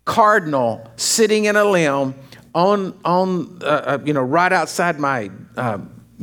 cardinal 0.04 0.90
sitting 0.96 1.46
in 1.46 1.56
a 1.56 1.64
limb 1.64 2.14
on, 2.54 2.98
on 3.04 3.58
uh, 3.62 3.66
uh, 3.66 3.98
you 4.04 4.12
know, 4.12 4.22
right 4.22 4.52
outside 4.52 4.98
my 4.98 5.30
uh, 5.56 5.78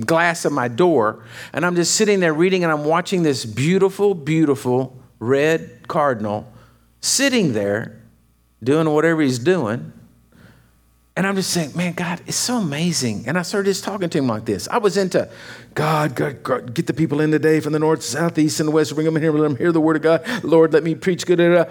glass 0.06 0.46
of 0.46 0.52
my 0.52 0.68
door. 0.68 1.24
And 1.54 1.66
I'm 1.66 1.76
just 1.76 1.96
sitting 1.96 2.20
there 2.20 2.34
reading 2.34 2.64
and 2.64 2.72
I'm 2.72 2.86
watching 2.86 3.24
this 3.24 3.46
beautiful, 3.46 4.14
beautiful 4.14 4.98
red 5.20 5.88
cardinal 5.88 6.52
sitting 7.02 7.54
there 7.54 8.02
doing 8.64 8.90
whatever 8.90 9.22
he's 9.22 9.40
doing. 9.40 9.94
And 11.16 11.28
I'm 11.28 11.36
just 11.36 11.50
saying, 11.50 11.76
man, 11.76 11.94
God, 11.94 12.22
it's 12.28 12.38
so 12.38 12.58
amazing. 12.60 13.28
And 13.28 13.38
I 13.38 13.42
started 13.42 13.70
just 13.70 13.84
talking 13.84 14.10
to 14.10 14.18
him 14.18 14.28
like 14.28 14.46
this. 14.46 14.70
I 14.70 14.78
was 14.78 14.96
into 14.96 15.30
God, 15.74 16.16
God, 16.16 16.44
God 16.44 16.74
get 16.74 16.88
the 16.88 16.94
people 16.94 17.20
in 17.20 17.32
today 17.32 17.60
from 17.60 17.74
the 17.74 17.80
north, 17.80 18.04
south, 18.04 18.38
east, 18.38 18.62
and 18.62 18.70
the 18.70 18.72
west. 18.72 18.94
Bring 18.96 19.04
them 19.06 19.18
in 19.18 19.24
here, 19.24 19.34
let 19.34 19.42
them 19.42 19.58
hear 19.58 19.74
the 19.74 19.82
word 19.82 19.98
of 19.98 20.02
God. 20.02 20.44
Lord, 20.44 20.72
let 20.72 20.82
me 20.84 20.96
preach 20.96 21.26
good. 21.26 21.40
And 21.42 21.68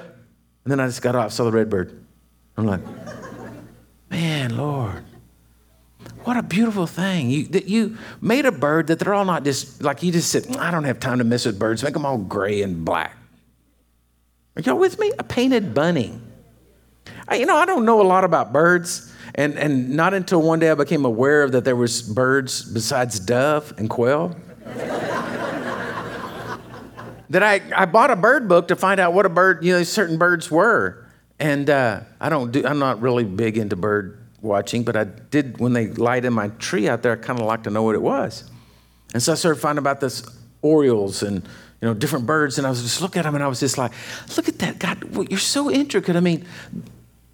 then 0.67 0.81
I 0.81 0.87
just 0.87 1.01
got 1.01 1.17
off, 1.17 1.33
saw 1.33 1.45
the 1.45 1.53
red 1.53 1.71
bird. 1.71 2.05
I'm 2.59 2.67
like, 2.67 2.81
man, 4.11 4.55
Lord, 4.55 5.05
what 6.29 6.37
a 6.37 6.43
beautiful 6.43 6.87
thing. 6.87 7.31
You, 7.31 7.47
that 7.49 7.69
you 7.69 7.97
made 8.21 8.45
a 8.45 8.53
bird 8.53 8.89
that 8.89 8.99
they're 8.99 9.15
all 9.15 9.25
not 9.25 9.45
just, 9.45 9.83
like 9.83 10.03
you 10.03 10.13
just 10.13 10.31
said, 10.31 10.59
I 10.59 10.71
don't 10.71 10.85
have 10.85 11.01
time 11.01 11.17
to 11.17 11.25
mess 11.25 11.47
with 11.47 11.59
birds. 11.59 11.83
Make 11.83 11.95
them 11.95 12.05
all 12.05 12.19
gray 12.19 12.61
and 12.61 12.85
black. 12.85 13.17
Are 14.55 14.61
y'all 14.61 14.77
with 14.77 14.99
me? 14.99 15.11
A 15.19 15.25
painted 15.25 15.73
bunting. 15.73 16.21
I, 17.29 17.37
you 17.37 17.47
know, 17.47 17.57
I 17.57 17.65
don't 17.65 17.87
know 17.87 18.03
a 18.03 18.05
lot 18.05 18.25
about 18.25 18.53
birds. 18.53 19.11
And, 19.37 19.59
and 19.59 19.97
not 19.97 20.13
until 20.13 20.43
one 20.43 20.59
day 20.59 20.71
I 20.71 20.75
became 20.75 21.07
aware 21.07 21.49
that 21.49 21.65
there 21.65 21.77
was 21.77 22.03
birds 22.03 22.63
besides 22.63 23.19
dove 23.19 23.73
and 23.79 23.89
quail. 23.89 24.37
that 27.31 27.43
I, 27.43 27.63
I 27.75 27.87
bought 27.87 28.11
a 28.11 28.17
bird 28.17 28.51
book 28.51 28.69
to 28.69 28.77
find 28.77 29.01
out 29.01 29.15
what 29.15 29.25
a 29.25 29.31
bird, 29.31 29.65
you 29.65 29.73
know, 29.73 29.83
certain 29.83 30.19
birds 30.19 30.51
were. 30.51 31.07
And 31.39 31.71
uh, 31.71 32.01
I 32.21 32.29
don't 32.29 32.53
do, 32.53 32.67
I'm 32.67 32.79
not 32.79 33.01
really 33.01 33.25
big 33.25 33.57
into 33.57 33.77
bird 33.77 34.28
watching, 34.41 34.85
but 34.85 34.97
I 34.97 35.05
did, 35.05 35.59
when 35.59 35.73
they 35.73 35.89
light 35.89 36.25
in 36.25 36.33
my 36.33 36.49
tree 36.49 36.89
out 36.89 37.03
there, 37.03 37.13
I 37.13 37.17
kind 37.17 37.41
of 37.41 37.47
like 37.47 37.65
to 37.65 37.71
know 37.71 37.83
what 37.83 37.95
it 37.95 38.03
was. 38.03 38.49
And 39.15 39.23
so 39.23 39.33
I 39.33 39.35
started 39.35 39.61
finding 39.61 39.81
about 39.81 40.01
this 40.01 40.23
orioles 40.63 41.23
and, 41.23 41.37
you 41.81 41.89
know, 41.89 41.95
different 41.95 42.27
birds. 42.27 42.59
And 42.59 42.67
I 42.67 42.71
was 42.71 42.83
just 42.83 43.01
looking 43.01 43.21
at 43.21 43.25
them 43.25 43.35
and 43.35 43.45
I 43.45 43.49
was 43.49 43.61
just 43.61 43.79
like, 43.79 43.93
look 44.37 44.49
at 44.49 44.59
that. 44.59 44.79
God, 44.79 45.31
you're 45.31 45.39
so 45.39 45.71
intricate. 45.71 46.17
I 46.17 46.21
mean, 46.21 46.45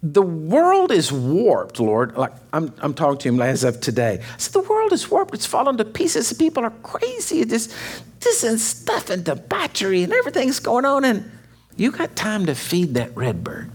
the 0.01 0.21
world 0.21 0.91
is 0.91 1.11
warped, 1.11 1.79
Lord. 1.79 2.15
Like 2.15 2.33
I'm, 2.53 2.73
I'm 2.79 2.93
talking 2.93 3.17
to 3.19 3.29
him 3.29 3.41
as 3.41 3.63
of 3.63 3.81
today. 3.81 4.21
Said, 4.37 4.53
the 4.53 4.61
world 4.61 4.93
is 4.93 5.09
warped. 5.09 5.33
It's 5.33 5.45
fallen 5.45 5.77
to 5.77 5.85
pieces. 5.85 6.31
People 6.33 6.63
are 6.63 6.73
crazy. 6.83 7.43
This, 7.43 7.75
this 8.19 8.43
and 8.43 8.59
stuff 8.59 9.09
and 9.09 9.23
debauchery 9.23 10.03
and 10.03 10.13
everything's 10.13 10.59
going 10.59 10.85
on. 10.85 11.05
And 11.05 11.31
you 11.75 11.91
got 11.91 12.15
time 12.15 12.45
to 12.45 12.55
feed 12.55 12.93
that 12.93 13.15
red 13.17 13.43
bird. 13.43 13.71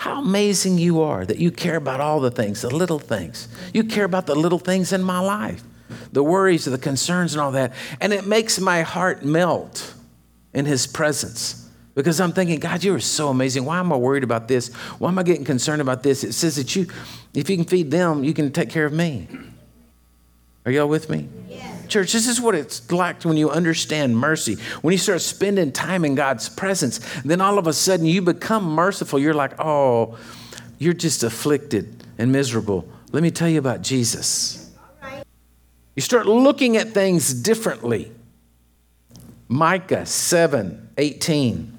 How 0.00 0.22
amazing 0.22 0.78
you 0.78 1.02
are 1.02 1.26
that 1.26 1.36
you 1.36 1.50
care 1.50 1.76
about 1.76 2.00
all 2.00 2.20
the 2.20 2.30
things, 2.30 2.62
the 2.62 2.74
little 2.74 2.98
things. 2.98 3.48
You 3.74 3.84
care 3.84 4.06
about 4.06 4.24
the 4.24 4.34
little 4.34 4.58
things 4.58 4.94
in 4.94 5.02
my 5.02 5.18
life, 5.18 5.62
the 6.10 6.22
worries, 6.22 6.64
the 6.64 6.78
concerns, 6.78 7.34
and 7.34 7.40
all 7.42 7.52
that. 7.52 7.74
And 8.00 8.14
it 8.14 8.26
makes 8.26 8.58
my 8.58 8.80
heart 8.80 9.26
melt 9.26 9.92
in 10.54 10.64
his 10.64 10.86
presence. 10.86 11.68
Because 11.94 12.18
I'm 12.18 12.32
thinking, 12.32 12.58
God, 12.60 12.82
you 12.82 12.94
are 12.94 13.00
so 13.00 13.28
amazing. 13.28 13.66
Why 13.66 13.78
am 13.78 13.92
I 13.92 13.96
worried 13.96 14.24
about 14.24 14.48
this? 14.48 14.72
Why 14.98 15.10
am 15.10 15.18
I 15.18 15.22
getting 15.22 15.44
concerned 15.44 15.82
about 15.82 16.02
this? 16.02 16.24
It 16.24 16.32
says 16.32 16.56
that 16.56 16.74
you, 16.74 16.86
if 17.34 17.50
you 17.50 17.56
can 17.56 17.66
feed 17.66 17.90
them, 17.90 18.24
you 18.24 18.32
can 18.32 18.52
take 18.52 18.70
care 18.70 18.86
of 18.86 18.94
me. 18.94 19.28
Are 20.64 20.72
y'all 20.72 20.88
with 20.88 21.10
me? 21.10 21.28
Yes. 21.46 21.79
Church, 21.90 22.12
this 22.12 22.28
is 22.28 22.40
what 22.40 22.54
it's 22.54 22.90
like 22.90 23.22
when 23.24 23.36
you 23.36 23.50
understand 23.50 24.16
mercy. 24.16 24.56
When 24.82 24.92
you 24.92 24.98
start 24.98 25.20
spending 25.20 25.72
time 25.72 26.04
in 26.04 26.14
God's 26.14 26.48
presence, 26.48 27.00
then 27.24 27.40
all 27.40 27.58
of 27.58 27.66
a 27.66 27.72
sudden 27.72 28.06
you 28.06 28.22
become 28.22 28.64
merciful. 28.64 29.18
You're 29.18 29.34
like, 29.34 29.58
oh, 29.58 30.16
you're 30.78 30.94
just 30.94 31.22
afflicted 31.22 32.04
and 32.16 32.30
miserable. 32.32 32.88
Let 33.12 33.22
me 33.22 33.30
tell 33.30 33.48
you 33.48 33.58
about 33.58 33.82
Jesus. 33.82 34.70
You 35.96 36.02
start 36.02 36.26
looking 36.26 36.76
at 36.76 36.90
things 36.90 37.34
differently. 37.34 38.12
Micah 39.48 40.06
7 40.06 40.90
18 40.96 41.78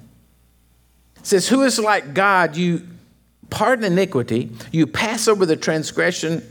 says, 1.22 1.48
Who 1.48 1.62
is 1.62 1.78
like 1.78 2.12
God? 2.12 2.56
You 2.56 2.86
pardon 3.48 3.84
iniquity, 3.84 4.50
you 4.72 4.86
pass 4.86 5.26
over 5.26 5.46
the 5.46 5.56
transgression 5.56 6.42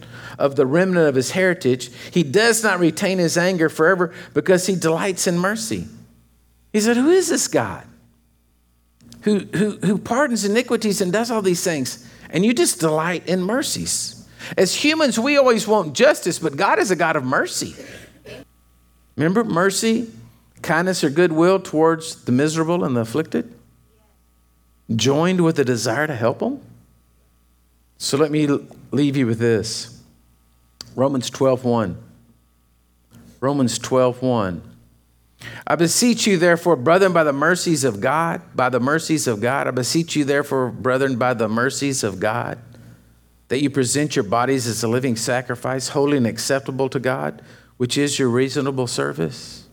of 0.42 0.56
the 0.56 0.66
remnant 0.66 1.08
of 1.08 1.16
his 1.16 1.32
heritage. 1.32 1.92
He 2.12 2.24
does 2.24 2.64
not 2.64 2.80
retain 2.80 3.18
his 3.18 3.38
anger 3.38 3.70
forever 3.70 4.14
because 4.34 4.68
he 4.68 4.76
delights 4.76 5.28
in 5.28 5.38
mercy. 5.38 5.88
He 6.74 6.82
said, 6.82 6.98
Who 6.98 7.10
is 7.10 7.30
this 7.30 7.48
God 7.48 7.86
who, 9.22 9.40
who, 9.56 9.78
who 9.78 9.98
pardons 9.98 10.46
iniquities 10.46 11.02
and 11.02 11.12
does 11.12 11.32
all 11.32 11.42
these 11.42 11.64
things? 11.64 12.10
And 12.30 12.46
you 12.46 12.54
just 12.54 12.80
delight 12.80 13.28
in 13.28 13.44
mercies. 13.44 14.28
As 14.58 14.74
humans, 14.74 15.20
we 15.20 15.38
always 15.38 15.68
want 15.68 15.94
justice, 15.94 16.40
but 16.40 16.56
God 16.56 16.80
is 16.80 16.92
a 16.92 16.96
God 16.96 17.16
of 17.16 17.24
mercy. 17.24 17.76
Remember, 19.16 19.44
mercy, 19.44 20.10
kindness, 20.62 21.04
or 21.04 21.10
goodwill 21.10 21.60
towards 21.60 22.24
the 22.24 22.32
miserable 22.32 22.84
and 22.84 22.96
the 22.96 23.02
afflicted? 23.02 23.54
joined 24.96 25.42
with 25.42 25.60
a 25.60 25.66
desire 25.66 26.08
to 26.08 26.16
help 26.16 26.40
them? 26.40 26.62
So 27.98 28.18
let 28.18 28.32
me 28.32 28.48
leave 28.92 29.16
you 29.16 29.28
with 29.28 29.40
this. 29.40 30.01
Romans 30.96 31.30
12:1. 31.30 31.98
Romans 33.40 33.80
12:1. 33.80 34.62
I 35.66 35.76
beseech 35.76 36.28
you, 36.28 36.38
therefore, 36.38 36.76
brethren, 36.76 37.14
by 37.14 37.24
the 37.24 37.34
mercies 37.34 37.84
of 37.84 38.00
God, 38.00 38.42
by 38.56 38.70
the 38.70 38.80
mercies 38.80 39.26
of 39.26 39.42
God, 39.42 39.68
I 39.68 39.72
beseech 39.72 40.16
you, 40.16 40.24
therefore, 40.24 40.70
brethren, 40.70 41.16
by 41.16 41.34
the 41.34 41.48
mercies 41.48 42.04
of 42.04 42.20
God, 42.20 42.60
that 43.48 43.62
you 43.62 43.70
present 43.70 44.16
your 44.16 44.24
bodies 44.24 44.68
as 44.68 44.84
a 44.84 44.88
living 44.88 45.16
sacrifice, 45.16 45.90
holy 45.90 46.18
and 46.18 46.28
acceptable 46.28 46.90
to 46.90 47.00
God, 47.00 47.42
which 47.78 47.98
is 47.98 48.20
your 48.20 48.30
reasonable 48.30 48.86
service. 48.86 49.64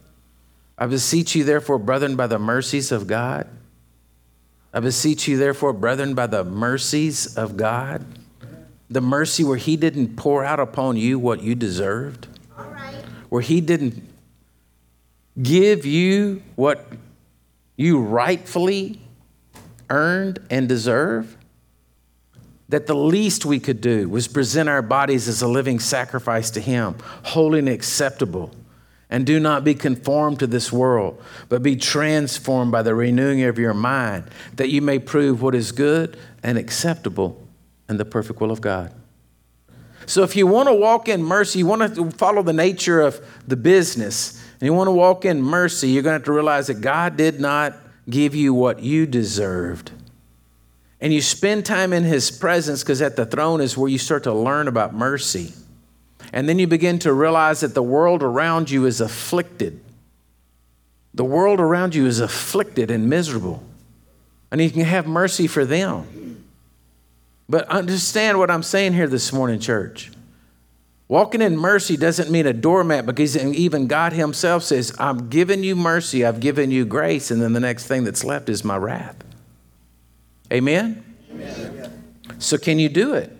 I 0.78 0.86
beseech 0.86 1.34
you, 1.34 1.44
therefore, 1.44 1.78
brethren, 1.78 2.16
by 2.16 2.28
the 2.28 2.38
mercies 2.38 2.90
of 2.90 3.06
God, 3.06 3.46
I 4.72 4.80
beseech 4.80 5.26
you, 5.26 5.36
therefore, 5.36 5.72
brethren, 5.72 6.14
by 6.14 6.26
the 6.26 6.44
mercies 6.44 7.36
of 7.36 7.56
God. 7.56 8.04
The 8.91 9.01
mercy 9.01 9.45
where 9.45 9.57
He 9.57 9.76
didn't 9.76 10.16
pour 10.16 10.45
out 10.45 10.61
upon 10.61 10.97
you 10.97 11.18
what 11.18 11.43
you 11.43 11.55
deserved? 11.55 12.26
Where 13.28 13.43
He 13.43 13.61
didn't 13.61 14.03
give 15.41 15.84
you 15.84 16.43
what 16.57 16.86
you 17.76 18.01
rightfully 18.01 19.01
earned 19.91 20.39
and 20.51 20.68
deserve? 20.68 21.36
That 22.70 22.86
the 22.86 22.95
least 22.95 23.45
we 23.45 23.61
could 23.61 23.80
do 23.80 24.09
was 24.09 24.28
present 24.28 24.68
our 24.68 24.82
bodies 24.82 25.28
as 25.28 25.43
a 25.43 25.49
living 25.49 25.78
sacrifice 25.78 26.51
to 26.51 26.61
Him, 26.61 26.97
holy 27.24 27.59
and 27.61 27.68
acceptable. 27.68 28.53
And 29.11 29.24
do 29.24 29.41
not 29.41 29.64
be 29.64 29.74
conformed 29.74 30.39
to 30.41 30.47
this 30.47 30.70
world, 30.70 31.22
but 31.49 31.62
be 31.62 31.76
transformed 31.76 32.70
by 32.70 32.82
the 32.82 32.95
renewing 32.95 33.43
of 33.45 33.59
your 33.59 33.72
mind, 33.72 34.24
that 34.57 34.68
you 34.68 34.82
may 34.82 34.99
prove 34.99 35.41
what 35.41 35.55
is 35.55 35.72
good 35.72 36.18
and 36.43 36.59
acceptable 36.59 37.47
and 37.89 37.99
the 37.99 38.05
perfect 38.05 38.41
will 38.41 38.51
of 38.51 38.61
God. 38.61 38.93
So, 40.07 40.22
if 40.22 40.36
you 40.36 40.47
want 40.47 40.68
to 40.68 40.74
walk 40.74 41.09
in 41.09 41.22
mercy, 41.22 41.59
you 41.59 41.66
want 41.66 41.95
to 41.95 42.11
follow 42.12 42.43
the 42.43 42.53
nature 42.53 43.01
of 43.01 43.20
the 43.47 43.57
business, 43.57 44.43
and 44.61 44.62
you 44.62 44.72
want 44.72 44.89
to 44.89 44.93
walk 44.93 45.24
in 45.24 45.43
mercy, 45.43 45.91
you're 45.91 46.03
going 46.03 46.14
to 46.14 46.18
have 46.18 46.24
to 46.24 46.32
realize 46.32 46.68
that 46.68 46.80
God 46.80 47.16
did 47.16 47.41
not 47.41 47.76
give 48.09 48.34
you 48.34 48.55
what 48.55 48.80
you 48.80 49.07
deserved. 49.07 49.91
And 51.01 51.12
you 51.12 51.20
spend 51.20 51.64
time 51.64 51.93
in 51.93 52.05
His 52.05 52.30
presence 52.30 52.82
because 52.82 53.03
at 53.03 53.16
the 53.16 53.26
throne 53.26 53.61
is 53.61 53.76
where 53.76 53.91
you 53.91 53.99
start 53.99 54.24
to 54.24 54.32
learn 54.32 54.66
about 54.66 54.95
mercy. 54.95 55.53
And 56.32 56.49
then 56.49 56.59
you 56.59 56.66
begin 56.66 56.99
to 57.01 57.12
realize 57.12 57.61
that 57.61 57.74
the 57.74 57.82
world 57.82 58.22
around 58.22 58.70
you 58.70 58.86
is 58.86 59.01
afflicted. 59.01 59.80
The 61.14 61.24
world 61.24 61.61
around 61.61 61.95
you 61.95 62.07
is 62.07 62.20
afflicted 62.20 62.91
and 62.91 63.09
miserable. 63.09 63.62
And 64.51 64.61
you 64.61 64.70
can 64.70 64.84
have 64.84 65.07
mercy 65.07 65.47
for 65.47 65.64
them. 65.64 66.27
But 67.49 67.66
understand 67.68 68.38
what 68.38 68.51
I'm 68.51 68.62
saying 68.62 68.92
here 68.92 69.07
this 69.07 69.32
morning, 69.32 69.59
church. 69.59 70.11
Walking 71.09 71.40
in 71.40 71.57
mercy 71.57 71.96
doesn't 71.96 72.30
mean 72.30 72.46
a 72.46 72.53
doormat 72.53 73.07
because 73.07 73.34
even 73.36 73.86
God 73.86 74.12
Himself 74.12 74.62
says, 74.62 74.94
I'm 74.99 75.30
giving 75.30 75.64
you 75.64 75.74
mercy, 75.74 76.24
I've 76.24 76.40
given 76.40 76.70
you 76.70 76.84
grace, 76.84 77.30
and 77.30 77.40
then 77.40 77.55
the 77.55 77.61
next 77.61 77.86
thing 77.86 78.05
that's 78.05 78.24
left 78.24 78.51
is 78.51 78.62
my 78.62 78.76
wrath. 78.76 79.16
Amen? 80.53 81.03
Amen. 81.30 82.05
So, 82.38 82.59
can 82.59 82.78
you 82.78 82.90
do 82.90 83.14
it? 83.14 83.34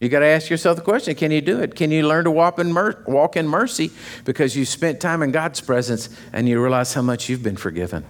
You 0.00 0.08
got 0.08 0.20
to 0.20 0.26
ask 0.26 0.50
yourself 0.50 0.76
the 0.76 0.82
question 0.82 1.14
can 1.14 1.30
you 1.30 1.40
do 1.40 1.60
it? 1.60 1.74
Can 1.74 1.90
you 1.90 2.06
learn 2.06 2.24
to 2.24 2.30
walk 2.30 2.58
in, 2.58 2.72
mer- 2.72 3.02
walk 3.06 3.36
in 3.36 3.48
mercy 3.48 3.90
because 4.24 4.56
you 4.56 4.64
spent 4.64 5.00
time 5.00 5.22
in 5.22 5.30
God's 5.32 5.60
presence 5.60 6.08
and 6.32 6.48
you 6.48 6.60
realize 6.60 6.94
how 6.94 7.02
much 7.02 7.28
you've 7.28 7.42
been 7.42 7.56
forgiven? 7.56 8.04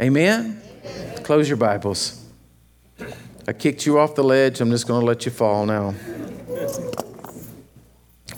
Amen? 0.00 0.60
Amen. 0.84 1.22
Close 1.24 1.48
your 1.48 1.56
Bibles. 1.56 2.24
I 3.48 3.52
kicked 3.52 3.86
you 3.86 3.98
off 3.98 4.14
the 4.14 4.24
ledge. 4.24 4.60
I'm 4.60 4.70
just 4.70 4.86
going 4.86 5.00
to 5.00 5.06
let 5.06 5.24
you 5.24 5.32
fall 5.32 5.66
now. 5.66 5.94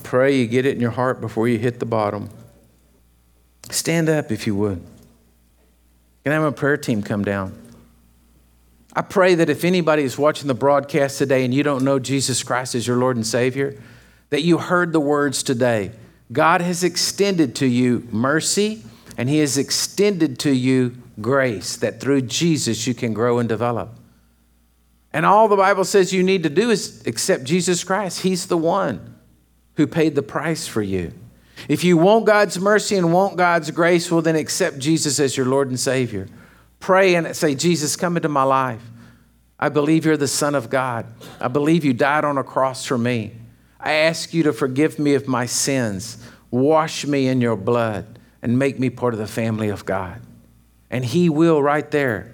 Pray 0.03 0.39
you 0.39 0.47
get 0.47 0.67
it 0.67 0.75
in 0.75 0.81
your 0.81 0.91
heart 0.91 1.21
before 1.21 1.49
you 1.49 1.59
hit 1.59 1.81
the 1.81 1.87
bottom. 1.87 2.29
Stand 3.71 4.09
up 4.09 4.31
if 4.31 4.47
you 4.47 4.55
would. 4.55 4.83
Can 6.25 6.33
I 6.33 6.37
have 6.37 6.45
a 6.45 6.53
prayer 6.53 6.77
team 6.77 7.03
come 7.03 7.25
down? 7.25 7.59
I 8.95 9.03
pray 9.03 9.35
that 9.37 9.49
if 9.49 9.65
anybody 9.65 10.03
is 10.03 10.19
watching 10.19 10.49
the 10.49 10.55
broadcast 10.55 11.19
today 11.19 11.45
and 11.45 11.55
you 11.55 11.63
don't 11.63 11.83
know 11.83 11.99
Jesus 11.99 12.43
Christ 12.43 12.75
as 12.75 12.87
your 12.87 12.99
Lord 12.99 13.17
and 13.17 13.27
Savior, 13.27 13.81
that 14.29 14.43
you 14.43 14.59
heard 14.59 14.93
the 14.93 15.01
words 15.01 15.43
today. 15.43 15.93
God 16.31 16.61
has 16.61 16.85
extended 16.85 17.55
to 17.57 17.67
you 17.67 18.07
mercy 18.11 18.83
and 19.17 19.29
He 19.29 19.39
has 19.39 19.57
extended 19.59 20.39
to 20.41 20.51
you 20.51 20.97
grace, 21.21 21.77
that 21.77 22.01
through 22.01 22.23
Jesus 22.23 22.87
you 22.87 22.95
can 22.95 23.13
grow 23.15 23.39
and 23.39 23.49
develop. 23.49 23.99
And 25.13 25.27
all 25.27 25.49
the 25.49 25.57
Bible 25.57 25.85
says 25.85 26.13
you 26.13 26.23
need 26.23 26.43
to 26.45 26.51
do 26.51 26.71
is 26.71 27.03
accept 27.07 27.45
Jesus 27.45 27.85
Christ. 27.85 28.23
He's 28.23 28.47
the 28.47 28.57
one 28.57 29.17
who 29.77 29.87
paid 29.87 30.15
the 30.15 30.23
price 30.23 30.67
for 30.67 30.83
you. 30.83 31.13
If 31.69 31.85
you 31.85 31.97
want 31.97 32.27
God's 32.27 32.59
mercy 32.59 32.97
and 32.97 33.13
want 33.13 33.37
God's 33.37 33.71
grace, 33.71 34.11
well, 34.11 34.23
then 34.23 34.37
accept 34.37 34.79
Jesus 34.79 35.21
as 35.21 35.37
your 35.37 35.47
Lord 35.47 35.69
and 35.69 35.79
Savior. 35.79 36.29
Pray 36.81 37.15
and 37.15 37.37
say, 37.37 37.55
Jesus, 37.55 37.95
come 37.95 38.17
into 38.17 38.29
my 38.29 38.43
life. 38.43 38.83
I 39.59 39.69
believe 39.69 40.05
you're 40.05 40.17
the 40.17 40.27
Son 40.27 40.55
of 40.55 40.71
God. 40.71 41.07
I 41.41 41.49
believe 41.49 41.85
you 41.85 41.93
died 41.93 42.25
on 42.25 42.37
a 42.37 42.43
cross 42.43 42.85
for 42.85 42.99
me. 42.99 43.33
I 43.79 43.93
ask 43.93 44.35
you 44.35 44.43
to 44.45 44.53
forgive 44.53 44.99
me 44.99 45.15
of 45.15 45.29
my 45.29 45.47
sins, 45.47 46.19
wash 46.51 47.07
me 47.07 47.29
in 47.29 47.41
your 47.41 47.57
blood, 47.57 48.19
and 48.41 48.59
make 48.59 48.79
me 48.79 48.91
part 48.91 49.15
of 49.15 49.21
the 49.21 49.27
family 49.29 49.69
of 49.69 49.85
God. 49.85 50.21
And 50.91 51.05
He 51.05 51.29
will 51.29 51.63
right 51.63 51.89
there. 51.91 52.33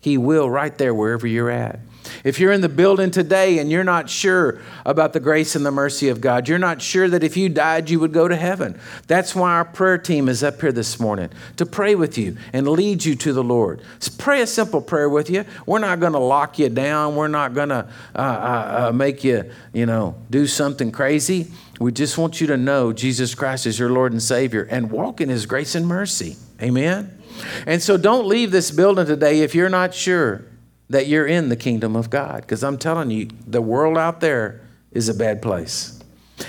He 0.00 0.16
will 0.16 0.48
right 0.48 0.76
there 0.78 0.94
wherever 0.94 1.26
you're 1.26 1.50
at. 1.50 1.80
If 2.22 2.38
you're 2.40 2.52
in 2.52 2.60
the 2.60 2.68
building 2.68 3.10
today 3.10 3.58
and 3.58 3.70
you're 3.70 3.84
not 3.84 4.10
sure 4.10 4.60
about 4.84 5.12
the 5.12 5.20
grace 5.20 5.56
and 5.56 5.64
the 5.64 5.70
mercy 5.70 6.08
of 6.08 6.20
God, 6.20 6.48
you're 6.48 6.58
not 6.58 6.82
sure 6.82 7.08
that 7.08 7.24
if 7.24 7.36
you 7.36 7.48
died, 7.48 7.90
you 7.90 8.00
would 8.00 8.12
go 8.12 8.28
to 8.28 8.36
heaven. 8.36 8.78
That's 9.06 9.34
why 9.34 9.52
our 9.52 9.64
prayer 9.64 9.98
team 9.98 10.28
is 10.28 10.42
up 10.42 10.60
here 10.60 10.72
this 10.72 11.00
morning 11.00 11.30
to 11.56 11.66
pray 11.66 11.94
with 11.94 12.18
you 12.18 12.36
and 12.52 12.68
lead 12.68 13.04
you 13.04 13.14
to 13.16 13.32
the 13.32 13.44
Lord. 13.44 13.82
pray 14.18 14.42
a 14.42 14.46
simple 14.46 14.80
prayer 14.80 15.08
with 15.08 15.30
you. 15.30 15.44
We're 15.66 15.78
not 15.78 16.00
going 16.00 16.12
to 16.12 16.18
lock 16.18 16.58
you 16.58 16.68
down. 16.68 17.16
We're 17.16 17.28
not 17.28 17.54
going 17.54 17.70
to 17.70 17.88
uh, 18.14 18.18
uh, 18.18 18.88
uh, 18.88 18.92
make 18.92 19.24
you, 19.24 19.50
you 19.72 19.86
know, 19.86 20.16
do 20.30 20.46
something 20.46 20.92
crazy. 20.92 21.50
We 21.80 21.92
just 21.92 22.18
want 22.18 22.40
you 22.40 22.46
to 22.48 22.56
know 22.56 22.92
Jesus 22.92 23.34
Christ 23.34 23.66
is 23.66 23.78
your 23.78 23.90
Lord 23.90 24.12
and 24.12 24.22
Savior 24.22 24.66
and 24.70 24.90
walk 24.90 25.20
in 25.20 25.28
His 25.28 25.46
grace 25.46 25.74
and 25.74 25.86
mercy. 25.86 26.36
Amen. 26.62 27.20
And 27.66 27.82
so 27.82 27.96
don't 27.96 28.26
leave 28.26 28.52
this 28.52 28.70
building 28.70 29.06
today 29.06 29.40
if 29.40 29.54
you're 29.54 29.68
not 29.68 29.92
sure 29.92 30.44
that 30.90 31.06
you're 31.06 31.26
in 31.26 31.48
the 31.48 31.56
kingdom 31.56 31.96
of 31.96 32.10
God. 32.10 32.42
Because 32.42 32.62
I'm 32.62 32.78
telling 32.78 33.10
you, 33.10 33.28
the 33.46 33.62
world 33.62 33.96
out 33.98 34.20
there 34.20 34.60
is 34.92 35.08
a 35.08 35.14
bad 35.14 35.42
place. 35.42 36.00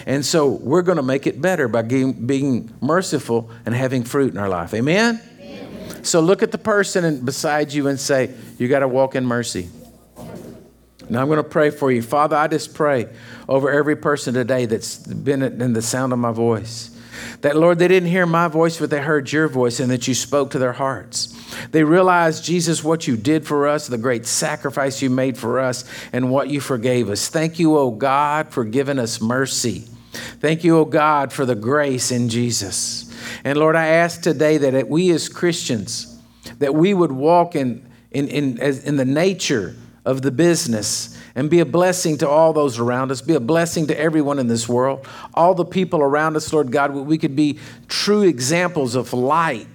And 0.05 0.25
so 0.25 0.49
we're 0.49 0.81
going 0.81 0.97
to 0.97 1.03
make 1.03 1.27
it 1.27 1.41
better 1.41 1.67
by 1.67 1.81
being 1.81 2.73
merciful 2.81 3.49
and 3.65 3.73
having 3.75 4.03
fruit 4.03 4.31
in 4.31 4.37
our 4.37 4.49
life. 4.49 4.73
Amen? 4.73 5.21
Amen. 5.39 6.03
So 6.03 6.19
look 6.19 6.43
at 6.43 6.51
the 6.51 6.57
person 6.57 7.23
beside 7.23 7.71
you 7.71 7.87
and 7.87 7.99
say, 7.99 8.33
You 8.57 8.67
got 8.67 8.79
to 8.79 8.87
walk 8.87 9.15
in 9.15 9.25
mercy. 9.25 9.69
Now 11.09 11.21
I'm 11.21 11.27
going 11.27 11.37
to 11.37 11.43
pray 11.43 11.69
for 11.69 11.91
you. 11.91 12.01
Father, 12.01 12.35
I 12.35 12.47
just 12.47 12.73
pray 12.73 13.07
over 13.47 13.69
every 13.69 13.95
person 13.95 14.33
today 14.33 14.65
that's 14.65 14.97
been 14.97 15.43
in 15.43 15.73
the 15.73 15.81
sound 15.81 16.13
of 16.13 16.19
my 16.19 16.31
voice. 16.31 16.91
That, 17.41 17.55
Lord, 17.55 17.79
they 17.79 17.87
didn't 17.87 18.09
hear 18.09 18.25
my 18.25 18.47
voice, 18.47 18.79
but 18.79 18.89
they 18.89 19.01
heard 19.01 19.31
your 19.31 19.47
voice 19.47 19.79
and 19.79 19.91
that 19.91 20.07
you 20.07 20.15
spoke 20.15 20.51
to 20.51 20.59
their 20.59 20.73
hearts. 20.73 21.34
They 21.71 21.83
realized, 21.83 22.43
Jesus, 22.43 22.83
what 22.83 23.07
you 23.07 23.17
did 23.17 23.45
for 23.45 23.67
us, 23.67 23.87
the 23.87 23.97
great 23.97 24.25
sacrifice 24.25 25.01
you 25.01 25.09
made 25.09 25.37
for 25.37 25.59
us, 25.59 25.85
and 26.13 26.29
what 26.31 26.49
you 26.49 26.59
forgave 26.59 27.09
us. 27.09 27.27
Thank 27.27 27.59
you, 27.59 27.77
O 27.77 27.91
God, 27.91 28.51
for 28.51 28.63
giving 28.63 28.99
us 28.99 29.21
mercy. 29.21 29.85
Thank 30.39 30.63
you, 30.63 30.77
O 30.77 30.85
God, 30.85 31.33
for 31.33 31.45
the 31.45 31.55
grace 31.55 32.11
in 32.11 32.29
Jesus. 32.29 33.11
And 33.43 33.57
Lord, 33.57 33.75
I 33.75 33.87
ask 33.87 34.21
today 34.21 34.57
that 34.57 34.87
we 34.87 35.11
as 35.11 35.29
Christians, 35.29 36.19
that 36.59 36.73
we 36.73 36.93
would 36.93 37.11
walk 37.11 37.55
in, 37.55 37.85
in, 38.11 38.27
in, 38.27 38.59
in 38.59 38.95
the 38.97 39.05
nature 39.05 39.75
of 40.05 40.21
the 40.21 40.31
business 40.31 41.19
and 41.33 41.49
be 41.49 41.59
a 41.59 41.65
blessing 41.65 42.17
to 42.19 42.29
all 42.29 42.53
those 42.53 42.79
around 42.79 43.11
us, 43.11 43.21
be 43.21 43.33
a 43.33 43.39
blessing 43.39 43.87
to 43.87 43.99
everyone 43.99 44.39
in 44.39 44.47
this 44.47 44.69
world, 44.69 45.05
all 45.33 45.53
the 45.53 45.65
people 45.65 46.01
around 46.01 46.37
us, 46.37 46.53
Lord 46.53 46.71
God, 46.71 46.91
we 46.91 47.17
could 47.17 47.35
be 47.35 47.59
true 47.87 48.21
examples 48.21 48.95
of 48.95 49.11
light 49.11 49.67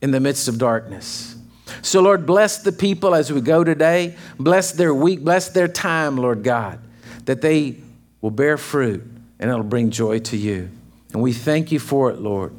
in 0.00 0.10
the 0.10 0.20
midst 0.20 0.48
of 0.48 0.58
darkness. 0.58 1.36
So, 1.82 2.00
Lord, 2.00 2.26
bless 2.26 2.62
the 2.62 2.72
people 2.72 3.14
as 3.14 3.32
we 3.32 3.40
go 3.40 3.64
today. 3.64 4.16
Bless 4.38 4.72
their 4.72 4.94
week, 4.94 5.22
bless 5.24 5.48
their 5.48 5.68
time, 5.68 6.16
Lord 6.16 6.42
God, 6.42 6.78
that 7.24 7.40
they 7.40 7.76
will 8.20 8.30
bear 8.30 8.56
fruit 8.56 9.02
and 9.38 9.50
it'll 9.50 9.62
bring 9.62 9.90
joy 9.90 10.20
to 10.20 10.36
you. 10.36 10.70
And 11.12 11.22
we 11.22 11.32
thank 11.32 11.72
you 11.72 11.78
for 11.78 12.10
it, 12.10 12.20
Lord, 12.20 12.52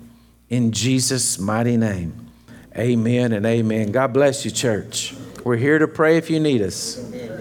in 0.50 0.72
Jesus' 0.72 1.40
mighty 1.40 1.78
name. 1.78 2.28
Amen 2.78 3.34
and 3.34 3.46
amen. 3.46 3.92
God 3.92 4.14
bless 4.14 4.46
you, 4.46 4.52
church. 4.52 5.16
We're 5.44 5.58
here 5.58 5.80
to 5.80 5.88
pray 5.88 6.18
if 6.18 6.30
you 6.30 6.40
need 6.40 6.62
us. 6.62 7.00
Amen. 7.00 7.37